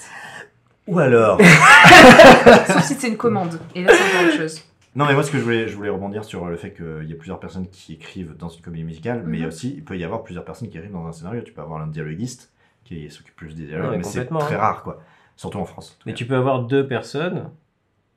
[0.88, 1.39] Ou alors.
[2.67, 3.59] Sauf si c'est une commande.
[3.75, 4.61] Et là, c'est encore autre chose.
[4.95, 7.13] Non, mais moi, ce que je voulais, je voulais rebondir sur le fait qu'il y
[7.13, 9.45] a plusieurs personnes qui écrivent dans une comédie musicale, mais Mhm.
[9.47, 11.41] aussi, il peut y avoir plusieurs personnes qui écrivent dans un scénario.
[11.41, 12.51] Tu peux avoir un dialoguiste
[12.83, 14.57] qui s'occupe plus des dialogues, Ouais, mais mais c'est très hein.
[14.59, 15.01] rare, quoi.
[15.35, 15.97] Surtout en France.
[15.99, 16.17] en Mais cas.
[16.17, 17.51] tu peux avoir deux personnes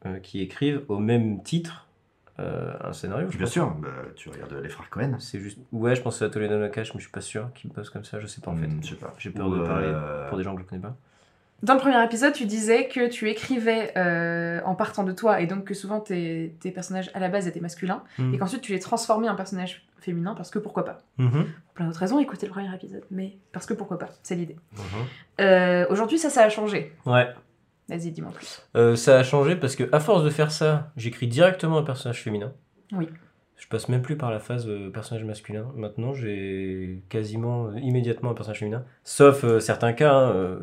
[0.06, 1.86] euh, qui écrivent au même titre
[2.40, 3.26] euh, un scénario.
[3.30, 3.52] je Bien pense.
[3.52, 5.16] sûr, bah, tu regardes les frères Cohen.
[5.18, 5.58] C'est juste.
[5.72, 8.18] Ouais, je pense à Toledo Nakash, mais je suis pas sûr qu'ils bossent comme ça.
[8.20, 8.66] Je sais pas en fait.
[8.66, 9.12] Hmm, je sais pas.
[9.18, 10.96] J'ai peur Ou, de parler euh, pour des gens que je connais pas.
[11.62, 15.46] Dans le premier épisode, tu disais que tu écrivais euh, en partant de toi et
[15.46, 18.32] donc que souvent tes, tes personnages à la base étaient masculins Mhm.
[18.32, 21.00] et qu'ensuite tu les transformais en personnages féminins parce que pourquoi pas.
[21.18, 21.30] Mhm.
[21.32, 24.56] Pour plein d'autres raisons, écoutez le premier épisode, mais parce que pourquoi pas, c'est l'idée.
[24.72, 24.80] Mhm.
[25.42, 26.94] Euh, Aujourd'hui, ça, ça a changé.
[27.04, 27.28] Ouais.
[27.90, 28.62] Vas-y, dis-moi plus.
[28.76, 32.22] Euh, ça a changé parce que à force de faire ça, j'écris directement un personnage
[32.22, 32.52] féminin.
[32.92, 33.08] Oui.
[33.56, 35.66] Je passe même plus par la phase euh, personnage masculin.
[35.76, 38.84] Maintenant, j'ai quasiment euh, immédiatement un personnage féminin.
[39.04, 40.14] Sauf certains cas.
[40.14, 40.58] hein,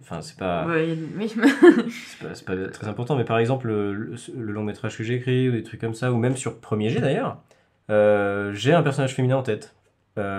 [0.00, 1.30] Enfin, c'est pas, Ouais, oui.
[2.34, 3.16] c'est pas, très important.
[3.16, 6.12] Mais par exemple, le, le- long métrage que j'ai écrit ou des trucs comme ça,
[6.12, 7.42] ou même sur Premier G d'ailleurs,
[8.54, 9.74] j'ai un personnage féminin en tête.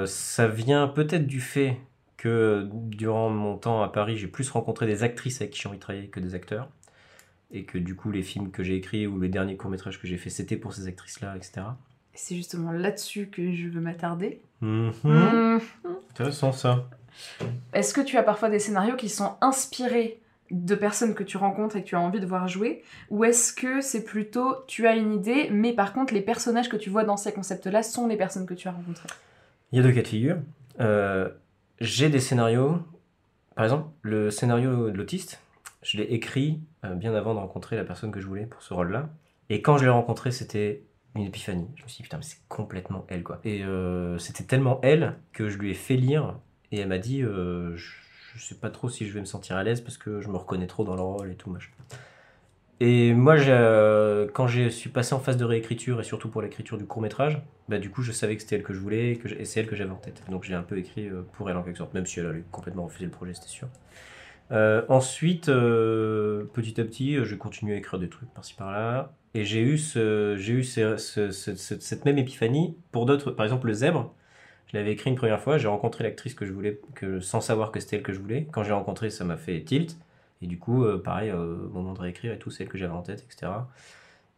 [0.05, 1.77] Ça vient peut-être du fait
[2.21, 5.79] que durant mon temps à Paris, j'ai plus rencontré des actrices avec qui j'ai envie
[5.79, 6.69] de travailler que des acteurs.
[7.49, 10.17] Et que du coup, les films que j'ai écrits ou les derniers courts-métrages que j'ai
[10.17, 11.63] fait, c'était pour ces actrices-là, etc.
[12.13, 14.39] C'est justement là-dessus que je veux m'attarder.
[14.61, 14.93] Mhm.
[15.03, 15.59] Hmm.
[16.11, 16.87] Intéressant ça.
[17.73, 20.19] Est-ce que tu as parfois des scénarios qui sont inspirés
[20.51, 22.83] de personnes que tu rencontres et que tu as envie de voir jouer?
[23.09, 26.77] Ou est-ce que c'est plutôt tu as une idée, mais par contre les personnages que
[26.77, 29.09] tu vois dans ces concepts-là sont les personnes que tu as rencontrées?
[29.71, 30.37] Il y a deux cas de figure.
[30.79, 31.29] Euh,
[31.81, 32.79] j'ai des scénarios.
[33.55, 35.41] Par exemple, le scénario de l'autiste,
[35.81, 38.73] je l'ai écrit euh, bien avant de rencontrer la personne que je voulais pour ce
[38.73, 39.09] rôle-là.
[39.49, 40.83] Et quand je l'ai rencontré, c'était
[41.15, 41.67] une épiphanie.
[41.75, 43.41] Je me suis dit, putain, mais c'est complètement elle, quoi.
[43.43, 46.39] Et euh, c'était tellement elle que je lui ai fait lire.
[46.71, 47.91] Et elle m'a dit, euh, je,
[48.35, 50.37] je sais pas trop si je vais me sentir à l'aise parce que je me
[50.37, 51.71] reconnais trop dans le rôle et tout, machin.
[52.83, 56.79] Et moi, euh, quand je suis passé en phase de réécriture, et surtout pour l'écriture
[56.79, 59.45] du court métrage, bah, du coup, je savais que c'était elle que je voulais, et,
[59.45, 60.23] c'est elle que j'avais en tête.
[60.31, 62.43] Donc j'ai un peu écrit euh, pour elle en quelque sorte, même si elle allait
[62.51, 63.67] complètement refuser le projet, c'était sûr.
[64.51, 69.61] Euh, ensuite, petit à petit, j'ai continué à écrire des trucs par-ci par-là, et j'ai
[69.61, 70.15] eu, cette
[72.05, 73.29] même épiphanie pour d'autres.
[73.29, 74.11] Par exemple, le zèbre,
[74.65, 76.81] je l'avais écrit une première fois, j'ai rencontré l'actrice que je voulais,
[77.19, 78.47] sans savoir que c'était elle que je voulais.
[78.51, 79.99] Quand j'ai rencontré, ça m'a fait tilt.
[80.41, 82.77] Et du coup, euh, pareil, euh, au moment de réécrire et tout, c'est elle que
[82.77, 83.51] j'avais en tête, etc.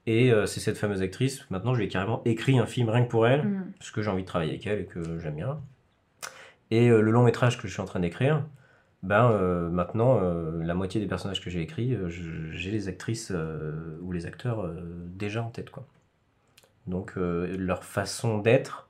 [0.05, 1.49] Et euh, c'est cette fameuse actrice.
[1.49, 3.71] Maintenant, je lui ai carrément écrit un film rien que pour elle, Hmm.
[3.79, 5.61] parce que j'ai envie de travailler avec elle et que j'aime bien.
[6.71, 8.43] Et euh, le long métrage que je suis en train d'écrire,
[9.01, 13.31] ben euh, maintenant, euh, la moitié des personnages que j'ai écrits, euh, j'ai les actrices
[13.33, 14.73] euh, ou les acteurs euh,
[15.15, 15.85] déjà en tête, quoi.
[16.87, 18.89] Donc euh, leur façon d'être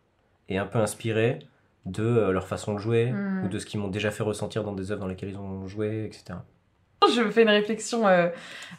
[0.50, 1.40] est un peu inspirée
[1.86, 3.44] de euh, leur façon de jouer Hmm.
[3.46, 5.68] ou de ce qu'ils m'ont déjà fait ressentir dans des œuvres dans lesquelles ils ont
[5.68, 6.40] joué, etc.
[7.16, 8.28] Je me fais une réflexion euh,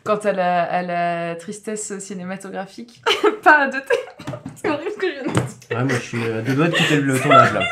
[0.05, 3.03] quant à la, à la tristesse cinématographique.
[3.43, 3.95] Pas de thé.
[4.57, 5.43] C'est horrible ce que je viens de dire.
[5.79, 7.61] Ouais, moi je suis à deux doigts de quitter le tournage là.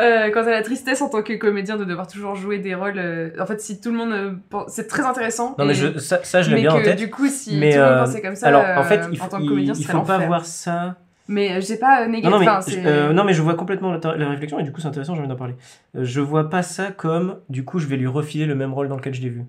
[0.00, 2.98] Euh, quant à la tristesse en tant que comédien de devoir toujours jouer des rôles.
[2.98, 4.12] euh, en fait, si tout le monde.
[4.12, 5.54] euh, pense- c'est très intéressant.
[5.58, 6.98] Non mais et- je, ça, ça, je l'ai mais bien en que tête.
[6.98, 9.02] du coup, si mais tout le monde euh, pensait comme ça, alors euh, en fait,
[9.12, 10.96] il, en faut, tant que il- comédien, il ce faut serait pas voir ça.
[11.26, 12.30] Mais euh, j'ai pas euh, négatif.
[12.30, 14.72] Non, non, mais, enfin, euh, non, mais je vois complètement la, la réflexion et du
[14.72, 15.54] coup c'est intéressant, j'ai envie d'en parler.
[15.94, 18.96] Je vois pas ça comme du coup je vais lui refiler le même rôle dans
[18.96, 19.44] lequel je l'ai vu.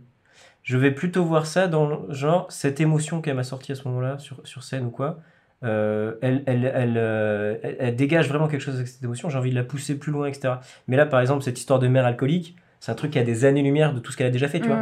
[0.63, 4.17] Je vais plutôt voir ça dans genre cette émotion qu'elle m'a sortie à ce moment-là
[4.19, 5.19] sur, sur scène ou quoi.
[5.63, 9.55] euh, elle, elle, elle, euh, dégage vraiment quelque chose avec cette émotion, j'ai envie de
[9.55, 10.55] la pousser plus loin, etc.
[10.87, 13.45] Mais là par exemple, cette histoire de mère alcoolique, c'est un truc qui a des
[13.45, 14.79] années-lumière de tout ce qu'elle a déjà fait, tu vois.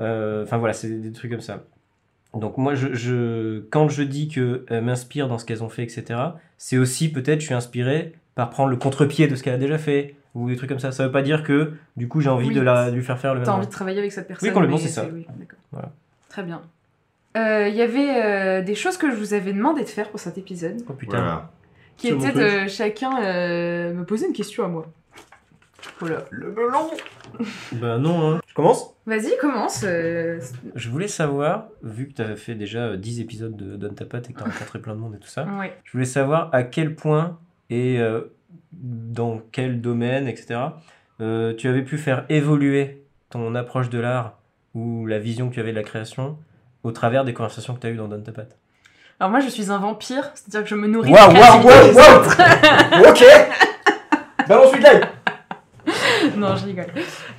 [0.00, 1.64] Euh, Enfin voilà, c'est des trucs comme ça.
[2.34, 5.82] Donc moi, je, je, quand je dis que euh, m'inspire dans ce qu'elles ont fait,
[5.82, 6.20] etc.,
[6.58, 9.78] c'est aussi peut-être je suis inspiré par prendre le contre-pied de ce qu'elle a déjà
[9.78, 10.92] fait ou des trucs comme ça.
[10.92, 12.54] Ça veut pas dire que du coup j'ai envie Oui.
[12.54, 13.46] de, la, de lui faire faire le même.
[13.46, 14.48] T'as envie de travailler avec cette personne.
[14.48, 15.06] Oui, complètement, c'est ça.
[15.12, 15.58] oui, d'accord.
[15.72, 15.90] Voilà.
[16.28, 16.60] Très bien.
[17.36, 20.20] Euh, Il y avait euh, des choses que je vous avais demandé de faire pour
[20.20, 21.16] cet épisode, Oh putain.
[21.18, 21.50] Voilà.
[21.96, 22.34] qui truc.
[22.34, 24.86] de chacun euh, me poser une question à moi.
[26.00, 26.90] Voilà, le melon
[27.72, 28.34] Bah non.
[28.34, 28.40] Hein.
[28.46, 28.94] Je commence.
[29.06, 29.82] Vas-y, commence.
[29.84, 30.38] euh,
[30.74, 34.04] Je voulais savoir, vu que tu avais fait déjà euh, 10 épisodes de Donne ta
[34.04, 35.76] patte et que tu as rencontré plein de monde et tout ça, Ouais.
[35.84, 37.38] je voulais savoir à quel point
[37.70, 38.20] et euh,
[38.72, 40.60] dans quel domaine, etc.,
[41.20, 44.38] euh, tu avais pu faire évoluer ton approche de l'art
[44.74, 46.38] ou la vision que tu avais de la création
[46.84, 48.56] au travers des conversations que tu as eues dans Donne ta patte.
[49.18, 51.74] Alors moi, je suis un vampire, c'est-à-dire que je me nourris Waouh, de waouh, créativité
[51.74, 53.08] waouh, des waouh autres.
[53.10, 55.00] Ok Balance suite live
[56.38, 56.86] Non, je rigole.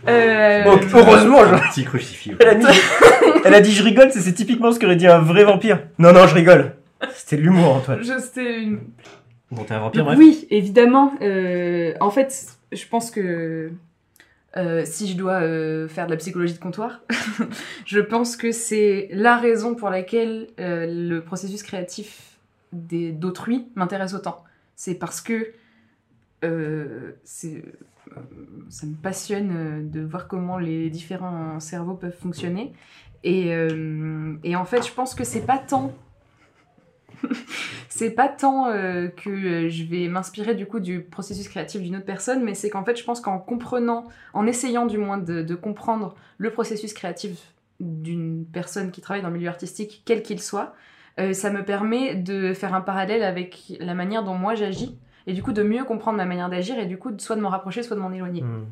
[0.07, 2.33] Euh, Bon, heureusement, je- Petit crucifix.
[2.39, 2.65] elle, a mis-
[3.45, 5.81] elle a dit je rigole, c'est typiquement ce qu'aurait dit un vrai vampire.
[5.97, 6.75] Non, non, je rigole.
[7.13, 8.03] C'était de l'humour, Antoine.
[8.03, 8.79] je- C'était une
[9.51, 10.17] Bon, t'es un vampire, bref.
[10.19, 11.13] oui, évidemment.
[11.21, 12.35] euh, en fait,
[12.71, 13.71] je pense que
[14.57, 17.01] euh, si je dois euh, faire de la psychologie de comptoir,
[17.85, 22.37] je pense que c'est la raison pour laquelle euh, le processus créatif
[22.73, 24.43] des- d'autrui m'intéresse autant.
[24.75, 25.51] C'est parce que
[26.43, 27.61] euh, c'est, euh,
[28.70, 32.74] ça me passionne euh, de voir comment les différents cerveaux peuvent fonctionner.
[33.24, 35.93] Et, euh, en fait, je pense que c'est pas tant
[37.89, 42.05] c'est pas tant euh, que je vais m'inspirer du coup du processus créatif d'une autre
[42.05, 46.16] personne, mais c'est qu'en fait, je pense qu'en comprenant, en essayant du moins de, comprendre
[46.38, 50.76] le processus créatif d'une personne qui travaille dans le milieu artistique, quel qu'il soit,
[51.34, 54.97] ça me permet de faire un parallèle avec la manière dont moi j'agis,
[55.30, 57.49] et du coup de mieux comprendre ma manière d'agir, et du coup soit de m'en
[57.49, 58.41] rapprocher, soit de m'en éloigner.
[58.41, 58.65] Hmm.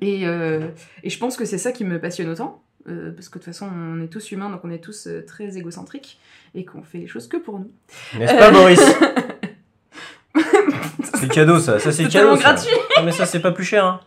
[0.00, 0.68] Et, euh,
[1.02, 2.62] et je pense que c'est ça qui me passionne autant.
[2.88, 5.24] euh, parce que de toute façon, on est tous humains, donc on est tous euh,
[5.26, 6.18] très égocentriques
[6.54, 7.72] et qu'on fait les choses que pour nous.
[8.16, 8.80] N'est-ce pas, Boris
[11.14, 11.80] C'est cadeau, ça.
[11.80, 12.36] Ça, c'est cadeau.
[12.36, 12.42] ça.
[12.52, 12.76] gratuit.
[12.96, 13.84] Ah, mais ça, c'est pas plus cher.
[13.84, 14.00] Hein.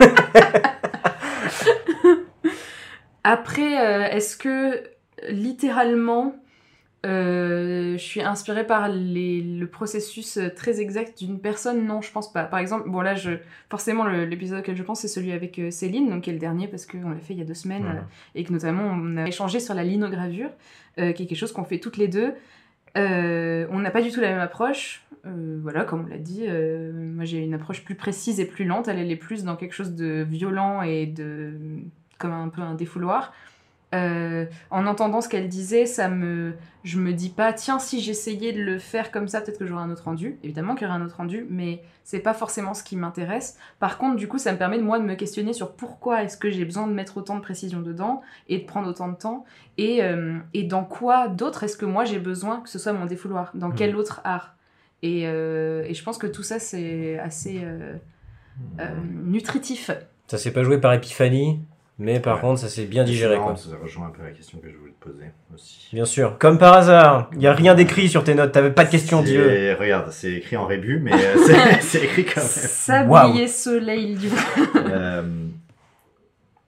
[3.24, 3.72] Après,
[4.14, 4.82] est-ce que
[5.30, 6.36] littéralement,
[7.04, 12.10] euh, je suis inspirée par les- le processus euh, très exact d'une personne Non, je
[12.10, 12.44] pense pas.
[12.44, 13.32] Par exemple, bon là, je,
[13.70, 16.66] forcément, l'épisode auquel je pense, c'est celui avec euh, Céline, donc qui est le dernier
[16.68, 18.00] parce qu'on l'a fait il y a deux semaines euh,
[18.34, 20.50] et que notamment on a échangé sur la linogravure,
[20.96, 22.32] qui est quelque chose qu'on fait toutes les deux.
[22.96, 25.02] On n'a pas du tout la même approche.
[25.24, 26.46] Voilà, comme on l'a dit,
[26.92, 28.88] moi j'ai une approche plus précise et plus lente.
[28.88, 31.54] Elle, elle est plus dans quelque chose de violent et de
[32.18, 33.32] comme un peu un défouloir.
[33.94, 38.52] Euh, en entendant ce qu'elle disait, ça me, je me dis pas, tiens, si j'essayais
[38.52, 40.36] de le faire comme ça, peut-être que j'aurais un autre rendu.
[40.42, 43.56] Évidemment qu'il y aurait un autre rendu, mais c'est pas forcément ce qui m'intéresse.
[43.78, 46.36] Par contre, du coup, ça me permet de moi de me questionner sur pourquoi est-ce
[46.36, 49.44] que j'ai besoin de mettre autant de précision dedans et de prendre autant de temps
[49.78, 53.06] et, euh, et dans quoi d'autre est-ce que moi j'ai besoin que ce soit mon
[53.06, 53.50] défouloir?
[53.54, 53.74] Dans Mhm.
[53.76, 54.56] quel autre art?
[55.02, 57.94] Et, euh, et je pense que tout ça, c'est assez euh,
[58.80, 58.88] euh,
[59.24, 59.90] nutritif.
[60.26, 61.60] Ça s'est pas joué par épiphanie,
[61.98, 62.40] mais par Ouais.
[62.40, 63.56] contre, ça s'est bien digéré, marrant, quoi.
[63.56, 65.88] Ça rejoint un peu la question que je voulais te poser aussi.
[65.92, 66.38] Bien sûr.
[66.38, 68.52] Comme par hasard, il y a rien d'écrit sur tes notes.
[68.52, 69.76] T'avais pas de questions, C'est- dis-le.
[69.78, 72.48] Regarde, c'est écrit en rébus, mais euh, c'est- écrit quand même.
[72.48, 74.28] Sablier soleil du
[74.76, 75.22] Euh,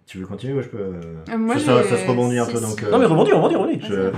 [0.06, 2.82] tu veux continuer ou je peux euh, moi, ça, se rebondit un peu donc.
[2.82, 3.80] euh, Non, mais rebondis, rebondis, rebondis.
[3.88, 4.10] je-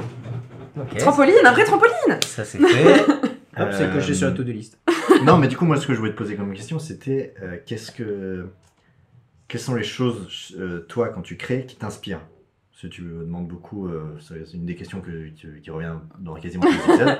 [0.80, 0.96] Ok.
[0.98, 3.00] Trampoline, un vrai trampoline Ça c'est fait.
[3.60, 4.78] Hop, c'est coché sur la to-do list.
[5.24, 7.56] non, mais du coup, moi, ce que je voulais te poser comme question, c'était euh,
[7.66, 8.46] qu'est-ce que,
[9.48, 12.20] quelles sont les choses, euh, toi, quand tu crées, qui t'inspirent?
[12.70, 15.96] Parce que tu me demandes beaucoup, euh, c'est une des questions que, qui, qui revient
[16.20, 17.18] dans quasiment tous les épisodes.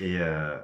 [0.00, 0.56] Et, euh,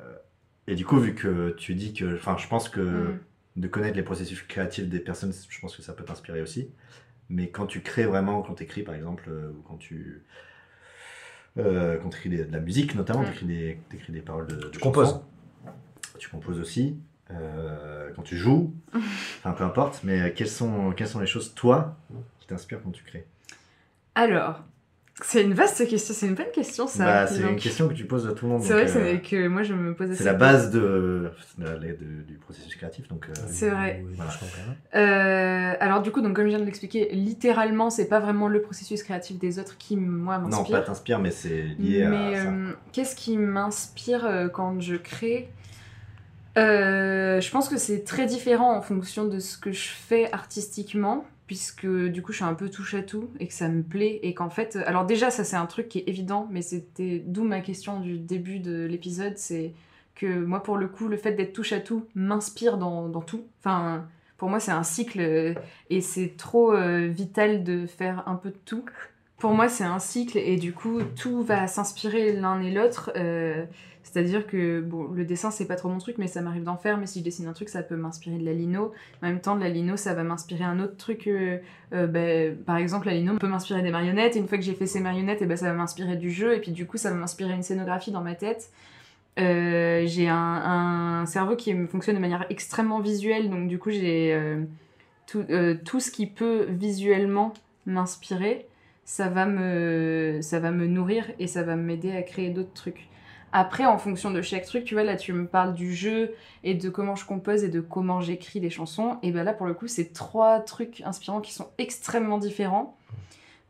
[0.67, 3.19] et du coup, vu que tu dis que, enfin, je pense que Mm.
[3.57, 6.71] de connaître les processus créatifs des personnes, je pense que ça peut t'inspirer aussi.
[7.29, 10.23] Mais quand tu crées vraiment, quand tu écris par exemple, ou quand tu,
[11.57, 13.33] quand tu écris de la musique notamment, Mm.
[13.39, 15.21] tu écris des, paroles de, de Tu composes.
[16.19, 16.97] Tu composes aussi.
[17.41, 18.75] Euh, quand tu joues,
[19.39, 21.97] enfin peu importe, mais euh, quelles sont, quelles sont les choses, toi,
[22.41, 23.27] qui t'inspirent quand tu crées?
[24.15, 24.63] Alors,
[25.23, 27.05] c'est une vaste question, c'est une bonne question ça.
[27.05, 28.63] Bah, C'est une question que tu poses à tout le monde.
[28.63, 31.65] C'est vrai euh, c'est que moi je me pose assez c'est la base de, de
[31.65, 33.09] la- de- du processus créatif.
[33.09, 34.03] Donc, euh, C'est vrai.
[34.17, 34.33] Voilà.
[34.95, 38.61] Euh, alors du coup, donc comme je viens de l'expliquer, littéralement, c'est pas vraiment le
[38.63, 40.79] processus créatif des autres qui moi non, m'inspire.
[40.81, 42.49] pas t'inspire, mais c'est lié Mais à ça.
[42.51, 45.49] euh, qu'est-ce qui m'inspire quand je crée?
[46.59, 51.25] Euh, Je pense que c'est très différent en fonction de ce que je fais artistiquement,
[51.47, 54.21] puisque du coup je suis un peu touche à tout et que ça me plaît
[54.23, 57.45] et qu'en fait, alors déjà ça c'est un truc qui est évident, mais c'était d'où
[57.45, 59.73] ma question du début de l'épisode, c'est
[60.15, 63.45] que moi pour le coup le fait d'être touche à tout m'inspire dans, tout.
[63.61, 65.55] Enfin, pour moi c'est un cycle euh,
[65.91, 68.85] et c'est trop euh, vital de faire un peu de tout.
[69.39, 73.11] Pour moi, c'est un cycle et du coup, tout va s'inspirer l'un et l'autre.
[73.17, 73.65] euh,
[74.13, 76.99] C'est-à-dire que bon, le dessin, c'est pas trop mon truc, mais ça m'arrive d'en faire.
[76.99, 78.93] Mais si je dessine un truc, ça peut m'inspirer de la lino.
[79.23, 81.27] En même temps, de la lino, ça va m'inspirer un autre truc.
[81.27, 81.59] euh,
[81.95, 84.37] euh, ben, par exemple, la lino peut m'inspirer des marionnettes.
[84.37, 86.55] Et une fois que j'ai fait ces marionnettes, et ben, ça va m'inspirer du jeu.
[86.55, 88.71] Et puis du coup, ça va m'inspirer une scénographie dans ma tête.
[89.39, 93.49] Euh, j'ai un, cerveau qui fonctionne de manière extrêmement visuelle.
[93.49, 94.39] Donc du coup, j'ai
[95.27, 95.45] tout,
[95.87, 97.55] tout ce qui peut visuellement
[97.87, 98.67] m'inspirer
[99.05, 103.09] ça va me ça va me nourrir et ça va m'aider à créer d'autres trucs.
[103.53, 106.33] Après, en fonction de chaque truc, tu vois, là, tu me parles du jeu
[106.65, 109.19] et de comment je compose et de comment j'écris des chansons.
[109.23, 112.97] Et ben là, pour le coup, c'est trois trucs inspirants qui sont extrêmement différents.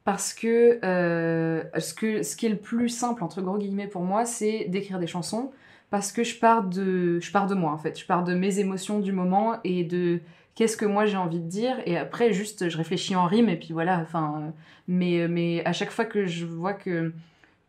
[0.04, 4.02] Parce que, euh, ce que ce qui est le plus simple, entre gros guillemets, pour
[4.02, 5.50] moi, c'est d'écrire des chansons.
[5.90, 7.98] Parce que je pars, de, je pars de moi, en fait.
[7.98, 10.20] Je pars de mes émotions du moment et de
[10.54, 11.76] qu'est-ce que moi j'ai envie de dire.
[11.86, 13.98] Et après, juste, je réfléchis en rime et puis voilà.
[14.00, 14.50] Enfin, euh,
[14.88, 17.12] mais, mais à chaque fois que je vois que,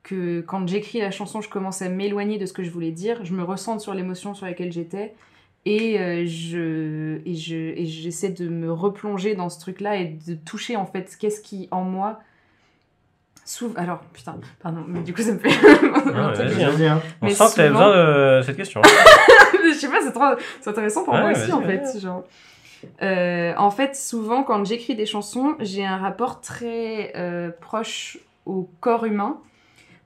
[0.03, 3.23] que quand j'écris la chanson, je commence à m'éloigner de ce que je voulais dire,
[3.25, 5.13] je me ressens sur l'émotion sur laquelle j'étais
[5.65, 10.35] et euh, je et je et j'essaie de me replonger dans ce truc-là et de
[10.35, 12.19] toucher en fait qu'est-ce qui en moi
[13.45, 13.77] s'ouvre.
[13.79, 15.47] Alors putain, pardon, mais du coup ça me fait.
[16.03, 16.69] Ouais, truc- vas-y, hein.
[16.71, 17.01] Vas-y, hein.
[17.21, 18.81] On Mais sent que t'avais souvent- besoin de cette question.
[19.65, 21.77] je sais pas, c'est trop intéressant pour Ouais, moi aussi en ouais.
[21.81, 21.99] fait.
[21.99, 22.23] Genre.
[23.01, 28.69] Euh, en fait, souvent quand j'écris des chansons, j'ai un rapport très euh, proche au
[28.81, 29.37] corps humain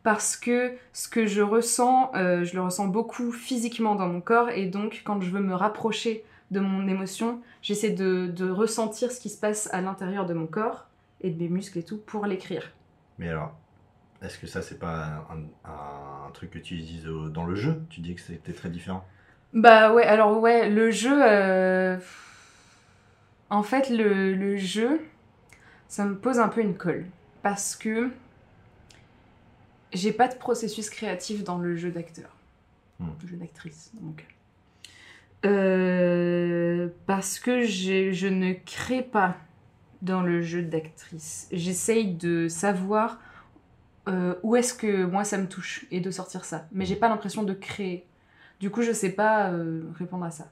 [0.07, 4.49] parce que ce que je ressens, euh, je le ressens beaucoup physiquement dans mon corps
[4.49, 9.19] et donc quand je veux me rapprocher de mon émotion, j'essaie de, de ressentir ce
[9.19, 10.87] qui se passe à l'intérieur de mon corps
[11.21, 12.63] et de mes muscles et tout pour l'écrire.
[13.17, 13.59] Mais alors,
[14.21, 17.85] est-ce que ça, c'est pas un, un- un truc que tu utilises dans le jeu?
[17.89, 19.05] Tu dis que c'était très différent?
[19.53, 21.11] Bah ouais, alors ouais, le jeu.
[21.23, 21.97] euh,
[23.49, 25.01] En fait, le, le jeu.
[25.87, 27.05] ça me pose un peu une colle.
[27.43, 28.11] Parce que
[29.93, 32.29] j'ai pas de processus créatif dans le jeu d'acteur.
[32.99, 33.07] Hmm.
[33.21, 34.23] Le jeu d'actrice, dans mon cas.
[35.45, 39.37] Euh, parce que je ne crée pas
[40.01, 41.47] dans le jeu d'actrice.
[41.51, 43.19] J'essaye de savoir
[44.07, 46.67] euh, où est-ce que moi ça me touche et de sortir ça.
[46.71, 48.05] Mais j'ai pas l'impression de créer.
[48.59, 50.49] Du coup, je sais pas euh, répondre à ça.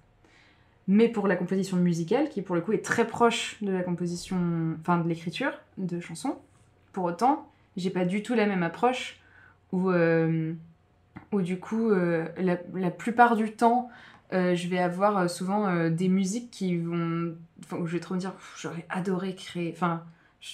[0.87, 4.75] Mais pour la composition musicale, qui pour le coup est très proche de la composition,
[4.79, 6.37] enfin de l'écriture de chansons,
[6.93, 9.19] pour autant, j'ai pas du tout la même approche
[9.75, 10.53] où, euh,
[11.33, 13.89] où du coup, euh, la, plupart du temps,
[14.33, 17.35] euh, je vais avoir souvent des musiques qui vont.
[17.71, 19.71] Je vais trop me dire, j'aurais adoré créer.
[19.75, 20.03] Enfin,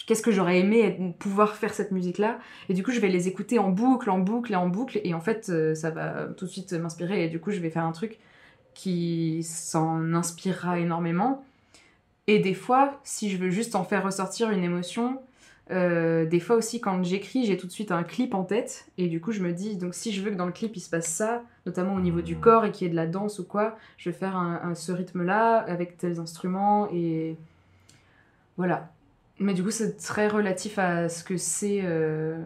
[0.07, 2.39] qu'est-ce que j'aurais aimé pouvoir faire cette musique-là?
[2.67, 4.99] Et du coup, je vais les écouter en boucle, en boucle et en boucle.
[5.03, 7.25] Et en fait, ça va tout de suite m'inspirer.
[7.25, 8.17] Et du coup, je vais faire un truc
[8.73, 11.45] qui s'en inspirera énormément.
[12.25, 15.19] Et des fois, si je veux juste en faire ressortir une émotion,
[15.71, 18.85] euh, des fois aussi quand j'écris, j'ai tout de suite un clip en tête.
[18.97, 20.79] Et du coup, je me dis, donc si je veux que dans le clip il
[20.81, 23.39] se passe ça, notamment au niveau du corps et qu'il y ait de la danse
[23.39, 26.87] ou quoi, je vais faire un, un- ce rythme-là avec tels instruments.
[26.93, 27.37] Et
[28.57, 28.91] voilà.
[29.39, 31.81] Mais du coup, c'est très relatif à ce que c'est.
[31.83, 32.37] euh,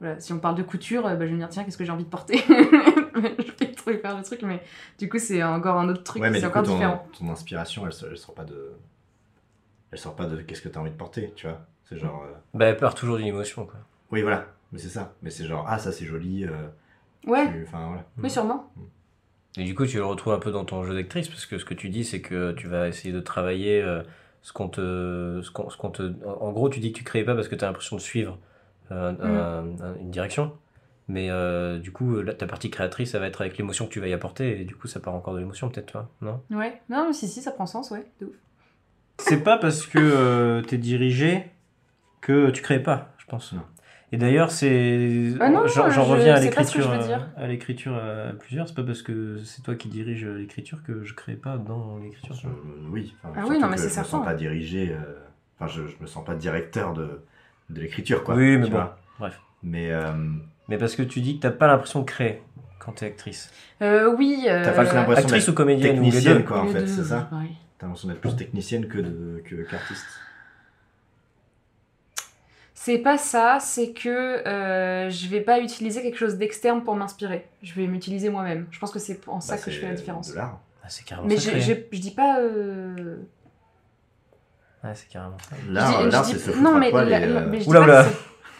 [0.00, 1.84] Voilà, si on parle de couture, euh, bah, je vais me dire, tiens, qu'est-ce que
[1.84, 2.38] j'ai envie de porter?
[3.20, 4.62] Je vais trop faire le truc, mais
[4.98, 7.06] du coup, c'est encore un autre truc, Ouais, mais c'est du coup, encore ton, différent.
[7.18, 8.70] ton inspiration, elle, sort- elle sort pas de.
[9.90, 11.60] Elle sort pas de qu'est-ce que t'as envie de porter, tu vois?
[11.90, 12.22] C'est genre.
[12.24, 13.80] euh, Bah, elle part toujours d'une émotion, quoi.
[14.10, 14.46] Oui, voilà.
[14.72, 15.12] Mais c'est ça.
[15.22, 16.44] Mais c'est genre, ah, ça c'est joli.
[16.44, 16.68] euh,
[17.26, 18.04] Ouais, tu- Enfin, voilà.
[18.22, 18.72] oui, sûrement.
[19.58, 21.64] Et du coup, tu le retrouves un peu dans ton jeu d'actrice, parce que ce
[21.64, 24.02] que tu dis, c'est que tu vas essayer de travailler euh,
[24.42, 26.12] ce qu'on te, ce qu'on, ce qu'on te.
[26.24, 28.38] En gros, tu dis que tu crées pas parce que tu as l'impression de suivre
[28.92, 30.52] euh, un- un- une direction.
[31.08, 33.98] Mais euh, du coup, là, ta partie créatrice, ça va être avec l'émotion que tu
[34.00, 36.40] vas y apporter, et du coup, ça part encore de l'émotion, peut-être, toi, non?
[36.52, 38.34] Ouais, non, mais si, si, ça prend sens, ouais, de ouf.
[39.18, 41.44] C'est pas parce que euh, t'es dirigé
[42.20, 43.52] que tu crées pas, je pense.
[43.52, 43.62] Non.
[44.12, 45.34] Et d'ailleurs, c'est.
[45.40, 47.28] Ah non, j'en, j'en je reviens à l'écriture, euh, dire.
[47.36, 48.66] à l'écriture à plusieurs.
[48.66, 52.36] C'est pas parce que c'est toi qui dirige l'écriture que je crée pas dans l'écriture.
[52.90, 53.14] Oui.
[53.22, 54.90] enfin, Ah oui, non, mais je me sens pas dirigé.
[54.90, 54.96] euh,
[55.58, 57.20] Enfin, je, je me sens pas directeur de,
[57.68, 58.34] de l'écriture, quoi.
[58.34, 58.98] Oui, mais bon, vois.
[59.18, 59.38] bref.
[59.62, 59.92] Mais.
[59.92, 60.10] euh,
[60.68, 62.42] Mais parce que tu dis que t'as pas l'impression de créer
[62.80, 63.52] quand t'es actrice.
[63.82, 64.46] Euh, oui.
[64.48, 66.38] Euh, T'as pas l'impression Actrice ou comédienne ou les deux.
[66.42, 67.28] quoi, en les fait, c'est ça.
[67.78, 70.06] T'as l'impression d'être plus technicienne que, de, que qu'artiste.
[72.82, 74.08] C'est pas ça, c'est que
[74.48, 77.46] euh, je vais pas utiliser quelque chose d'externe pour m'inspirer.
[77.62, 78.66] Je vais m'utiliser moi-même.
[78.70, 80.30] Je pense que c'est en ça Bah, que je fais la différence.
[80.30, 80.58] De l'art.
[80.82, 81.42] Ah, c'est carrément Mais ça.
[81.42, 81.60] je, créer.
[81.60, 82.38] je, je dis pas.
[82.40, 83.16] euh,
[84.82, 85.56] Ah, c'est carrément ça.
[85.66, 88.06] je L'art, c'est Non, mais, poil la- et, la- euh, mais je dis Oula, oula.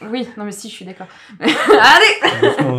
[0.02, 1.06] Oui, non, mais si, je suis d'accord.
[1.40, 1.50] Allez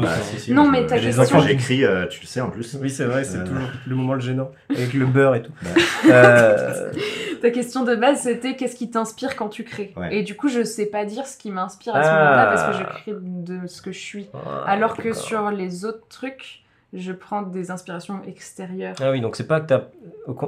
[0.02, 2.26] Bah, si, si, Non, moi, mais je- ta les question- enfants, j'écris, euh, tu le
[2.28, 2.78] sais en plus.
[2.80, 4.52] Oui, c'est vrai, c'est Euh, toujours le moment le gênant.
[4.70, 5.52] Avec le beurre et tout.
[5.64, 5.70] Bah.
[6.08, 6.92] Euh,
[7.42, 10.16] Ta question de base, c'était qu'est-ce qui t'inspire quand tu crées Ouais.
[10.16, 12.14] Et du coup, je sais pas dire ce qui m'inspire à ce Ah.
[12.14, 14.30] moment-là parce que je crée de ce que je suis.
[14.66, 16.64] Alors que sur les autres trucs,
[16.94, 18.96] je prends des inspirations extérieures.
[19.02, 19.82] Ah oui, donc c'est pas que t'as.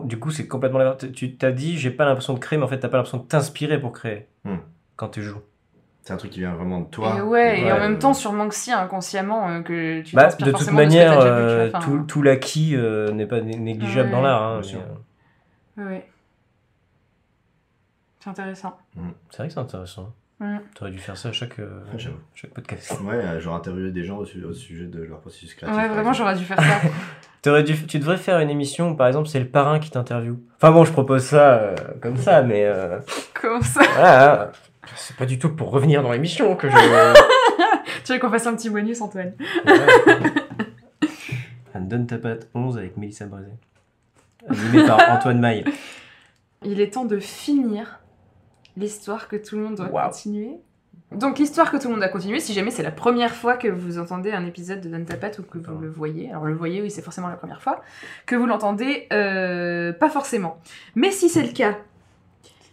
[0.03, 1.05] Du coup, c'est complètement l'inverse.
[1.13, 3.23] Tu t'as dit, j'ai pas l'impression de créer, mais en fait, t'as pas l'impression de
[3.27, 4.27] t'inspirer pour créer.
[4.43, 4.57] Hmm.
[4.95, 5.41] Quand tu joues.
[6.01, 7.15] C'est un truc qui vient vraiment de toi.
[7.17, 10.23] et ouais, et Ouais, en même temps, sûrement que si, inconsciemment, euh, que tu Bah,
[10.25, 12.03] t'inspires de toute forcément de ce que manière, t'as déjà vu, tu euh, enfin, tout,
[12.05, 14.43] tout l'acquis euh, n'est pas né- négligeable Ouais, dans l'art.
[14.43, 14.61] hein,
[15.77, 16.05] mais, euh, Ouais.
[18.23, 18.77] C'est intéressant.
[19.31, 20.13] c'est vrai que c'est intéressant.
[20.39, 20.57] Mm.
[20.75, 21.81] T'aurais dû faire ça à chaque, euh,
[22.35, 22.97] chaque podcast.
[23.03, 25.77] Ouais, euh, genre interviewer des gens au, su- au sujet de leur processus créatif.
[25.77, 26.87] Ouais, vraiment, j'aurais dû faire ça.
[27.41, 30.37] T'aurais dû, tu devrais faire une émission où, par exemple, c'est le parrain qui t'interviewe.
[30.55, 32.99] Enfin bon, je propose ça euh, comme ça, mais euh,
[33.39, 34.51] Comment ça voilà, hein.
[34.95, 36.75] c'est pas du tout pour revenir dans l'émission que je.
[38.05, 39.33] Tu veux qu'on fasse un petit bonus, Antoine?
[41.75, 43.51] Un Donne ta patte 11 avec Mélissa Brézé.
[44.47, 45.65] Animé par Antoine Maille.
[46.63, 47.99] Il est temps de finir
[48.77, 50.51] l'histoire que tout le monde doit continuer.
[51.11, 53.67] Donc l'histoire que tout le monde doit continuer, si jamais c'est la première fois que
[53.67, 56.55] vous entendez un épisode de Donne ta patte ou que vous le voyez, alors le
[56.55, 57.81] voyez oui c'est forcément la première fois,
[58.25, 60.57] que vous l'entendez, euh, pas forcément.
[60.95, 61.77] Mais si c'est le cas,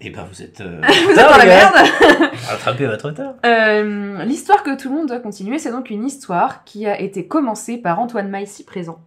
[0.01, 0.63] Et ben vous êtes.
[0.63, 1.73] euh, vous êtes dans la gars.
[1.73, 3.35] merde Rattrapez votre retard.
[3.45, 7.27] Euh, L'histoire que tout le monde doit continuer, c'est donc une histoire qui a été
[7.27, 9.01] commencée par Antoine Maille ici présent.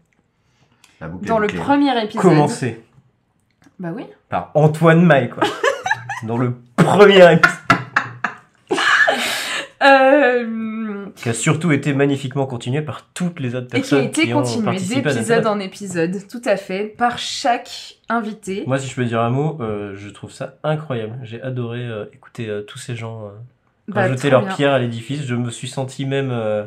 [1.02, 2.22] La boucle est Dans le premier épisode.
[2.22, 2.84] Commencé
[3.80, 4.06] Bah oui.
[4.30, 5.44] par Antoine Maille, quoi.
[6.26, 7.50] Dans le premier épisode.
[9.86, 14.04] Euh, Qui a surtout été magnifiquement continué par toutes les autres et qui a personnes
[14.06, 18.64] été ont continué d'épisode en épisode, tout à fait, par chaque invité.
[18.66, 21.20] Moi, si je peux dire un mot, euh, je trouve ça incroyable.
[21.24, 23.30] J'ai adoré euh, écouter euh, tous ces gens euh,
[23.90, 24.56] Bah, rajouter trop leur bien.
[24.56, 25.26] pierre à l'édifice.
[25.26, 26.64] Je me suis senti même, euh,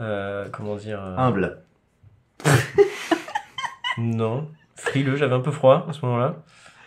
[0.00, 1.58] euh, comment dire, euh, Humble.
[3.98, 5.14] non, frileux.
[5.14, 6.34] J'avais un peu froid à ce moment-là.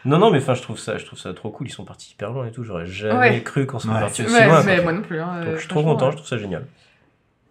[0.06, 1.68] Non, non, mais enfin, je trouve ça, je trouve ça trop cool.
[1.68, 2.64] Ils sont partis hyper loin et tout.
[2.64, 3.41] J'aurais jamais Ouais.
[3.44, 3.99] cru qu'on serait Ouais.
[4.02, 4.64] parti aussi Ouais, loin.
[4.64, 5.19] mais moi non plus.
[5.19, 6.06] hein, Donc, je suis trop content.
[6.06, 6.11] ouais.
[6.11, 6.65] Je trouve ça génial.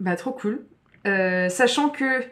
[0.01, 0.61] Bah, trop cool.
[1.07, 2.23] Euh, sachant que,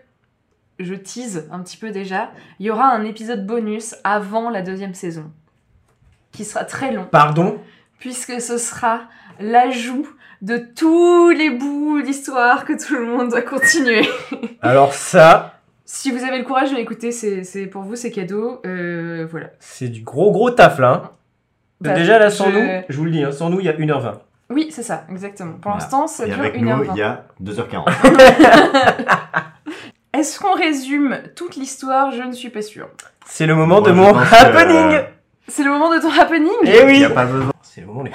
[0.79, 4.95] je tease un petit peu déjà, il y aura un épisode bonus avant la deuxième
[4.95, 5.31] saison,
[6.33, 7.59] qui sera très long, Pardon?
[7.99, 9.03] puisque ce sera
[9.39, 10.09] l'ajout
[10.41, 14.09] de tous les bouts d'histoire que tout le monde doit continuer.
[14.61, 18.61] Alors ça, Si vous avez le courage de l'écouter, c'est c'est pour vous, c'est cadeau.
[18.67, 19.49] Euh, voilà.
[19.59, 21.03] c'est du gros gros taf là.
[21.05, 21.11] hein.
[21.81, 23.69] Bah, Déjà là, sans je- nous, je vous le dis, hein, sans nous, il y
[23.69, 24.21] a 1h20.
[24.51, 25.55] Oui, c'est ça, exactement.
[25.55, 25.79] Pour Voilà.
[25.81, 26.77] l'instant, ça Et dure avec 1h20.
[26.77, 27.89] nous, il y a 2h40.
[30.15, 32.13] Est-ce qu'on résume toute l'histoire?
[32.13, 32.89] Je ne suis pas sûre.
[33.27, 34.95] C'est le moment Moi, de mon happening.
[34.99, 35.03] euh,
[35.49, 36.51] C'est le moment de ton happening?
[36.65, 36.99] Eh Il oui.
[36.99, 37.51] n'y a pas besoin.
[37.63, 38.05] C'est le moment.
[38.05, 38.13] des-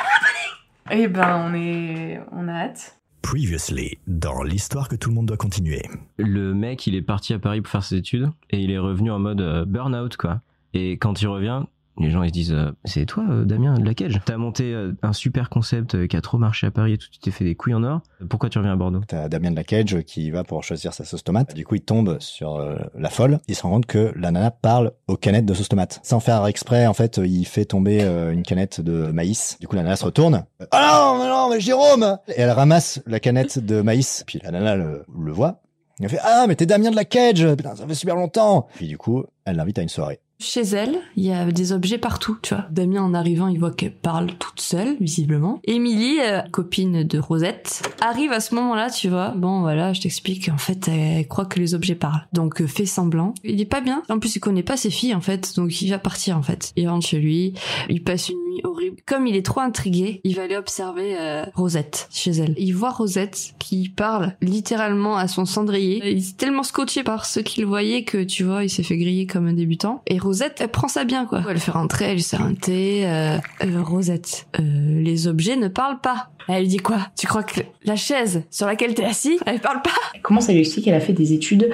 [0.91, 2.21] Eh ben, on est...
[2.31, 2.96] on a hâte.
[3.29, 5.81] Previously, dans l'histoire que tout le monde doit continuer.
[6.15, 9.11] Le mec, il est parti à Paris pour faire ses études et il est revenu
[9.11, 10.39] en mode euh, burn-out, quoi.
[10.73, 11.63] Et quand il revient,
[11.99, 14.19] les gens ils se disent euh, C'est toi, euh, Damien, de la cage?
[14.25, 17.07] T'as monté euh, un super concept euh, qui a trop marché à Paris et tout,
[17.11, 18.01] tu t'es fait des couilles en or.
[18.29, 19.01] Pourquoi tu reviens à Bordeaux?
[19.07, 21.53] T'as Damien de la Cage qui va pour choisir sa sauce tomate.
[21.55, 22.59] Du coup, il tombe sur
[22.95, 23.39] la folle.
[23.47, 25.99] Il se rend compte que la nana parle aux canettes de sauce tomate.
[26.03, 29.57] Sans faire exprès, en fait, il fait tomber une canette de maïs.
[29.59, 30.45] Du coup, la nana se retourne.
[30.71, 34.23] Ah non, mais non, mais Jérôme Et elle ramasse la canette de maïs.
[34.25, 35.61] Puis la nana le, le voit.
[35.99, 38.87] Elle fait Ah, mais t'es Damien de la Cage Putain, ça fait super longtemps Puis
[38.87, 40.19] du coup, elle l'invite à une soirée.
[40.39, 42.65] Chez elle, il y a des objets partout, tu vois.
[42.69, 45.59] Damien, en arrivant, il voit qu'elle parle toute seule, visiblement.
[45.63, 49.29] Émilie, euh, copine de Rosette, arrive à ce moment-là, tu vois.
[49.29, 50.49] Bon, voilà, je t'explique.
[50.49, 52.27] En fait, elle croit que les objets parlent.
[52.33, 53.33] Donc, euh, fait semblant.
[53.43, 54.03] Il est pas bien.
[54.09, 55.55] En plus, il connaît pas ses filles, en fait.
[55.55, 56.71] Donc, il va partir, en fait.
[56.75, 57.53] Il rentre chez lui.
[57.89, 58.97] Il passe une nuit horrible.
[59.07, 62.53] Comme il est trop intrigué, il va aller observer euh, Rosette chez elle.
[62.59, 65.99] Il voit Rosette qui parle littéralement à son cendrier.
[66.11, 69.25] Il est tellement scotché par ce qu'il voyait que, tu vois, il s'est fait griller
[69.25, 70.03] comme un débutant.
[70.27, 71.41] Rosette, elle prend ça bien, quoi.
[71.47, 73.07] Elle le fait rentrer, elle lui sert un thé.
[73.07, 76.31] Euh, euh, Rosette, euh, les objets ne parlent pas.
[76.49, 76.97] Elle lui dit quoi?
[77.17, 79.95] Tu crois que la chaise sur laquelle t'es assis, elle parle pas?
[80.13, 81.71] Elle commence à lui expliquer qu'elle a fait des études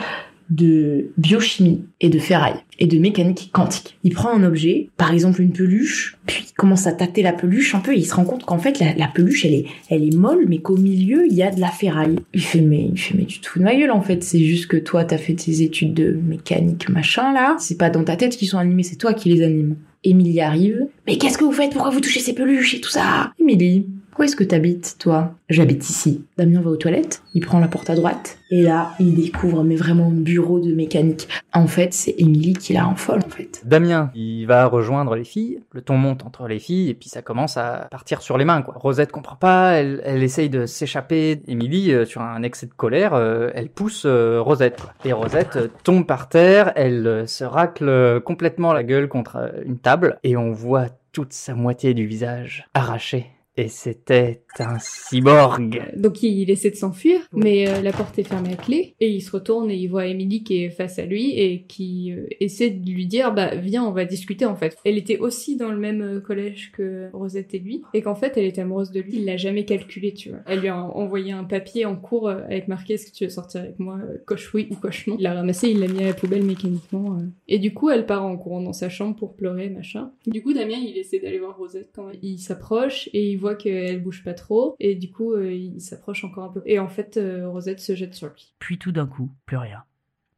[0.50, 3.98] de biochimie et de ferraille et de mécanique quantique.
[4.04, 7.76] Il prend un objet, par exemple une peluche, puis il commence à tâter la peluche
[7.76, 10.16] un peu et il se rend compte qu'en fait la, peluche elle est, elle est
[10.16, 12.20] molle mais qu'au milieu il y a de la ferraille.
[12.34, 14.44] Il fait mais, il fait mais tu te fous de ma gueule en fait, c'est
[14.44, 18.16] juste que toi t'as fait tes études de mécanique machin là, c'est pas dans ta
[18.16, 19.76] tête qu'ils sont animés, c'est toi qui les animes.
[20.04, 20.88] Émilie arrive.
[21.08, 21.72] Mais qu'est-ce que vous faites?
[21.72, 23.32] Pourquoi vous touchez ces peluches et tout ça?
[23.40, 23.88] Émilie,
[24.18, 25.34] où est-ce que t'habites, toi?
[25.50, 26.26] J'habite ici.
[26.38, 29.76] Damien va aux toilettes, il prend la porte à droite, et là, il découvre, mais
[29.76, 31.28] vraiment, un bureau de mécanique.
[31.54, 33.62] En fait, c'est Émilie qui la rend folle, en fait.
[33.66, 37.22] Damien, il va rejoindre les filles, le ton monte entre les filles, et puis ça
[37.22, 38.76] commence à partir sur les mains, quoi.
[38.78, 41.42] Rosette comprend pas, elle, essaye de s'échapper.
[41.48, 44.84] Émilie, euh, sur un excès de colère, euh, elle pousse euh, Rosette.
[45.06, 50.38] Et Rosette tombe par terre, elle se racle complètement la gueule contre une table, et
[50.38, 53.32] on voit toute sa moitié du visage arraché.
[53.56, 55.82] Et c'était un cyborg.
[55.96, 59.22] Donc il essaie de s'enfuir, mais euh, la porte est fermée à clé et il
[59.22, 62.70] se retourne et il voit Emily qui est face à lui et qui euh, essaie
[62.70, 64.78] de lui dire bah viens on va discuter en fait.
[64.86, 68.38] Elle était aussi dans le même euh, collège que Rosette et lui et qu'en fait
[68.38, 69.14] elle était amoureuse de lui.
[69.16, 70.40] Il l'a jamais calculé tu vois.
[70.46, 73.62] Elle lui a envoyé un papier en cours avec marqué est-ce que tu veux sortir
[73.62, 75.16] avec moi coche oui ou coche non.
[75.18, 77.24] Il l'a ramassé, il l'a mis à la poubelle mécaniquement euh.
[77.48, 80.12] et du coup elle part en courant dans sa chambre pour pleurer machin.
[80.28, 84.02] Du coup Damien il essaie d'aller voir Rosette quand il s'approche et il voit qu'elle
[84.02, 84.43] bouge pas trop
[84.80, 87.96] et du coup euh, il s'approche encore un peu et en fait euh, Rosette se
[87.96, 88.54] jette sur lui.
[88.60, 89.84] Puis tout d'un coup, plus rien.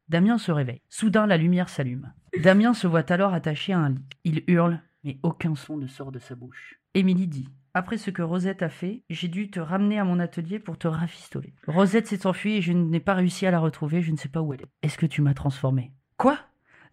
[0.09, 0.81] Damien se réveille.
[0.89, 2.11] Soudain, la lumière s'allume.
[2.43, 4.05] Damien se voit alors attaché à un lit.
[4.23, 6.79] Il hurle, mais aucun son ne sort de sa bouche.
[6.93, 10.59] Émilie dit Après ce que Rosette a fait, j'ai dû te ramener à mon atelier
[10.59, 11.53] pour te rafistoler.
[11.67, 14.41] Rosette s'est enfuie et je n'ai pas réussi à la retrouver, je ne sais pas
[14.41, 14.69] où elle est.
[14.83, 16.37] Est-ce que tu m'as transformé Quoi?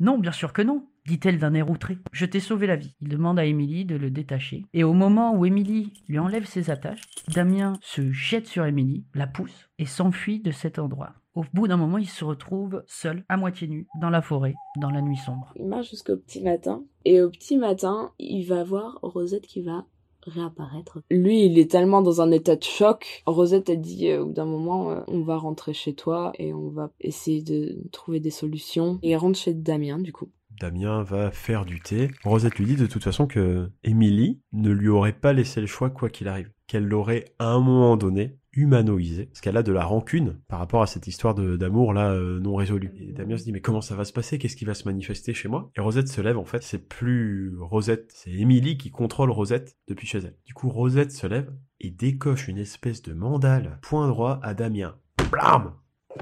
[0.01, 1.99] Non, bien sûr que non, dit-elle d'un air outré.
[2.13, 2.95] Je t'ai sauvé la vie.
[3.01, 4.65] Il demande à Émilie de le détacher.
[4.73, 7.03] Et au moment où Émilie lui enlève ses attaches,
[7.35, 11.15] Damien se jette sur Émilie, la pousse et s'enfuit de cet endroit.
[11.35, 14.91] Au bout d'un moment, il se retrouve seul, à moitié nu, dans la forêt, dans
[14.91, 15.53] la nuit sombre.
[15.57, 16.85] Il marche jusqu'au petit matin.
[17.07, 19.87] Et au petit matin, il va voir Rosette qui va
[20.27, 21.01] réapparaître.
[21.11, 23.23] Lui, il est tellement dans un état de choc.
[23.27, 26.53] Rosette a dit euh, au bout d'un moment, euh, on va rentrer chez toi et
[26.53, 28.99] on va essayer de trouver des solutions.
[29.03, 30.29] Et il rentre chez Damien, du coup.
[30.61, 32.11] Damien va faire du thé.
[32.25, 35.91] Rosette lui dit de toute façon que Émilie ne lui aurait pas laissé le choix
[35.91, 36.51] quoi qu'il arrive.
[36.67, 39.27] Qu'elle l'aurait à un moment donné humanoïsé.
[39.27, 42.55] Parce qu'elle a de la rancune par rapport à cette histoire d'amour là euh, non
[42.55, 42.93] résolue.
[42.99, 44.39] Et Damien se dit mais comment ça va se passer?
[44.39, 45.71] Qu'est-ce qui va se manifester chez moi?
[45.77, 46.63] Et Rosette se lève en fait.
[46.63, 50.37] C'est plus Rosette, c'est Émilie qui contrôle Rosette depuis chez elle.
[50.45, 54.97] Du coup Rosette se lève et décoche une espèce de mandale point droit à Damien.
[55.31, 55.73] Blam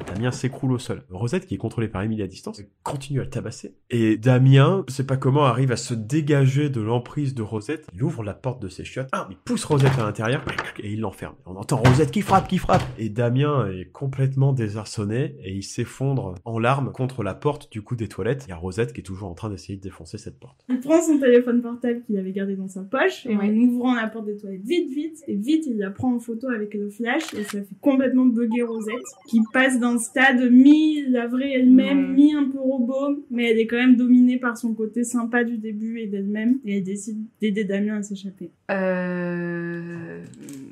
[0.07, 1.03] Damien s'écroule au sol.
[1.11, 3.75] Rosette, qui est contrôlée par Émilie à distance, continue à le tabasser.
[3.91, 7.87] Et Damien, je sais pas comment, arrive à se dégager de l'emprise de Rosette.
[7.95, 9.09] Il ouvre la porte de ses chiottes.
[9.13, 10.45] Ah, il pousse Rosette à l'intérieur
[10.79, 11.35] et il l'enferme.
[11.47, 12.83] On entend Rosette qui frappe, qui frappe.
[12.99, 17.97] Et Damien est complètement désarçonné et il s'effondre en larmes contre la porte du coup
[17.97, 18.45] des toilettes.
[18.47, 20.65] Il y a Rosette qui est toujours en train d'essayer de défoncer cette porte.
[20.69, 23.49] Il prend son téléphone portable qu'il avait gardé dans sa poche et Ouais.
[23.49, 26.49] en ouvrant la porte des toilettes vite, vite, et vite, il la prend en photo
[26.49, 28.95] avec le flash et ça fait complètement bugger Rosette
[29.29, 32.15] qui passe d'un stade mi-lavrée elle-même, Ouais.
[32.15, 35.59] mi un peu robot, mais elle est quand même dominée par son côté sympa du
[35.59, 38.51] début et d'elle-même et elle décide d'aider Damien à s'échapper.
[38.71, 40.21] Euh...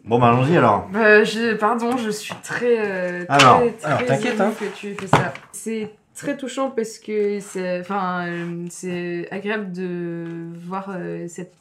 [0.05, 0.89] Bon, bah allons-y alors.
[0.93, 4.52] Bah, je, pardon, je suis très, euh, très, Alors, très t'inquiète, hein.
[4.59, 5.35] que tu aies fait ça.
[5.52, 10.24] C'est très touchant parce que c'est, enfin, euh, c'est agréable de
[10.66, 11.55] voir euh, cette,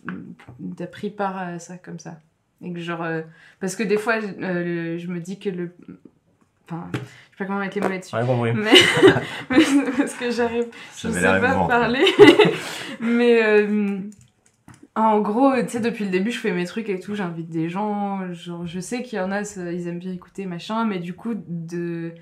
[0.78, 2.20] t'as pris part à ça comme ça.
[2.64, 3.22] Et que genre, euh,
[3.60, 5.76] parce que des fois, euh, le- je me dis que le,
[6.66, 6.90] enfin,
[7.38, 8.16] sais pas comment mettre les mots là-dessus.
[8.16, 8.52] Rien compris.
[8.54, 8.72] Mais,
[9.98, 10.66] parce que j'arrive,
[10.98, 12.04] je sais pas parler.
[13.00, 13.98] mais euh,
[14.96, 17.70] en gros, tu sais, depuis le début, je fais mes trucs et tout, j'invite des
[17.70, 18.34] gens.
[18.34, 21.14] Genre, je sais qu'il y en a, ça- ils aiment bien écouter, machin, mais du
[21.14, 22.14] coup, de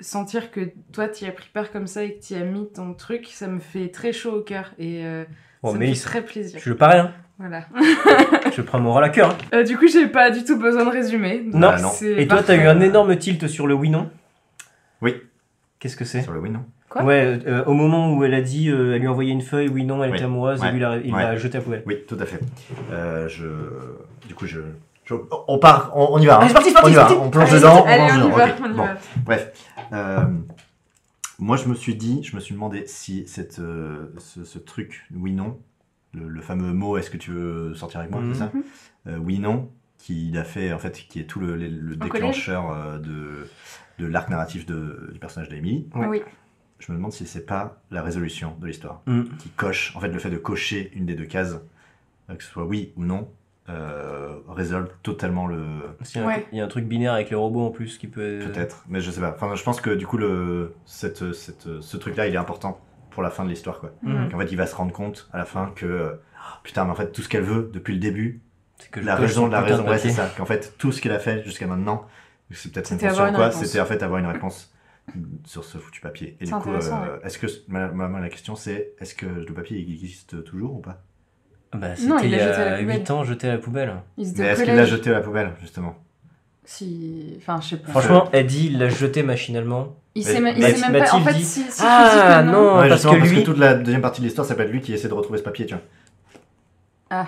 [0.00, 0.60] sentir que
[0.92, 3.46] toi, tu as pris part comme ça et que tu as mis ton truc, ça
[3.46, 5.24] me fait très chaud au cœur et euh,
[5.62, 6.58] Bon, ça mais me il- fait très plaisir.
[6.62, 7.12] Je le parrain.
[7.38, 7.66] Voilà.
[8.56, 9.30] Je prends mon rôle à cœur.
[9.30, 9.36] hein.
[9.54, 11.42] Euh, du coup, j'ai pas du tout besoin de résumer.
[11.52, 11.72] Non.
[11.92, 12.64] c'est Et toi, t'as parfait.
[12.64, 14.08] eu un énorme tilt sur le oui-non?
[15.02, 15.14] Oui.
[15.78, 16.22] Qu'est-ce que c'est?
[16.22, 16.64] Sur le oui, non.
[16.88, 17.02] Quoi?
[17.04, 19.68] Ouais, euh, au moment où elle a dit, euh, elle lui a envoyé une feuille,
[19.68, 20.16] oui, non, elle Oui.
[20.16, 20.68] était amoureuse, Ouais.
[20.68, 21.22] et lui, il l'a- il Ouais.
[21.22, 21.82] l'a jeté à la poubelle.
[21.86, 22.40] Oui, tout à fait.
[22.90, 23.46] Euh, je...
[24.28, 24.60] Du coup, je...
[25.04, 25.14] je-
[25.48, 26.36] On part, on, on y va.
[26.36, 26.40] hein.
[26.40, 27.16] Allez, c'est parti, c'est parti, on y va, parti.
[27.20, 27.84] on plonge Allez, dedans.
[27.84, 28.36] allez, plonge on y dedans.
[28.36, 28.84] va, Ok, on y bon.
[28.84, 28.94] va.
[29.24, 29.52] Bref.
[29.92, 30.20] Euh,
[31.38, 35.04] moi, je me suis dit, je me suis demandé si cette, euh, ce, ce truc,
[35.14, 35.58] oui-non,
[36.14, 38.32] le, le fameux mot, est-ce que tu veux sortir avec moi, Mhm.
[38.34, 38.52] c'est ça?
[39.08, 39.68] Euh, Oui-non,
[39.98, 43.48] qu'il a fait, en fait, qui est tout le, le- le Au déclencheur euh, de,
[43.98, 45.88] de l'arc narratif de, du personnage d'Emily.
[45.94, 46.22] Oui.
[46.80, 49.22] Je me demande si c'est pas la résolution de l'histoire Mm.
[49.38, 51.56] qui coche, en fait, le fait de cocher une des deux cases,
[52.30, 53.28] euh, que ce soit oui ou non,
[53.70, 55.62] euh, résolve totalement le.
[56.14, 56.46] Il y, a un, Ouais.
[56.52, 58.40] il y a un truc binaire avec les robots en plus qui peut.
[58.44, 59.32] Peut-être, mais je sais pas.
[59.34, 62.80] Enfin, je pense que du coup, le, cette, cette, ce truc-là, il est important
[63.10, 63.92] pour la fin de l'histoire, quoi.
[64.30, 66.10] Qu'en fait, il va se rendre compte à la fin que, euh,
[66.64, 68.40] putain, mais en fait, tout ce qu'elle veut depuis le début,
[68.78, 70.28] C'est que je la raison, ce la de raison, ouais, c'est ça.
[70.36, 72.06] Qu'en fait, tout ce qu'elle a fait jusqu'à maintenant,
[72.54, 73.64] c'est peut-être une quoi, réponse.
[73.64, 74.72] c'était en fait avoir une réponse
[75.44, 76.36] sur ce foutu papier.
[76.40, 79.52] Et du coup, euh, est-ce que ma, ma- ma- la question c'est, est-ce que le
[79.54, 81.02] papier existe toujours ou pas?
[81.72, 82.96] Bah, c'était il il y l'a jeté à la a poubelle.
[83.00, 83.94] 8 ans jeté à la poubelle.
[84.16, 85.96] Mais est-ce qu'il l'a jeté à la poubelle justement?
[86.66, 87.34] Si...
[87.38, 87.90] Enfin, je sais pas.
[87.90, 89.96] Franchement, elle dit, il l'a jeté machinalement.
[90.14, 91.14] Il sait, même- pas.
[91.14, 92.52] En fait, dit- si, si Ah, non.
[92.52, 92.58] non.
[92.78, 94.62] Ouais, parce justement, que parce que lui- toute la deuxième partie de l'histoire, ça peut
[94.62, 95.82] être lui qui essaie de retrouver ce papier, tu vois.
[97.10, 97.26] Ah.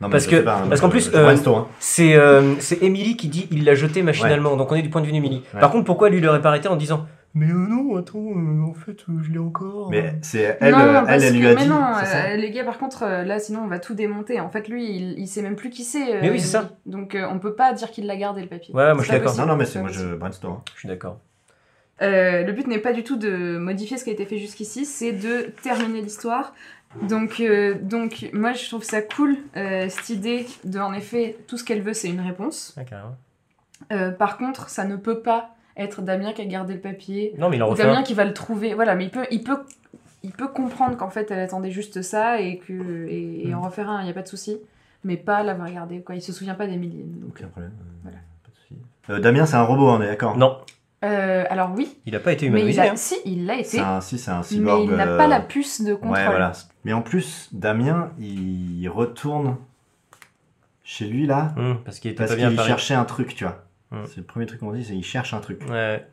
[0.00, 1.66] Non, Parce que- parce qu'en plus, euh, hein.
[1.80, 5.00] C'est euh, c'est Emily qui dit il l'a jeté machinalement, donc on est du point
[5.00, 5.42] de vue d'Emily.
[5.54, 5.60] Ouais.
[5.60, 8.74] Par contre, pourquoi lui l'aurait pas arrêté en disant Mais euh, non, attends, euh, en
[8.74, 9.90] fait, euh, je l'ai encore.
[9.90, 11.68] Mais c'est elle, non, elle, elle lui a mais dit.
[11.68, 14.38] non, euh, les gars, par contre, euh, là, sinon, on va tout démonter.
[14.38, 16.14] En fait, lui, il, il sait même plus qui c'est.
[16.14, 16.70] euh, Mais oui, c'est ça.
[16.86, 18.72] Donc, euh, on peut pas dire qu'il l'a gardé, le papier.
[18.74, 19.36] Ouais, moi, je suis d'accord.
[19.36, 20.54] Non, non, mais C'est moi je brainstorm.
[20.54, 20.62] hein.
[20.74, 21.18] Je suis d'accord.
[22.00, 24.84] Euh, le but n'est pas du tout de modifier ce qui a été fait jusqu'ici,
[24.84, 26.54] c'est de terminer l'histoire.
[27.02, 31.56] Donc, euh, donc, moi, je trouve ça cool, euh, cette idée de, en effet, tout
[31.58, 32.74] ce qu'elle veut, c'est une réponse.
[32.88, 33.16] Carrément.
[33.92, 37.34] Euh, par contre, ça ne peut pas être Damien qui a gardé le papier.
[37.38, 38.02] Non, mais il en ou refait Damien un.
[38.02, 38.74] qui va le trouver.
[38.74, 39.58] Voilà, mais il peut, il peut,
[40.22, 43.88] il peut comprendre qu'en fait, elle attendait juste ça et que et, et en refaire
[43.88, 44.58] un, il y a pas de souci.
[45.04, 46.00] Mais pas l'avoir gardé.
[46.00, 47.04] Quoi, il se souvient pas d'Emilie.
[47.04, 47.72] donc, Aucun problème.
[48.02, 48.18] Voilà.
[48.42, 49.22] pas de souci.
[49.22, 50.36] Damien, c'est un robot, on est d'accord?
[50.36, 50.58] Non,
[51.04, 52.96] Euh, alors oui, il a pas été mais il a, hein.
[52.96, 53.78] si, il l'a été.
[53.78, 54.84] Un, si, c'est un Mais cyborg.
[54.84, 56.16] il n'a euh, pas la puce de contrôle.
[56.16, 56.52] Ouais, voilà.
[56.84, 59.56] Mais en plus, Damien, il retourne
[60.82, 62.56] chez lui là Hum, parce qu'il Paris.
[62.66, 63.64] cherchait un truc, tu vois.
[63.92, 64.04] Hmm.
[64.06, 65.62] C'est le premier truc qu'on dit, c'est qu'il cherche un truc.
[65.70, 66.04] Ouais.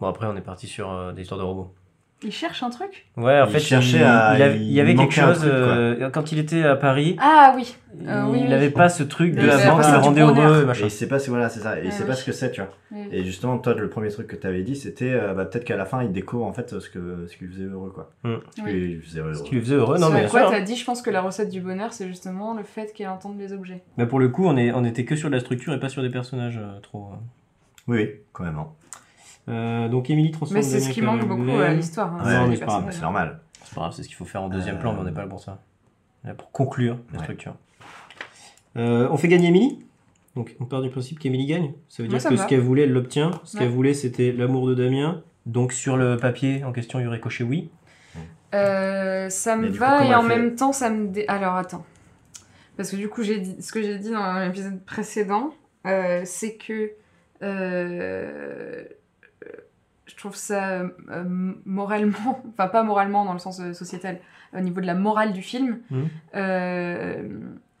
[0.00, 1.72] Bon, après, on est parti sur euh, des histoires de robots.
[2.22, 4.80] Il cherche un truc Ouais, en Il fait, cherchait il, à- il avait- il y
[4.80, 5.38] avait quelque chose.
[5.40, 7.76] truc, euh, quand il était à Paris, Ah oui.
[8.06, 8.48] Euh, il oui.
[8.48, 10.84] n'avait pas ce truc de la banque pas le rendait heureux, Et machin.
[10.86, 11.78] il sait pas, c'est voilà, c'est ça.
[11.78, 12.08] Et il Ah sait oui.
[12.08, 12.70] pas ce que c'est, tu vois.
[12.90, 13.06] Oui.
[13.12, 15.76] Et justement, toi, le premier truc que tu avais dit, c'était euh, bah, peut-être qu'à
[15.76, 18.10] la fin, il découvre en fait ce que ce qui lui faisait heureux, quoi.
[18.24, 18.36] Hmm.
[18.50, 18.72] Ce qui Oui.
[18.72, 19.34] lui faisait heureux.
[19.34, 20.50] Ce qui lui faisait heureux, non, Ce mais bien quoi sûr.
[20.50, 20.62] t'as hein.
[20.62, 23.52] dit, je pense que la recette du bonheur, c'est justement le fait qu'elle entende les
[23.52, 23.82] objets.
[23.98, 25.90] Mais pour le coup, on, est, on était que sur de la structure et pas
[25.90, 27.10] sur des personnages euh, trop.
[27.12, 27.16] euh.
[27.88, 28.56] Oui, oui, quand même.
[28.58, 28.68] hein.
[29.48, 32.12] Euh, donc, Émilie transforme Mais c'est ce qui manque beaucoup à l'histoire.
[32.14, 32.94] hein, Ouais, c'est mais c'est pas grave, personnages.
[32.94, 33.40] C'est normal.
[33.64, 35.12] C'est pas grave, c'est ce qu'il faut faire en deuxième Euh, plan, mais on n'est
[35.12, 35.58] pas là pour ça.
[36.22, 37.24] On est là pour conclure la Ouais.
[37.24, 37.54] structure.
[38.76, 39.78] Euh, on fait gagner Émilie
[40.34, 41.72] Donc on part du principe qu'Émilie gagne.
[41.88, 43.30] Ça veut dire ça que ce qu'elle voulait, elle l'obtient.
[43.44, 43.62] Ce Ouais.
[43.64, 45.22] qu'elle voulait, c'était l'amour de Damien.
[45.46, 47.70] Donc sur le papier en question, il y aurait coché oui.
[48.54, 51.24] Euh, ça me coup, va et en même temps ça me dé...
[51.28, 51.84] alors attends
[52.76, 55.52] parce que du coup j'ai dit ce que j'ai dit dans l'épisode précédent
[55.86, 56.92] euh, c'est que
[57.42, 58.84] euh,
[60.06, 60.88] je trouve ça euh,
[61.64, 64.18] moralement, enfin pas moralement dans le sens euh, sociétal,
[64.56, 65.78] au niveau de la morale du film,
[66.34, 67.28] euh,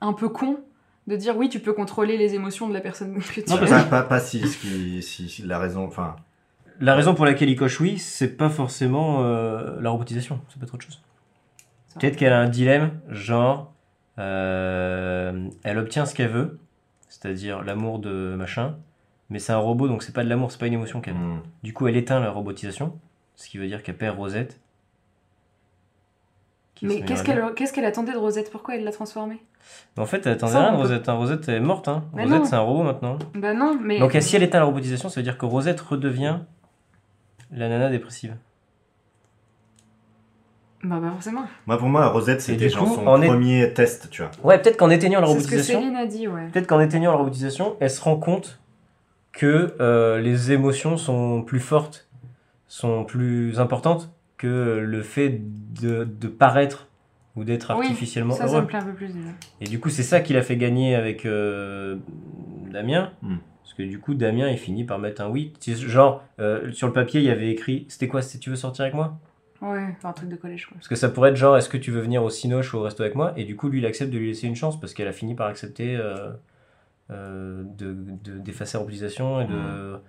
[0.00, 0.58] un peu con
[1.06, 3.82] de dire oui, tu peux contrôler les émotions de la personne que tu Non, pas,
[3.84, 4.42] pas, pas si,
[5.44, 5.86] la raison.
[5.86, 6.16] Enfin,
[6.80, 10.74] La raison pour laquelle il coche oui, c'est pas forcément euh, la robotisation, c'est peut-être
[10.74, 11.02] autre chose.
[11.98, 13.72] Peut-être qu'elle a un dilemme, genre,
[14.18, 16.58] euh, elle obtient ce qu'elle veut,
[17.08, 18.76] c'est-à-dire l'amour de machin,
[19.30, 21.18] mais c'est un robot donc c'est pas de l'amour, c'est pas une émotion qu'elle a.
[21.18, 21.42] hmm.
[21.62, 22.98] Du coup, elle éteint la robotisation,
[23.34, 24.60] ce qui veut dire qu'elle perd Rosette.
[26.74, 28.50] qui Mais qu'est-ce qu'elle qu'est-ce qu'elle attendait de Rosette?
[28.50, 29.42] Pourquoi elle l'a transformée?
[29.96, 31.08] Mais En fait, elle attendait rien de Rosette.
[31.08, 31.14] hein.
[31.14, 31.88] Rosette est morte.
[31.88, 32.04] Hein.
[32.14, 32.44] Mais Rosette, non.
[32.44, 33.18] c'est un robot maintenant.
[33.34, 33.98] Bah non, mais.
[33.98, 36.38] Donc, si elle éteint la robotisation, ça veut dire que Rosette redevient
[37.50, 38.36] la nana dépressive.
[40.84, 41.42] Bah, pas forcément.
[41.66, 44.30] Moi, pour moi, Rosette, Et c'était genre coup, son en est- premier test, tu vois.
[44.44, 46.48] Ouais, peut-être qu'en éteignant la C'est ce que robotisation, Céline a dit, ouais.
[46.52, 48.60] peut-être qu'en éteignant la robotisation, elle se rend compte
[49.36, 52.08] que euh, les émotions sont plus fortes,
[52.68, 55.40] sont plus importantes que le fait
[55.80, 56.88] de, de paraître
[57.36, 58.62] ou d'être Oui, artificiellement ça, ça heureux.
[58.62, 59.28] me plaît un peu plus déjà.
[59.60, 61.96] Et du coup, c'est ça qui l'a fait gagner avec euh,
[62.72, 63.12] Damien.
[63.22, 63.36] Hmm.
[63.62, 65.52] Parce que du coup, Damien, il finit par mettre un oui.
[65.66, 68.84] Genre, euh, sur le papier, il y avait écrit C'était quoi C'était Tu veux sortir
[68.84, 69.18] avec moi?
[69.60, 70.74] Ouais, enfin un truc de collège quoi.
[70.76, 72.82] Parce que ça pourrait être genre Est-ce que tu veux venir au Cinoche ou au
[72.82, 73.32] resto avec moi?
[73.36, 75.34] Et du coup, lui, il accepte de lui laisser une chance parce qu'elle a fini
[75.34, 76.30] par accepter euh,
[77.10, 79.54] euh, de- de- d'effacer la robotisation et de.
[79.54, 80.00] Hmm.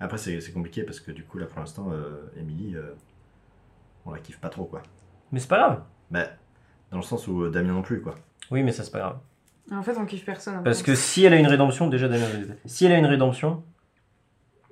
[0.00, 2.94] Après, c'est c'est compliqué parce que du coup, là, pour l'instant, euh, Emily, euh,
[4.06, 4.82] on la kiffe pas trop, quoi.
[5.32, 5.82] Mais c'est pas grave.
[6.10, 6.26] Bah,
[6.90, 8.14] dans le sens où euh, Damien non plus, quoi.
[8.50, 9.18] Oui, mais ça, c'est pas grave.
[9.70, 10.54] En fait, on kiffe personne.
[10.56, 10.62] hein.
[10.64, 12.24] Parce que si elle a une rédemption, déjà Damien,
[12.64, 13.62] si elle a une rédemption,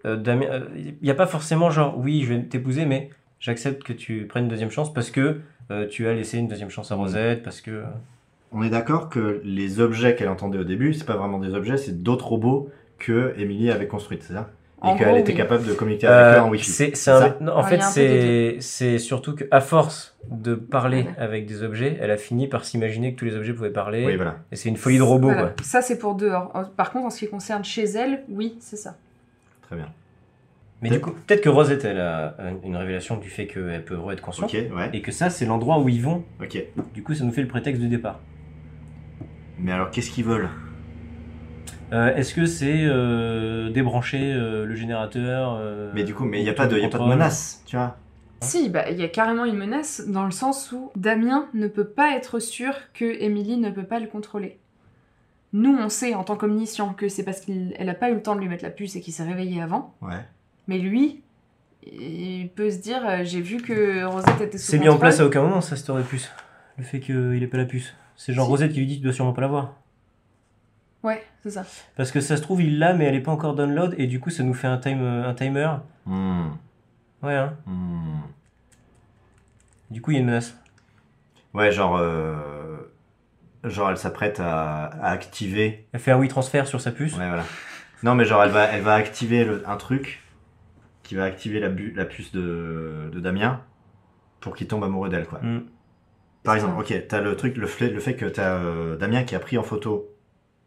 [0.07, 3.83] euh, Damien, euh, il n'y a pas forcément genre oui, je vais t'épouser, mais j'accepte
[3.83, 5.41] que tu prennes une deuxième chance parce que
[5.71, 7.85] euh, tu as laissé une deuxième chance à Rosette, parce que.
[8.59, 11.77] On est d'accord que les objets qu'elle entendait au début, c'est pas vraiment des objets,
[11.77, 14.49] c'est d'autres robots que Emily avait construites, c'est ça?
[14.83, 15.37] Et qu'elle était oui.
[15.39, 16.71] capable de communiquer avec eux en Euh, Wi-Fi.
[16.71, 17.37] c'est, c'est C'est un- ça?
[17.41, 22.11] non, en Ouais, fait, c'est, c'est surtout qu'à force de parler avec des objets, elle
[22.11, 24.07] a fini par s'imaginer que tous les objets pouvaient parler.
[24.07, 24.37] Oui, voilà.
[24.53, 25.43] Et c'est une folie de robot, Voilà.
[25.49, 25.53] quoi.
[25.65, 26.51] Ça, c'est pour dehors.
[26.79, 28.97] Par contre, en ce qui concerne chez elle, oui, c'est ça.
[29.63, 29.89] Très bien.
[30.83, 34.21] Mais du coup, peut-être que Rosette, elle a une révélation du fait qu'elle peut re-être
[34.23, 34.53] consciente.
[34.53, 34.91] Ouais.
[34.95, 36.23] Et que ça, c'est l'endroit où ils vont.
[36.43, 36.63] Ok.
[36.95, 38.21] Du coup, ça nous fait le prétexte du départ.
[39.59, 40.49] Mais alors, qu'est-ce qu'ils veulent?
[41.93, 46.45] Euh, Est-ce que c'est euh, débrancher euh, le générateur euh, Mais du coup, mais il
[46.45, 47.97] n'y a pas de, y a pas de menace, tu vois.
[48.43, 51.87] Si, bah, il y a carrément une menace dans le sens où Damien ne peut
[51.87, 54.59] pas être sûr que Emily ne peut pas le contrôler.
[55.53, 58.35] Nous, on sait en tant qu'omniscient que c'est parce qu'elle n'a pas eu le temps
[58.35, 59.95] de lui mettre la puce et qu'il s'est réveillé avant.
[60.03, 60.21] Ouais.
[60.69, 61.23] Mais lui,
[61.83, 65.25] il peut se dire j'ai vu que Rosette était sous C'est mis en place à
[65.25, 66.31] aucun moment, ça, cette puce.
[66.77, 67.95] Le fait qu'il ait pas la puce.
[68.17, 68.51] C'est genre Si.
[68.51, 69.75] Rosette qui lui dit tu dois sûrement pas l'avoir.
[71.03, 71.65] Ouais, c'est ça.
[71.97, 74.19] Parce que ça se trouve, il l'a, mais elle est pas encore download, et du
[74.19, 75.71] coup, ça nous fait un, time, un timer.
[76.05, 76.49] Hmm.
[77.23, 77.57] Ouais, hein.
[77.67, 78.21] Hmm.
[79.91, 80.57] Du coup, il y a une menace.
[81.55, 82.77] Ouais, genre, euh,
[83.65, 85.87] genre elle s'apprête à, à activer.
[85.93, 87.17] Elle fait un oui transfert sur sa puce.
[87.17, 87.45] Ouais, voilà.
[88.03, 90.23] Non, mais genre elle va, elle va activer le- un truc
[91.03, 93.63] qui va activer la, bu- la puce de, de Damien
[94.41, 95.39] pour qu'il tombe amoureux d'elle, quoi.
[95.41, 95.63] Mm.
[96.47, 99.35] Par exemple, ok, t'as le truc, le fait, le fait que t'as euh, Damien qui
[99.35, 100.09] a pris en photo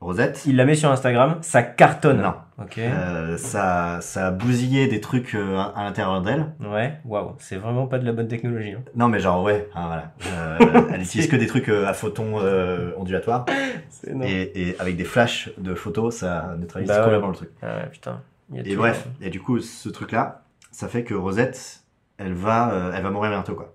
[0.01, 0.43] Rosette.
[0.45, 2.21] Il la met sur Instagram, ça cartonne.
[2.21, 2.33] Non.
[2.61, 2.77] Ok.
[2.77, 6.45] Euh, ça, ça a bousillé des trucs euh, à, à l'intérieur d'elle.
[6.61, 8.71] Ouais, waouh, c'est vraiment pas de la bonne technologie.
[8.73, 8.81] hein.
[8.95, 10.57] Non, mais genre, ouais, ah, voilà.
[10.73, 13.45] Euh, elle utilise que des trucs euh, à photons euh, ondulatoires.
[13.89, 14.23] C'est énorme.
[14.29, 17.03] Et, et avec des flashs de photos, ça neutralise Bah ouais.
[17.03, 17.49] complètement le truc.
[17.61, 18.21] Ah ouais, putain.
[18.51, 19.11] Il y a Et tout, bref, hein.
[19.21, 21.81] et du coup, ce truc-là, ça fait que Rosette,
[22.17, 23.73] elle va, euh, elle va mourir bientôt, quoi.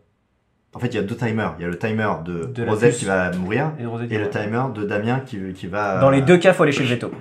[0.74, 1.54] En fait, il y a deux timers.
[1.58, 4.64] Il y a le timer de, Rosette qui va mourir Et, Rosette, et le timer
[4.74, 6.00] de Damien qui, qui va.
[6.00, 7.12] Dans les deux cas, faut aller chez le veto.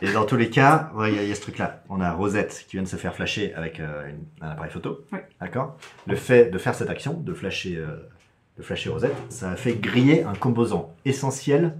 [0.00, 1.82] Et dans tous les cas, ouais, il y, a- il y a ce truc-là.
[1.90, 5.04] On a Rosette qui vient de se faire flasher avec euh, une- un appareil photo.
[5.40, 5.76] D'accord?
[6.06, 8.08] Le fait de faire cette action, de flasher, euh,
[8.56, 11.74] de flasher Rosette, ça a fait griller un composant essentiel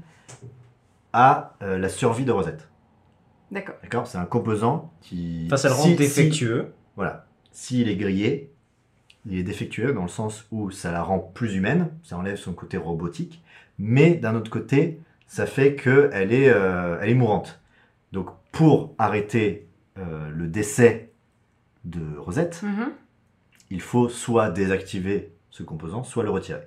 [1.13, 2.69] à euh, la survie de Rosette.
[3.51, 3.77] D'accord.
[3.83, 4.07] D'accord?
[4.07, 5.45] C'est un composant qui.
[5.47, 6.73] Enfin, ça le rend si- si- défectueux.
[6.97, 7.27] voilà.
[7.53, 8.51] S'il est grillé,
[9.27, 12.53] il est défectueux dans le sens où ça la rend plus humaine, ça enlève son
[12.53, 13.43] côté robotique,
[13.79, 17.61] mais d'un autre côté, ça fait qu'elle est, euh, elle est mourante.
[18.13, 19.67] Donc pour arrêter
[19.99, 21.11] euh, le décès
[21.85, 22.93] de Rosette, Mhm.
[23.71, 26.61] il faut soit désactiver ce composant, soit le retirer.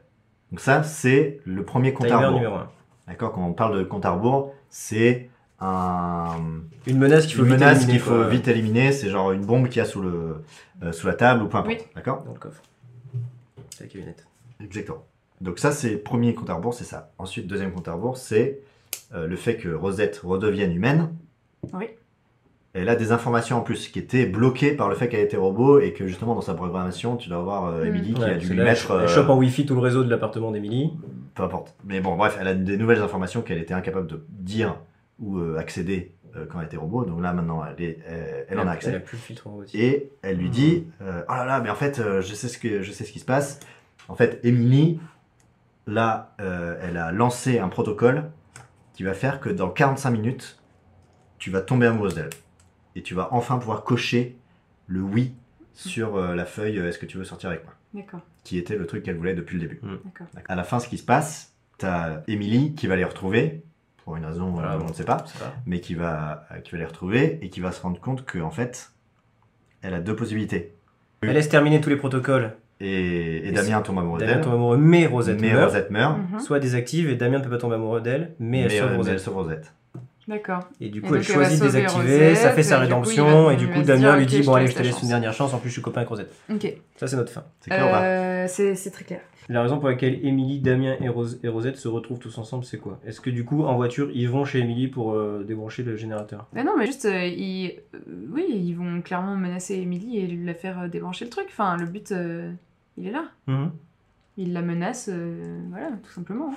[0.51, 2.35] Donc ça, c'est le premier compte à rebours.
[2.39, 2.69] numéro 1.
[3.07, 5.29] D'accord Quand on parle de compte à rebours, c'est
[5.59, 6.37] un,
[6.85, 8.27] Une menace qu'il faut une vite menace éliminer, qu'il faut quoi.
[8.27, 10.43] vite éliminer, c'est genre une bombe qu'il y a sous, le,
[10.83, 11.77] euh, sous la table ou peu importe.
[11.79, 11.85] Oui.
[11.95, 12.61] D'accord Dans le coffre.
[13.75, 14.25] C'est la camionnette.
[14.63, 15.03] Exactement.
[15.41, 17.11] Donc ça, c'est premier compte à rebours, c'est ça.
[17.17, 18.59] Ensuite, deuxième compte à rebours, c'est
[19.13, 21.09] euh, le fait que Rosette redevienne humaine.
[21.73, 21.85] Oui.
[22.73, 25.79] elle a des informations en plus qui étaient bloquées par le fait qu'elle était robot
[25.79, 27.87] et que justement dans sa programmation, tu dois voir euh, Mm.
[27.87, 28.91] Emily qui Ouais, a dû lui là, mettre.
[28.91, 30.91] Elle euh, chope en wifi tout le réseau de l'appartement d'Emily.
[31.35, 31.75] peu importe.
[31.85, 34.75] Mais bon, bref, elle a des nouvelles informations qu'elle était incapable de dire
[35.19, 37.05] ou euh, accéder euh, quand elle était robot.
[37.05, 38.99] Donc là, maintenant, elle, est, elle, elle en a Elle a accès.
[38.99, 39.75] plus le filtre robotique.
[39.79, 42.57] Et elle lui dit euh, Oh là là, mais en fait, euh, je, sais ce
[42.57, 43.59] que, je sais ce qui se passe.
[44.07, 44.99] En fait, Emily,
[45.85, 48.29] là, euh, elle a lancé un protocole
[48.93, 50.59] qui va faire que dans 45 minutes,
[51.37, 52.29] tu vas tomber amoureuse d'elle.
[52.95, 54.37] Et tu vas enfin pouvoir cocher
[54.87, 55.35] le oui
[55.73, 57.73] sur euh, la feuille euh, Est-ce que tu veux sortir avec moi?
[57.93, 58.19] D'accord.
[58.43, 59.79] qui était le truc qu'elle voulait depuis le début.
[60.03, 60.27] D'accord.
[60.47, 63.63] À la fin, ce qui se passe, t'as Emily qui va les retrouver,
[64.07, 65.25] pour une raison, Voilà, euh, bon, on ne sait pas,
[65.65, 68.51] mais qui va, qui va les retrouver et qui va se rendre compte que en
[68.51, 68.93] fait,
[69.81, 70.73] elle a deux possibilités.
[71.19, 72.55] Elle laisse terminer tous les protocoles.
[72.79, 74.43] Et, et Et Damien tombe amoureux Damien d'elle.
[74.45, 75.65] tombe amoureux, mais Rosette Mais meurt.
[75.65, 76.17] Rosette meurt.
[76.31, 76.39] Mhm.
[76.39, 78.91] Soit désactive et Damien ne peut pas tomber amoureux d'elle, mais elle Mais, sauve euh,
[78.91, 79.13] mais Rosette.
[79.15, 79.73] elle sauve Rosette.
[80.27, 80.59] D'accord.
[80.81, 83.55] Et du coup, elle choisit va de désactiver, ça fait sa coup, rédemption, va- et
[83.55, 85.03] du va coup, Damien lui dit Bon, allez, je te laisse chance.
[85.03, 86.33] une dernière chance, en plus, je suis copain avec Rosette.
[86.53, 86.73] Ok.
[86.97, 87.45] Ça, c'est notre fin.
[87.61, 89.21] C'est clair ou pas Euh, c'est c'est très clair.
[89.49, 92.77] La raison pour laquelle Émilie, Damien et, Rose- et Rosette se retrouvent tous ensemble, c'est
[92.79, 92.99] quoi?
[93.05, 96.47] Est-ce que du coup, en voiture, ils vont chez Émilie pour euh, débrancher le générateur?
[96.51, 97.99] Mais non, mais juste, euh, ils, euh,
[98.33, 101.45] oui, ils vont clairement menacer Emily et la faire débrancher le truc.
[101.47, 102.11] Enfin, le but,
[102.97, 103.23] il est là.
[103.47, 103.71] Mhm.
[104.35, 106.53] Il la menace, euh, voilà, tout simplement.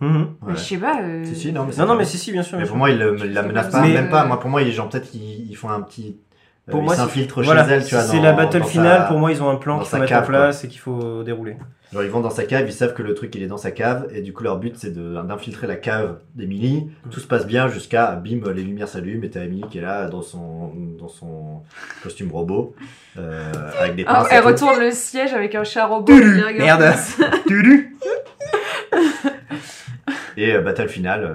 [0.00, 0.28] Mhm.
[0.46, 1.00] Mais je sais pas.
[1.02, 2.56] euh, Si, si, non, mais, c'est Non, non, mais si, si, bien sûr.
[2.58, 2.78] Mais bien pour sûr.
[2.78, 4.24] moi, il, le- il la sais menace pas, même pas.
[4.24, 6.18] Moi, pour moi, ils, genre, peut-être qu'ils ils font un petit.
[6.68, 8.04] euh, Pour ils moi, s'infiltrent voilà, chez elle, tu vois.
[8.04, 10.22] c'est la battle finale, sa- pour moi, ils ont un plan qu'il faut mettre cave,
[10.22, 10.34] en quoi.
[10.36, 11.56] place et qu'il faut dérouler.
[11.90, 13.70] Genre, ils vont dans sa cave, ils savent que le truc il est dans sa
[13.70, 16.90] cave, et du coup, leur but c'est de- d'infiltrer la cave d'Emily.
[17.10, 20.06] Tout se passe bien jusqu'à bim, les lumières s'allument, et t'as Emily qui est là
[20.06, 21.62] dans son, dans son
[22.02, 22.74] costume robot,
[23.18, 23.50] euh,
[23.80, 24.30] avec des Ah, pinces.
[24.30, 26.12] et elle retourne le siège avec un chat robot.
[26.58, 26.92] Merde.
[30.40, 31.24] Et euh, battle finale.
[31.24, 31.34] euh,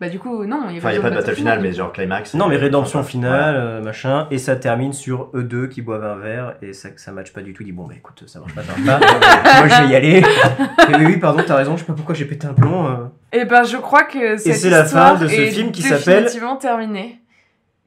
[0.00, 1.60] Bah, du coup, non, il y a Enfin, il n'y a pas de battle finale,
[1.60, 2.34] mais genre climax.
[2.34, 6.14] Non, mais rédemption finale, euh, machin, et ça termine sur eux deux qui boivent un
[6.14, 7.62] verre, et ça, ça match pas du tout.
[7.62, 9.58] Il dit Bon, bah écoute, ça marche pas, ça marche pas.
[9.58, 10.18] Moi, je vais y aller.
[10.88, 12.86] Et oui, oui, pardon, t'as raison, je sais pas pourquoi j'ai pété un plomb.
[12.86, 12.96] euh.
[13.32, 15.82] Et ben, je crois que cette c'est la fin histoire de ce est film qui
[15.82, 17.20] s'appelle- définitivement terminée.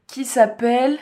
[0.08, 0.98] Qui s'appelle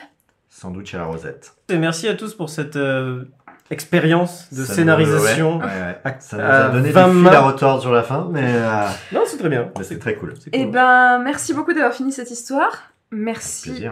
[0.48, 1.52] Sandwich à la rosette.
[1.68, 3.24] Et merci à tous pour cette euh,
[3.70, 5.58] expérience de Ça nous- scénarisation.
[5.58, 5.98] ouais, ouais, ouais.
[6.04, 7.30] à- Ça nous a donné 20 du fil mains.
[7.32, 9.70] à retordre sur la fin, mais, euh, Non, c'est très bien.
[9.78, 10.34] mais c'est très cool.
[10.52, 10.70] Eh cool.
[10.72, 12.92] ben, merci beaucoup d'avoir fini cette histoire.
[13.10, 13.86] Merci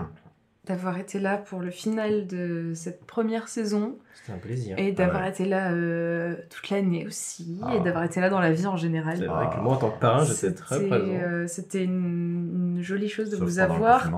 [0.66, 4.74] d'avoir été là pour le final de cette première saison C'était un plaisir.
[4.78, 5.30] et d'avoir ouais.
[5.30, 7.74] été là euh, toute l'année aussi Ah.
[7.74, 9.16] et d'avoir été là dans la vie en général.
[9.18, 11.06] C'est vrai que moi, en tant que parrain, j'étais très présent.
[11.06, 14.10] euh, C'était une, une jolie chose de Sauf vous avoir.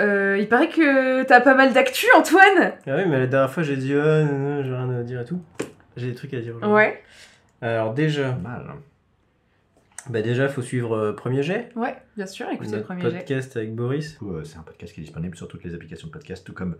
[0.00, 3.62] Euh, il paraît que t'as pas mal d'actu, Antoine Ah oui, mais la dernière fois,
[3.62, 5.40] j'ai dit Ah, non, non, j'ai rien à dire et tout.
[5.96, 6.56] J'ai des trucs à dire.
[6.56, 6.74] aujourd'hui.
[6.74, 7.02] Ouais,
[7.60, 8.64] Alors, déjà, Mal.
[10.08, 11.70] bah déjà, faut suivre euh, Premier Jet.
[11.76, 13.18] ouais, bien sûr, écoutez le notre premier jet.
[13.18, 14.18] podcast avec Boris.
[14.22, 16.76] Euh, c'est un podcast qui est disponible sur toutes les applications de podcast, tout comme,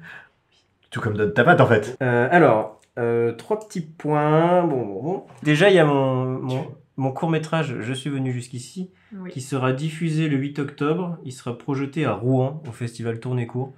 [0.90, 1.96] tout comme Donne ta patte en fait.
[2.02, 4.62] Euh, alors, euh, trois petits points.
[4.64, 5.24] Bon, bon, bon.
[5.42, 6.66] Déjà, il y a mon, mon,
[6.96, 9.30] mon court-métrage Je suis venu jusqu'ici Oui.
[9.30, 11.18] qui sera diffusé le 8 octobre.
[11.24, 13.72] Il sera projeté à Rouen au festival Tournée Court.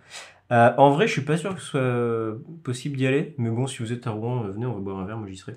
[0.51, 3.67] Euh, en vrai, je suis pas sûr que ce soit possible d'y aller, mais bon,
[3.67, 5.55] si vous êtes à Rouen, euh, venez, on va boire un verre, moi j'y serai.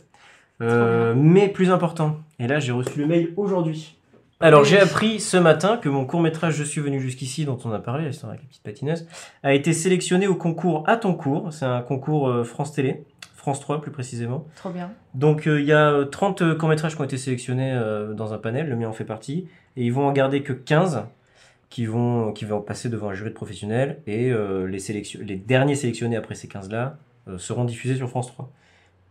[0.61, 3.97] Euh, mais plus important, et là j'ai reçu le mail aujourd'hui.
[4.39, 4.68] Alors Oui.
[4.69, 7.80] j'ai appris ce matin que mon court métrage Je suis venu jusqu'ici, dont on a
[7.80, 9.07] parlé, l'histoire avec la petite patineuse,
[9.43, 11.52] a été sélectionné au concours À ton cours.
[11.52, 13.03] C'est un concours euh, France Télé,
[13.35, 14.45] France 3 plus précisément.
[14.56, 14.91] Trop bien.
[15.14, 18.38] Donc euh, il y a euh, 30 courts-métrages qui ont été sélectionnés euh, dans un
[18.38, 19.47] panel, le mien en fait partie,
[19.77, 21.06] et ils vont en garder que 15
[21.69, 26.15] qui vont, qui vont passer devant un jury de professionnels, et euh, les, derniers sélectionnés
[26.15, 26.97] après ces 15-là
[27.27, 28.49] euh, seront diffusés sur France 3.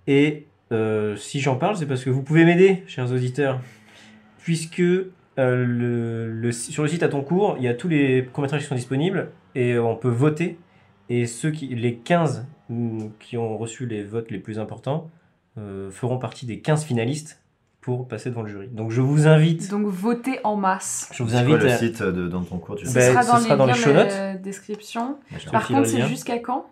[0.06, 3.60] Et euh, si j'en parle, c'est parce que vous pouvez m'aider, chers auditeurs,
[4.38, 8.74] puisque sur le site à ton cours, il y a tous les courts-métrages qui sont
[8.74, 10.58] disponibles, et on peut voter,
[11.10, 15.10] et ceux qui, les 15 mm, qui ont reçu les votes les plus importants
[15.90, 17.43] feront partie des 15 finalistes
[17.84, 18.68] pour passer devant le jury.
[18.68, 21.10] Donc je vous invite, Donc votez en masse.
[21.12, 22.94] je vous invite quoi le à- site de Dans ton cours tu sais?
[22.94, 24.08] Ben, sera ce dans sera les dans les show notes.
[24.08, 25.18] la description.
[25.52, 26.64] Par contre, c'est jusqu'à quand?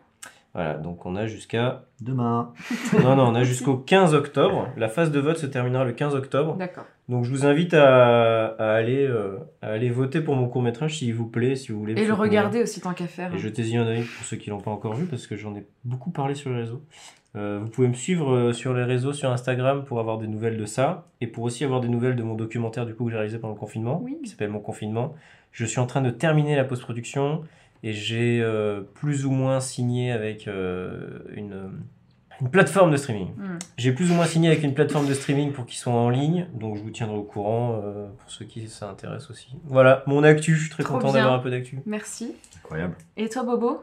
[0.54, 2.52] Voilà, donc on a jusqu'à Demain.
[3.04, 4.68] non non, on a jusqu'au 15 octobre.
[4.78, 6.56] La phase de vote se terminera le 15 octobre.
[6.56, 6.84] D'accord.
[7.08, 10.98] Donc je vous invite à, à aller euh, à aller voter pour mon court métrage
[10.98, 12.00] s'il vous plaît, si vous voulez.
[12.00, 13.34] Et le regarder aussi tant qu'à faire.
[13.34, 15.64] Et jetez-y un œil pour ceux qui l'ont pas encore vu parce que j'en ai
[15.84, 16.82] beaucoup parlé sur les réseaux.
[17.34, 20.58] Euh, vous pouvez me suivre euh, sur les réseaux, sur Instagram pour avoir des nouvelles
[20.58, 23.16] de ça et pour aussi avoir des nouvelles de mon documentaire du coup que j'ai
[23.16, 24.18] réalisé pendant le confinement Oui.
[24.22, 25.14] qui s'appelle Mon confinement.
[25.50, 27.42] Je suis en train de terminer la post-production
[27.82, 31.70] et j'ai euh, plus ou moins signé avec euh, une,
[32.40, 33.28] Une plateforme de streaming.
[33.36, 33.58] Hmm.
[33.76, 36.46] J'ai plus ou moins signé avec une plateforme de streaming pour qu'ils soient en ligne,
[36.54, 39.48] donc je vous tiendrai au courant euh, pour ceux qui ça intéresse aussi.
[39.64, 41.80] Voilà, mon actu, je suis très Trop content d'avoir un peu d'actu.
[41.86, 42.34] Merci.
[42.58, 42.94] Incroyable.
[43.16, 43.82] Et toi, Bobo?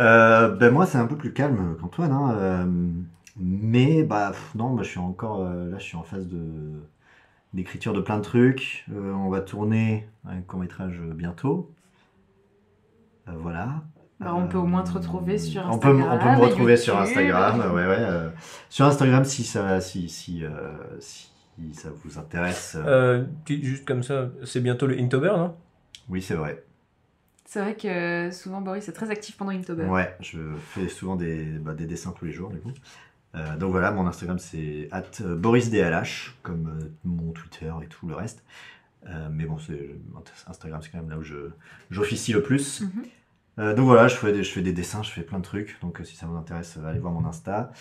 [0.00, 2.12] Euh, ben moi, c'est un peu plus calme qu'Antoine.
[2.12, 2.66] Hein, euh,
[3.36, 6.44] mais bah pff, non, je suis encore euh, là, je suis en phase de
[7.54, 8.84] d'écriture de plein de trucs.
[8.92, 11.72] Euh, on va tourner un court métrage bientôt.
[13.28, 13.82] Euh, voilà.
[14.20, 16.08] Bah, On peut au moins te retrouver sur On peut, Instagram.
[16.12, 16.84] on peut me retrouver YouTube.
[16.84, 17.96] sur Instagram, ouais, ouais.
[18.00, 18.28] euh,
[18.68, 20.50] sur Instagram, si ça, si, si, euh,
[20.98, 21.30] si
[21.72, 22.76] ça vous intéresse.
[22.84, 25.54] Euh, tu- juste comme ça, c'est bientôt le Inktober, non
[26.08, 26.64] Oui, c'est vrai.
[27.48, 29.86] C'est vrai que souvent Boris est très actif pendant Inktober.
[29.86, 32.72] Ouais, je fais souvent des, bah, des dessins tous les jours, du coup.
[33.34, 38.14] Euh, donc voilà, mon Instagram c'est at BorisDLH, comme euh, mon Twitter et tout le
[38.14, 38.44] reste.
[39.06, 39.56] Euh, mais bon,
[40.46, 41.24] Instagram, c'est quand même là où
[41.90, 42.82] j'officie le plus.
[42.82, 43.04] Mhm.
[43.60, 45.78] Euh, donc voilà, je fais, des, je fais des dessins, je fais plein de trucs.
[45.80, 47.72] Donc euh, si ça vous intéresse, euh, allez voir mon Insta.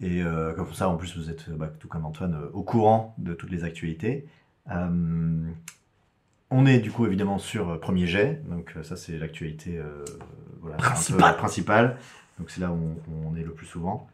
[0.00, 2.64] Et euh, comme ça, en plus, vous êtes, euh, bah, tout comme Antoine, euh, au
[2.64, 4.26] courant de toutes les actualités.
[6.52, 8.42] On est du coup évidemment sur euh, Premier Jet.
[8.48, 10.04] Donc euh, ça, c'est l'actualité euh,
[10.60, 11.36] voilà, un peu Principale.
[11.36, 11.96] principale.
[12.38, 14.08] Donc c'est là où on, on est le plus souvent.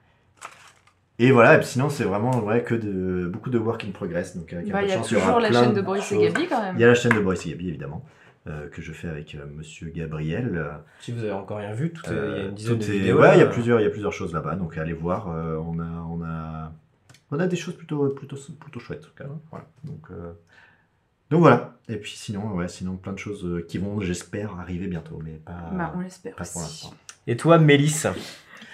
[1.20, 4.36] Et voilà, et puis sinon, c'est vraiment ouais, que de, beaucoup de work in progress.
[4.36, 6.19] Donc, avec un Bah, peu il y a chance, toujours la chaîne de Boris et.
[6.19, 6.77] Gabi, quand même.
[6.77, 8.05] Il y a la chaîne de Boris et Gabi, évidemment,
[8.47, 10.65] euh, que je fais avec euh, monsieur Gabriel.
[11.01, 12.93] Si vous avez encore rien vu, tout est- il y a une dizaine tout de
[12.93, 13.20] est- vidéos.
[13.20, 15.28] Ouais, il y a plusieurs, il y a plusieurs choses là-bas, donc allez voir.
[15.28, 16.73] euh, on a, on a,
[17.32, 19.28] on a des choses plutôt, plutôt, plutôt chouettes, en tout cas.
[19.51, 19.66] Voilà.
[19.82, 20.32] Donc, euh,
[21.31, 21.75] donc voilà.
[21.89, 25.33] Et puis sinon, ouais, sinon plein de choses euh, qui vont, j'espère, arriver bientôt, mais
[25.33, 25.71] pas.
[25.73, 26.93] Bah, on l'espère Pas pour l'instant.
[27.27, 28.07] Et toi, Mélisse?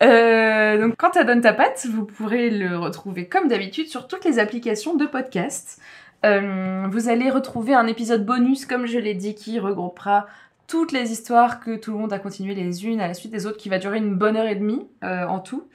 [0.02, 4.24] Euh, donc, quant à Donne ta patte, vous pourrez le retrouver comme d'habitude sur toutes
[4.24, 5.80] les applications de podcast.
[6.24, 10.26] Euh, vous allez retrouver un épisode bonus, comme je l'ai dit, qui regroupera
[10.66, 13.46] toutes les histoires que tout le monde a continué les unes à la suite des
[13.46, 15.68] autres, qui va durer une bonne heure et demie euh, en tout.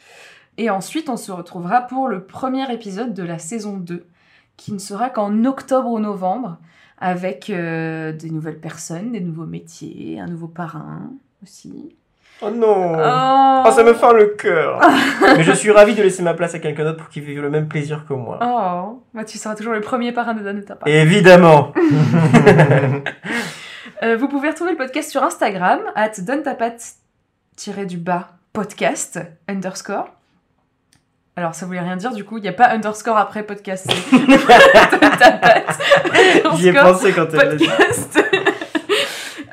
[0.57, 4.05] Et ensuite, on se retrouvera pour le premier épisode de la saison 2,
[4.57, 6.57] qui ne sera qu'en octobre ou novembre,
[6.99, 11.11] avec euh, des nouvelles personnes, des nouveaux métiers, un nouveau parrain
[11.43, 11.95] aussi.
[12.41, 13.63] Oh non Oh.
[13.65, 14.79] Oh, ça me fend le cœur
[15.21, 17.49] Mais je suis ravi de laisser ma place à quelqu'un d'autre pour qu'il vive le
[17.49, 18.37] même plaisir que moi.
[18.41, 20.87] Oh, bah tu seras toujours le premier parrain de Dan de ta part.
[20.87, 21.73] Évidemment
[24.03, 30.16] Euh, vous pouvez retrouver le podcast sur Instagram, at dontapat-du-bas podcast, underscore.
[31.37, 33.87] Alors ça voulait rien dire, du coup, il n'y a pas underscore après podcast.
[36.57, 38.19] J'y ai pensé quand elle podcast.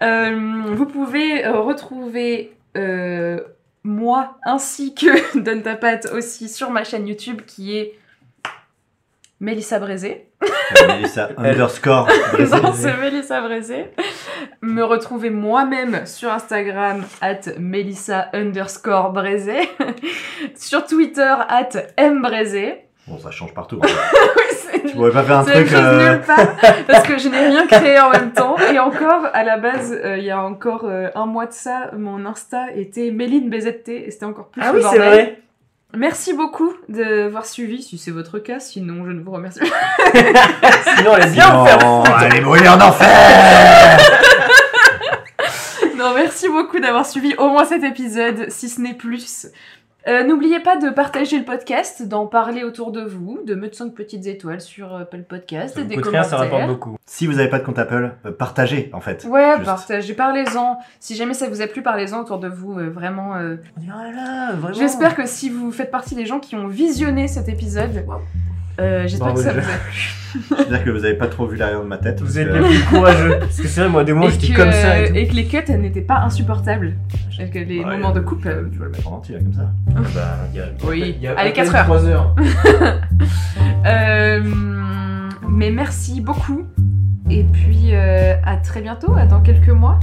[0.02, 3.40] Euh, vous pouvez euh, retrouver euh,
[3.84, 7.94] moi ainsi que Don Tapat aussi sur ma chaîne YouTube qui est
[9.40, 10.28] Mélissa Brézé.
[10.42, 12.56] Euh, Mélissa underscore Brézé.
[12.60, 13.86] Non, c'est Mélissa Brézé.
[14.62, 19.68] Me retrouver moi-même sur Instagram, at Mélissa underscore Brézé.
[20.56, 21.68] sur Twitter, at
[22.10, 22.80] mbrézé.
[23.06, 23.78] Bon, ça change partout.
[23.82, 23.88] Oui,
[24.50, 25.72] c'est- Tu pourrais pas faire un truc.
[25.72, 26.56] euh, nulle part,
[26.86, 28.56] parce que je n'ai rien créé en même temps.
[28.72, 31.90] Et encore, à la base, euh, il y a encore euh, un mois de ça,
[31.96, 35.38] mon Insta était Méline BZT, et c'était encore plus Ah oui, c'est vrai
[35.96, 39.66] Merci beaucoup d'avoir suivi, si c'est votre cas, sinon je ne vous remercie pas.
[40.96, 42.12] Sinon, allez bien me faire foutre.
[42.12, 43.98] allez brûler en enfer
[45.96, 49.46] Non, merci beaucoup d'avoir suivi au moins cet épisode, si ce n'est plus.
[50.06, 53.94] Euh, N'oubliez pas de partager le podcast, d'en parler autour de vous, de mettre 5
[53.94, 56.38] petites étoiles sur Apple Podcast, Ça et vous des coûte rien, commentaires.
[56.38, 56.96] ça rapporte beaucoup.
[57.06, 59.24] Si vous n'avez pas de compte Apple, euh, partagez en fait.
[59.24, 59.64] Ouais, Juste.
[59.64, 60.78] partagez, parlez-en.
[61.00, 63.36] Si jamais ça vous a plu, parlez-en autour de vous, euh, vraiment.
[63.36, 63.56] euh.
[63.78, 64.72] vraiment.
[64.74, 68.04] J'espère que si vous faites partie des gens qui ont visionné cet épisode,
[68.80, 70.14] euh, j'espère que ça vous a plu.
[70.58, 72.20] J'espère que vous n'avez pas trop vu l'arrière de ma tête.
[72.20, 73.36] Vous êtes que- les plus courageux.
[73.38, 75.14] Parce que c'est vrai, moi, des moments, j'étais comme ça et euh, tout.
[75.14, 76.94] et que les cuts elles n'étaient pas insupportables.
[77.40, 78.42] Et que les Ouais, moments de coupe.
[78.42, 78.48] Tu
[78.78, 79.70] vas le mettre en entier là, comme ça.
[80.14, 81.84] Bah, il y a- Oui, il y a allez, à peine 4 heures.
[81.84, 82.34] trois heures.
[83.86, 84.40] Euh,
[85.48, 86.64] mais merci beaucoup.
[87.30, 90.00] Et puis, euh, à très bientôt, à dans quelques mois.